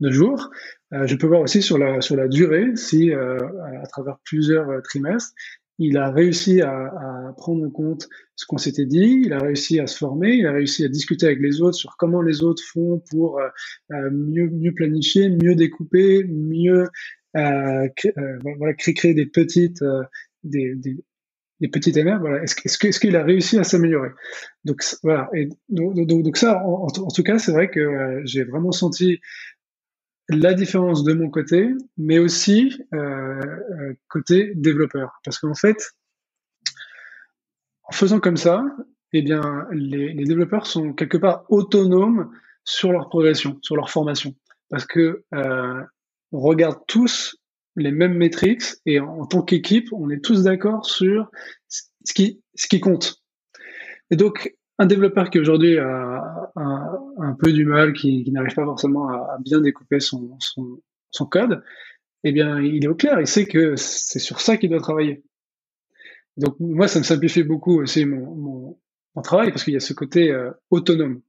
[0.00, 0.50] de jours.
[0.92, 5.34] Euh, je peux voir aussi sur la sur la durée, si à travers plusieurs trimestres,
[5.78, 9.78] il a réussi à, à, prendre en compte ce qu'on s'était dit, il a réussi
[9.80, 12.62] à se former, il a réussi à discuter avec les autres sur comment les autres
[12.72, 13.48] font pour euh,
[13.92, 16.88] euh mieux, mieux planifier, mieux découper, mieux
[17.36, 20.02] euh, créer, euh, voilà, créer, des petites euh,
[20.42, 20.96] des, des,
[21.60, 22.18] des petites MR.
[22.20, 24.10] Voilà, est-ce est-ce qu'il est qu a réussi à s'améliorer?
[24.64, 25.28] Donc voilà.
[25.34, 29.20] Et donc, donc, donc ça, en, tout cas, c'est vrai que j'ai vraiment senti
[30.28, 35.20] la différence de mon côté, mais aussi euh, euh, côté développeur.
[35.24, 35.92] Parce qu'en fait,
[37.84, 38.64] en faisant comme ça,
[39.12, 42.30] eh bien, les, les, développeurs sont quelque part autonomes
[42.64, 44.34] sur leur progression, sur leur formation.
[44.68, 45.82] Parce que euh,
[46.32, 47.38] on regarde tous
[47.76, 51.30] les mêmes métriques et en, en tant qu'équipe, on est tous d'accord sur
[51.68, 53.22] ce qui, ce qui compte.
[54.10, 59.08] Et donc, un développeur qui aujourd'hui a un, peu du mal, qui, n'arrive pas forcément
[59.08, 60.38] à, bien découper son,
[61.30, 61.62] code,
[62.24, 65.24] eh bien, il est au clair, il sait que c'est sur ça qu'il doit travailler.
[66.36, 68.78] Donc moi, ça me simplifie beaucoup aussi mon,
[69.24, 71.20] travail parce qu'il y a ce côté euh, autonome.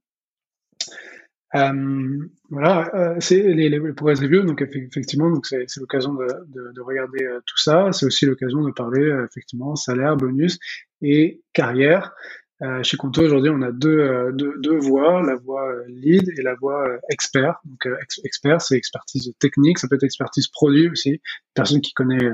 [1.56, 6.72] Euh, voilà, euh, c'est les, les progress reviews, donc effectivement, donc c'est l'occasion de, de,
[6.72, 7.90] de, regarder euh, tout ça.
[7.92, 10.60] C'est aussi l'occasion de parler effectivement salaire, bonus
[11.02, 12.14] et carrière.
[12.62, 16.28] Euh, chez Conto, aujourd'hui, on a deux, euh, deux, deux, voies, la voie euh, lead
[16.38, 17.58] et la voie expert.
[17.64, 17.88] Donc,
[18.24, 21.20] expert, c'est expertise technique, ça peut être expertise produit aussi,
[21.54, 22.30] personne qui connaît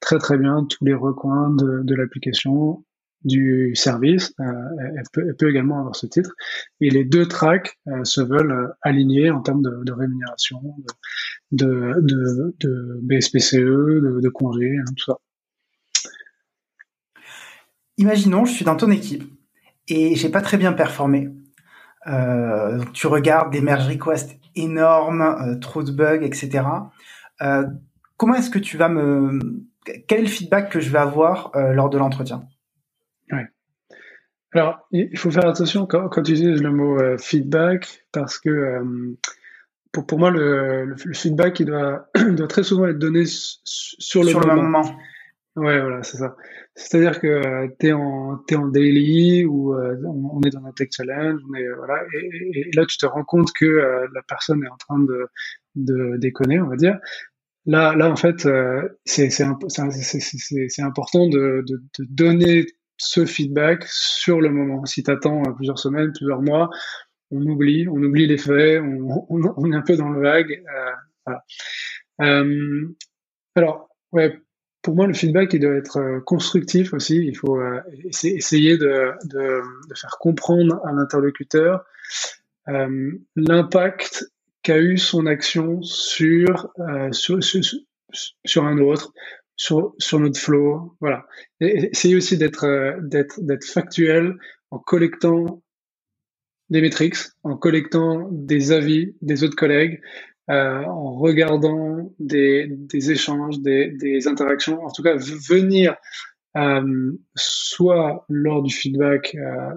[0.00, 2.84] très très bien tous les recoins de, de l'application,
[3.24, 4.44] du service, euh,
[4.96, 6.34] elle, peut, également avoir ce titre.
[6.80, 10.60] Et les deux tracks euh, se veulent aligner en termes de, rémunération,
[11.50, 15.16] de, de, de, BSPCE, de, de congés, hein, tout ça.
[17.96, 19.24] Imaginons, je suis dans ton équipe
[19.88, 21.30] et j'ai pas très bien performé.
[22.06, 26.64] Euh, tu regardes des merge requests énormes, euh, trop de bugs, etc.
[27.42, 27.66] Euh,
[28.16, 29.38] comment est-ce que tu vas me...
[30.06, 32.44] Quel est le feedback que je vais avoir lors de l'entretien?
[33.32, 33.46] Ouais.
[34.52, 38.82] Alors, il faut faire attention quand, quand tu utilises le mot feedback parce que
[39.92, 44.40] pour, pour moi, le, feedback il doit, doit très souvent être donné sur le sur
[44.40, 44.54] moment.
[44.54, 44.98] Le moment.
[45.58, 46.36] Ouais, voilà, c'est ça.
[46.76, 50.72] C'est-à-dire que euh, tu es en, es en daily ou euh, on, est dans un
[50.72, 54.22] tech challenge, on est, voilà, et, et, là tu te rends compte que euh, la
[54.22, 55.26] personne est en train de,
[55.74, 56.98] de déconner, on va dire.
[57.66, 59.88] Là, là en fait, euh, c'est important
[61.28, 62.66] de, de, de, donner
[62.96, 64.86] ce feedback sur le moment.
[64.86, 66.70] Si tu attends plusieurs semaines, plusieurs mois,
[67.32, 70.62] on oublie, on oublie les faits, on, on, on est un peu dans le vague.
[71.26, 72.44] voilà.
[73.56, 74.40] alors, ouais,
[74.82, 77.16] pour moi, le feedback, il doit être euh, constructif aussi.
[77.16, 77.80] Il faut euh,
[78.12, 79.12] essayer de,
[79.94, 81.84] faire comprendre à l'interlocuteur
[82.68, 84.30] euh, l'impact
[84.62, 87.08] qu'a eu son action sur, un
[88.78, 89.12] autre,
[89.56, 90.96] sur, notre flow.
[91.00, 91.26] Voilà.
[91.60, 94.36] Et aussi d'être d'être factuel
[94.70, 95.62] en collectant
[96.70, 100.00] des métriques, en collectant des avis des autres collègues,
[100.50, 105.96] euh, en regardant des, des échanges, des, des, interactions, en tout cas venir
[106.56, 109.74] euh, soit lors du feedback euh,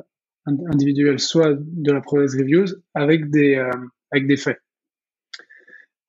[0.48, 3.70] individuel, soit de la progress reviews avec des euh,
[4.12, 4.60] avec des faits.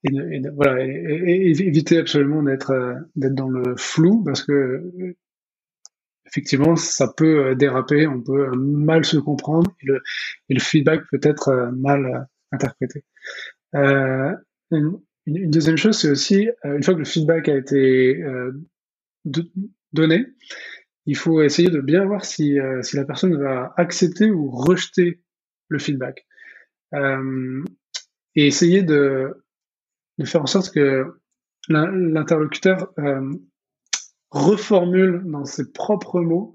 [0.05, 5.17] Et, voilà, éviter absolument d'être euh, d'être dans le flou parce que
[6.27, 10.03] effectivement ça peut déraper, on peut mal se comprendre et le,
[10.49, 13.05] et le feedback peut être mal interprété.
[13.75, 14.35] Euh,
[14.77, 18.53] une, deuxième chose, c'est aussi, euh, une fois que le feedback a été euh,
[19.93, 20.27] donné,
[21.07, 25.21] il faut essayer de bien voir si, euh, si la personne va accepter ou rejeter
[25.69, 26.27] le feedback.
[28.35, 29.45] Et essayer de,
[30.19, 31.07] de faire en sorte que
[31.69, 32.93] l'interlocuteur
[34.31, 36.55] reformule dans ses propres mots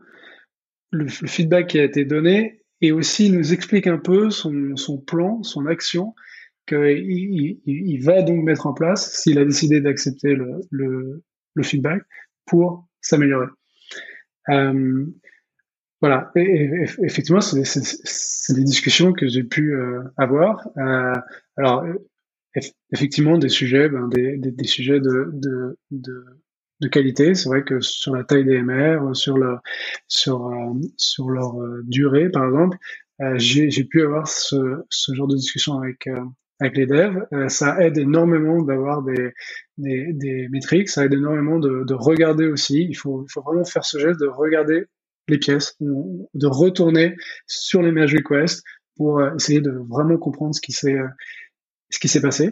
[0.92, 5.42] le, feedback qui a été donné et aussi nous explique un peu son, son plan,
[5.44, 6.14] son action
[6.68, 11.24] qu'il il, va donc mettre en place s'il a décidé d'accepter le, le,
[11.56, 12.04] le, feedback
[12.46, 13.48] pour s'améliorer.
[14.50, 15.06] Euh,
[16.02, 16.70] voilà, et,
[17.04, 20.68] effectivement, c'est des discussions que j'ai pu euh, avoir.
[20.78, 21.14] Euh,
[21.56, 21.86] alors,
[22.92, 26.24] effectivement, des sujets, ben, des, des, sujets de, de, de,
[26.82, 27.34] de qualité.
[27.34, 29.58] C'est vrai que sur la taille des MR, sur, le,
[30.08, 32.78] sur, euh, sur leur durée, par exemple,
[33.38, 36.08] j'ai pu avoir ce, ce genre de discussion avec
[36.60, 37.26] avec les devs.
[37.34, 39.34] Euh, ça aide énormément d'avoir des,
[39.78, 42.86] des, des, métriques, ça aide énormément de, de regarder aussi.
[42.90, 44.86] Il faut, il faut vraiment faire ce geste de regarder
[45.28, 47.16] les pièces, de retourner
[47.48, 48.64] sur les merge requests
[48.96, 51.08] pour euh, essayer de vraiment comprendre ce qui s'est euh,
[51.90, 52.52] ce qui s'est passé.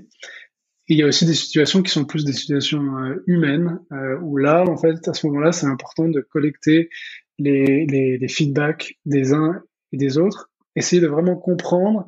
[0.88, 2.86] il y a aussi des situations qui sont plus des situations
[3.27, 3.80] humaines,
[4.22, 6.90] où là, en fait, à ce moment-là, c'est important de collecter
[7.38, 9.61] les, les, les feedbacks des uns
[9.91, 12.07] et des autres, essayer de vraiment comprendre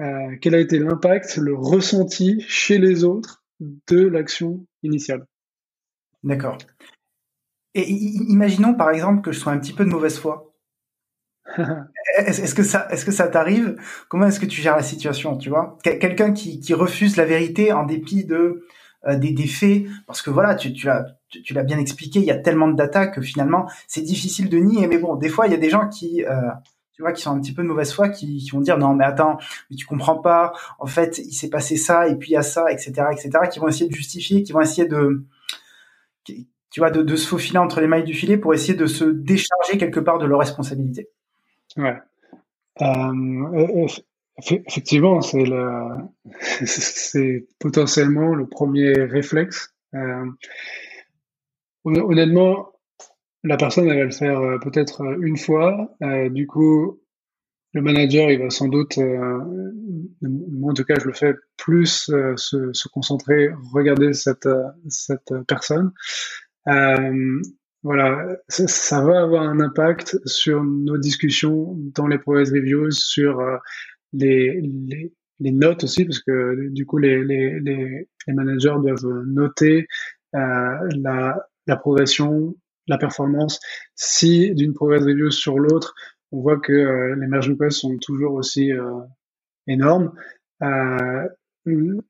[0.00, 5.26] euh, quel a été l'impact, le ressenti chez les autres de l'action initiale?
[6.22, 6.58] D'accord.
[7.74, 10.52] Et imaginons par exemple que je sois un petit peu de mauvaise foi.
[12.16, 13.76] est-ce que ça, est-ce que ça t'arrive?
[14.08, 17.72] Comment est-ce que tu gères la situation Tu vois, quelqu'un qui, qui, refuse la vérité
[17.72, 18.66] en dépit de
[19.06, 22.24] euh, des, des, faits, parce que voilà, tu, tu l'as, tu, l'as bien expliqué, il
[22.24, 24.86] y a tellement de data que finalement c'est difficile de nier.
[24.88, 26.50] Mais bon, des fois il y a des gens qui euh,
[26.98, 29.04] tu vois, qui sont un petit peu de mauvaise foi, qui, vont dire non mais
[29.04, 29.38] attends,
[29.70, 32.42] mais tu comprends pas, en fait il s'est passé ça et puis il y a
[32.42, 35.24] ça, etc., etc., qui vont essayer de justifier, qui vont essayer de,
[36.24, 39.78] tu vois, de, se faufiler entre les mailles du filet pour essayer de se décharger
[39.78, 41.08] quelque part de leur responsabilité.
[41.76, 41.98] Ouais.
[42.82, 43.86] Euh,
[44.50, 45.90] effectivement, c'est le,
[46.64, 49.72] c'est potentiellement le premier réflexe.
[49.94, 50.26] Euh,
[51.84, 52.72] honnêtement,
[53.44, 55.96] la personne, elle va le faire euh, peut-être euh, une fois.
[56.02, 57.00] Euh, du coup,
[57.74, 58.96] le manager, il va sans doute,
[60.22, 64.48] moi en tout cas, je le fais plus se, se, concentrer, regarder cette,
[64.88, 65.92] cette personne.
[67.82, 73.38] voilà, ça, ça, va avoir un impact sur nos discussions dans les progress reviews, sur
[74.14, 79.86] les, les, les, notes aussi, parce que du coup, les, les, les, managers doivent noter
[80.32, 82.56] la, la progression
[82.88, 83.60] la performance.
[83.94, 85.94] Si d'une progress review sur l'autre,
[86.32, 89.00] on voit que euh, les merge requests sont toujours aussi euh,
[89.66, 90.12] énormes,
[90.62, 91.28] euh,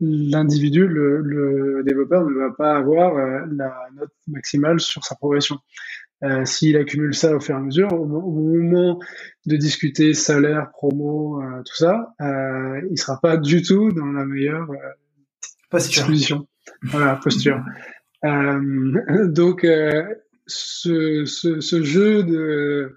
[0.01, 3.17] l'individu, le, développeur ne va pas avoir
[3.49, 5.59] la note maximale sur sa progression.
[6.45, 9.01] S'il accumule ça au fur et à mesure, au, moment
[9.47, 14.69] de discuter salaire, promo, tout ça, il sera pas du tout dans la meilleure
[15.73, 16.47] disposition.
[16.83, 17.61] Voilà, posture.
[18.23, 19.67] donc,
[20.49, 22.97] ce, jeu de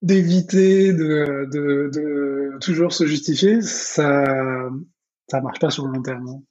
[0.00, 4.70] d'éviter de, de, toujours se justifier, ça
[5.30, 6.42] ça marche pas sur le long terme.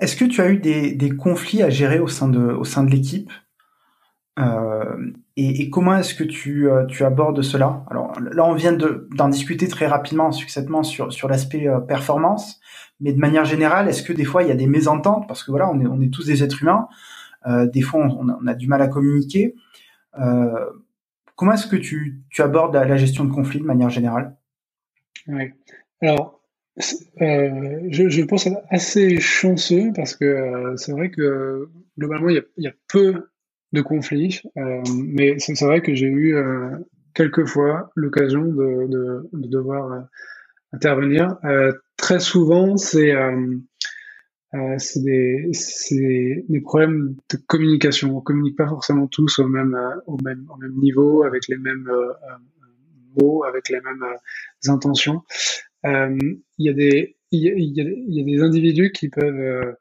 [0.00, 2.84] Est-ce que tu as eu des, des, conflits à gérer au sein de au sein
[2.84, 3.30] de l'équipe?
[4.38, 7.84] Euh, et, et, comment est-ce que tu, euh, tu abordes cela?
[7.90, 12.60] Alors là, on vient d'en discuter très rapidement, succinctement sur, sur l'aspect euh, performance,
[13.00, 15.26] mais de manière générale, est-ce que des fois il y a des mésententes?
[15.26, 16.88] Parce que voilà, on est, on est tous des êtres humains.
[17.46, 19.54] Euh, des fois, on, a du mal à communiquer.
[20.18, 20.66] Euh,
[21.36, 24.36] comment est-ce que tu, abordes la, gestion de conflits de manière générale?
[25.26, 25.52] Oui.
[26.02, 26.42] Alors,
[27.20, 31.68] euh, je, je, pense être assez chanceux parce que c'est vrai que
[31.98, 33.28] globalement, il y a, a peu
[33.72, 36.34] de conflits, mais c'est vrai que j'ai eu
[37.14, 40.08] quelques fois l'occasion de, devoir
[40.72, 41.36] intervenir.
[41.96, 43.12] très souvent, c'est
[44.54, 48.16] euh, c'est des, des, problèmes de communication.
[48.16, 51.56] On communique pas forcément tous au même, euh, au même, au même niveau, avec les
[51.56, 52.12] mêmes euh,
[53.16, 54.04] mots, avec les mêmes
[54.66, 55.22] intentions.
[55.84, 59.76] Il y a des, il y a, il y a des individus qui peuvent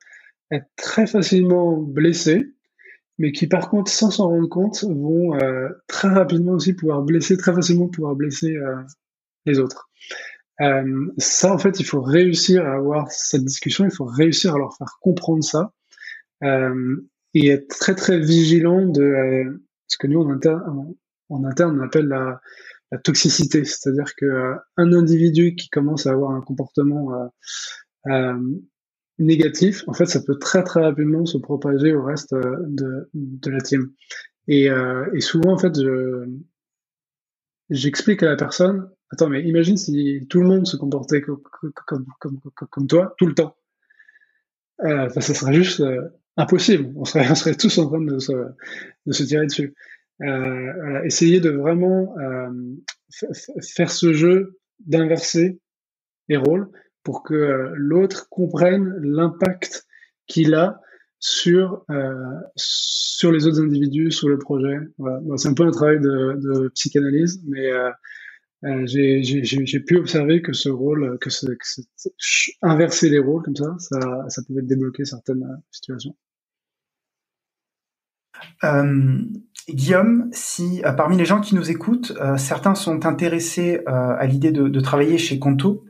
[0.52, 2.54] être très facilement blessés,
[3.18, 5.38] mais qui par contre, sans s'en rendre compte, vont
[5.88, 8.56] très rapidement aussi pouvoir blesser, très facilement pouvoir blesser
[9.46, 9.90] les autres.
[10.62, 14.58] Euh, ça, en fait, il faut réussir à avoir cette discussion, il faut réussir à
[14.58, 15.74] leur faire comprendre ça
[16.44, 22.08] euh, et être très très vigilant de euh, ce que nous en interne, on appelle
[22.08, 22.42] la,
[22.92, 27.32] la toxicité, c'est-à-dire que euh, un individu qui commence à avoir un comportement
[29.18, 33.60] négatif, en fait, ça peut très très rapidement se propager au reste de, de la
[33.60, 33.92] team.
[34.48, 34.70] Et,
[35.14, 36.26] et souvent, en fait, je,
[37.70, 43.14] j'explique à la personne, attends, mais imagine si tout le monde se comportait comme, toi
[43.18, 43.56] tout le temps.
[44.86, 46.94] Euh, ça serait juste euh, impossible.
[46.96, 49.74] On serait, tous en train de se, tirer dessus.
[50.22, 52.50] Euh, essayer de vraiment euh,
[53.62, 55.60] faire ce jeu d'inverser
[56.28, 56.70] les rôles
[57.04, 59.86] pour que euh, l'autre comprenne l'impact
[60.28, 60.82] qu'il a
[61.20, 61.86] sur
[62.56, 64.78] sur les autres individus, sur le projet.
[65.36, 67.70] C'est un peu un travail de, de psychanalyse, mais
[68.66, 73.56] euh, euh j'ai pu observer que ce rôle, que, ce, que inverser les rôles comme
[73.56, 74.00] ça, ça,
[74.30, 76.16] ça pouvait débloquer certaines situations.
[78.64, 79.20] Euh,
[79.70, 84.52] Guillaume, si euh, parmi les gens qui nous écoutent, euh, certains sont intéressés à l'idée
[84.52, 85.86] de, de, travailler chez Conto,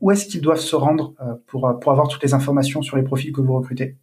[0.00, 1.14] où est-ce qu'ils doivent se rendre
[1.46, 3.96] pour, pour avoir toutes les informations sur les profils que vous recrutez?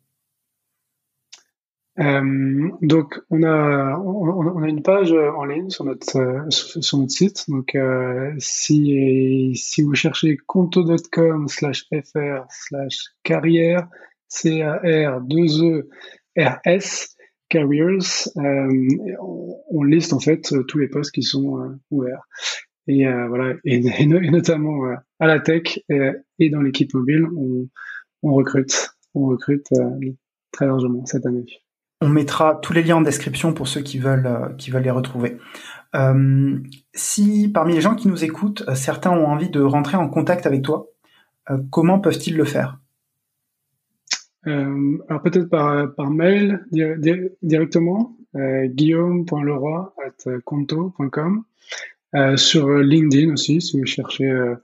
[2.00, 7.50] Euh, donc on a on, a une page en ligne sur notre sur notre site.
[7.50, 13.90] Donc euh, si si vous cherchez conto.com slash fr slash carrière
[14.30, 15.90] c a r 2 e
[16.38, 17.16] r s
[17.50, 19.18] careers, euh,
[19.70, 22.24] on, liste en fait tous les postes qui sont euh, ouverts.
[22.88, 24.86] Et euh, voilà, et, et, notamment
[25.20, 25.80] à la tech
[26.40, 27.68] et, dans l'équipe mobile, on,
[28.24, 29.68] on, recrute, on recrute
[30.52, 31.46] très largement cette année.
[32.02, 35.38] On mettra tous les liens en description pour ceux qui veulent veulent les retrouver.
[35.94, 36.58] Euh,
[36.94, 40.62] si parmi les gens qui nous écoutent, certains ont envie de rentrer en contact avec
[40.64, 40.88] toi,
[41.50, 42.80] euh, comment peuvent-ils le faire?
[44.48, 46.66] Euh, alors peut-être par, mail
[47.42, 51.44] directement, euh, guillaume.leroy.conto.com.
[52.14, 54.56] Euh, sur LinkedIn aussi, si vous cherchez euh,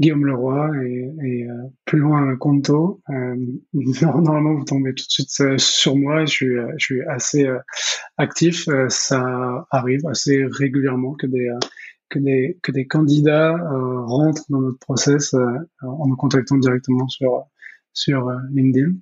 [0.00, 1.54] Guillaume Leroy et, et euh,
[1.84, 3.36] plus loin Conto, euh,
[4.02, 6.24] normalement vous tombez tout de suite sur moi.
[6.24, 7.46] Je suis, je suis assez
[8.16, 8.68] actif.
[8.88, 11.50] ça arrive assez régulièrement que des
[12.08, 13.56] que des que des candidats
[14.06, 17.46] rentrent dans notre process en nous contactant directement sur
[17.92, 18.92] sur euh, LinkedIn.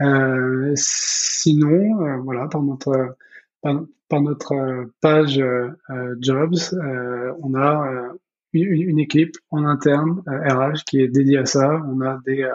[0.00, 3.16] Euh, sinon, euh, voilà, par notre
[3.62, 5.42] par, notre page
[6.20, 6.54] jobs,
[7.42, 8.12] on a
[8.52, 11.82] une, équipe en interne RH qui est dédiée à ça.
[11.86, 12.48] On a des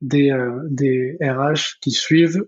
[0.00, 0.30] des,
[0.70, 2.46] des RH qui suivent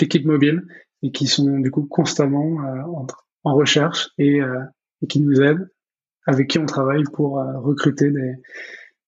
[0.00, 0.66] l'équipe mobile
[1.02, 3.06] et qui sont du coup constamment en,
[3.44, 4.40] en, recherche et,
[5.02, 5.70] et, qui nous aident,
[6.26, 8.34] avec qui on travaille pour recruter des,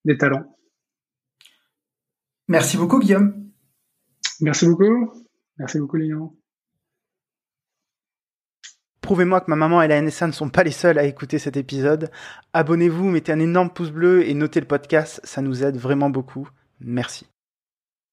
[0.05, 0.57] des talents.
[2.49, 3.51] Merci beaucoup, Guillaume.
[4.41, 5.11] Merci beaucoup.
[5.59, 6.37] Merci beaucoup, Léon.
[9.05, 11.59] Prouvez-moi que ma maman et la NSA ne sont pas les seuls à écouter cet
[11.59, 12.11] épisode.
[12.55, 16.49] Abonnez-vous, mettez un énorme pouce bleu et notez le podcast, ça nous aide vraiment beaucoup.
[16.81, 17.27] Merci.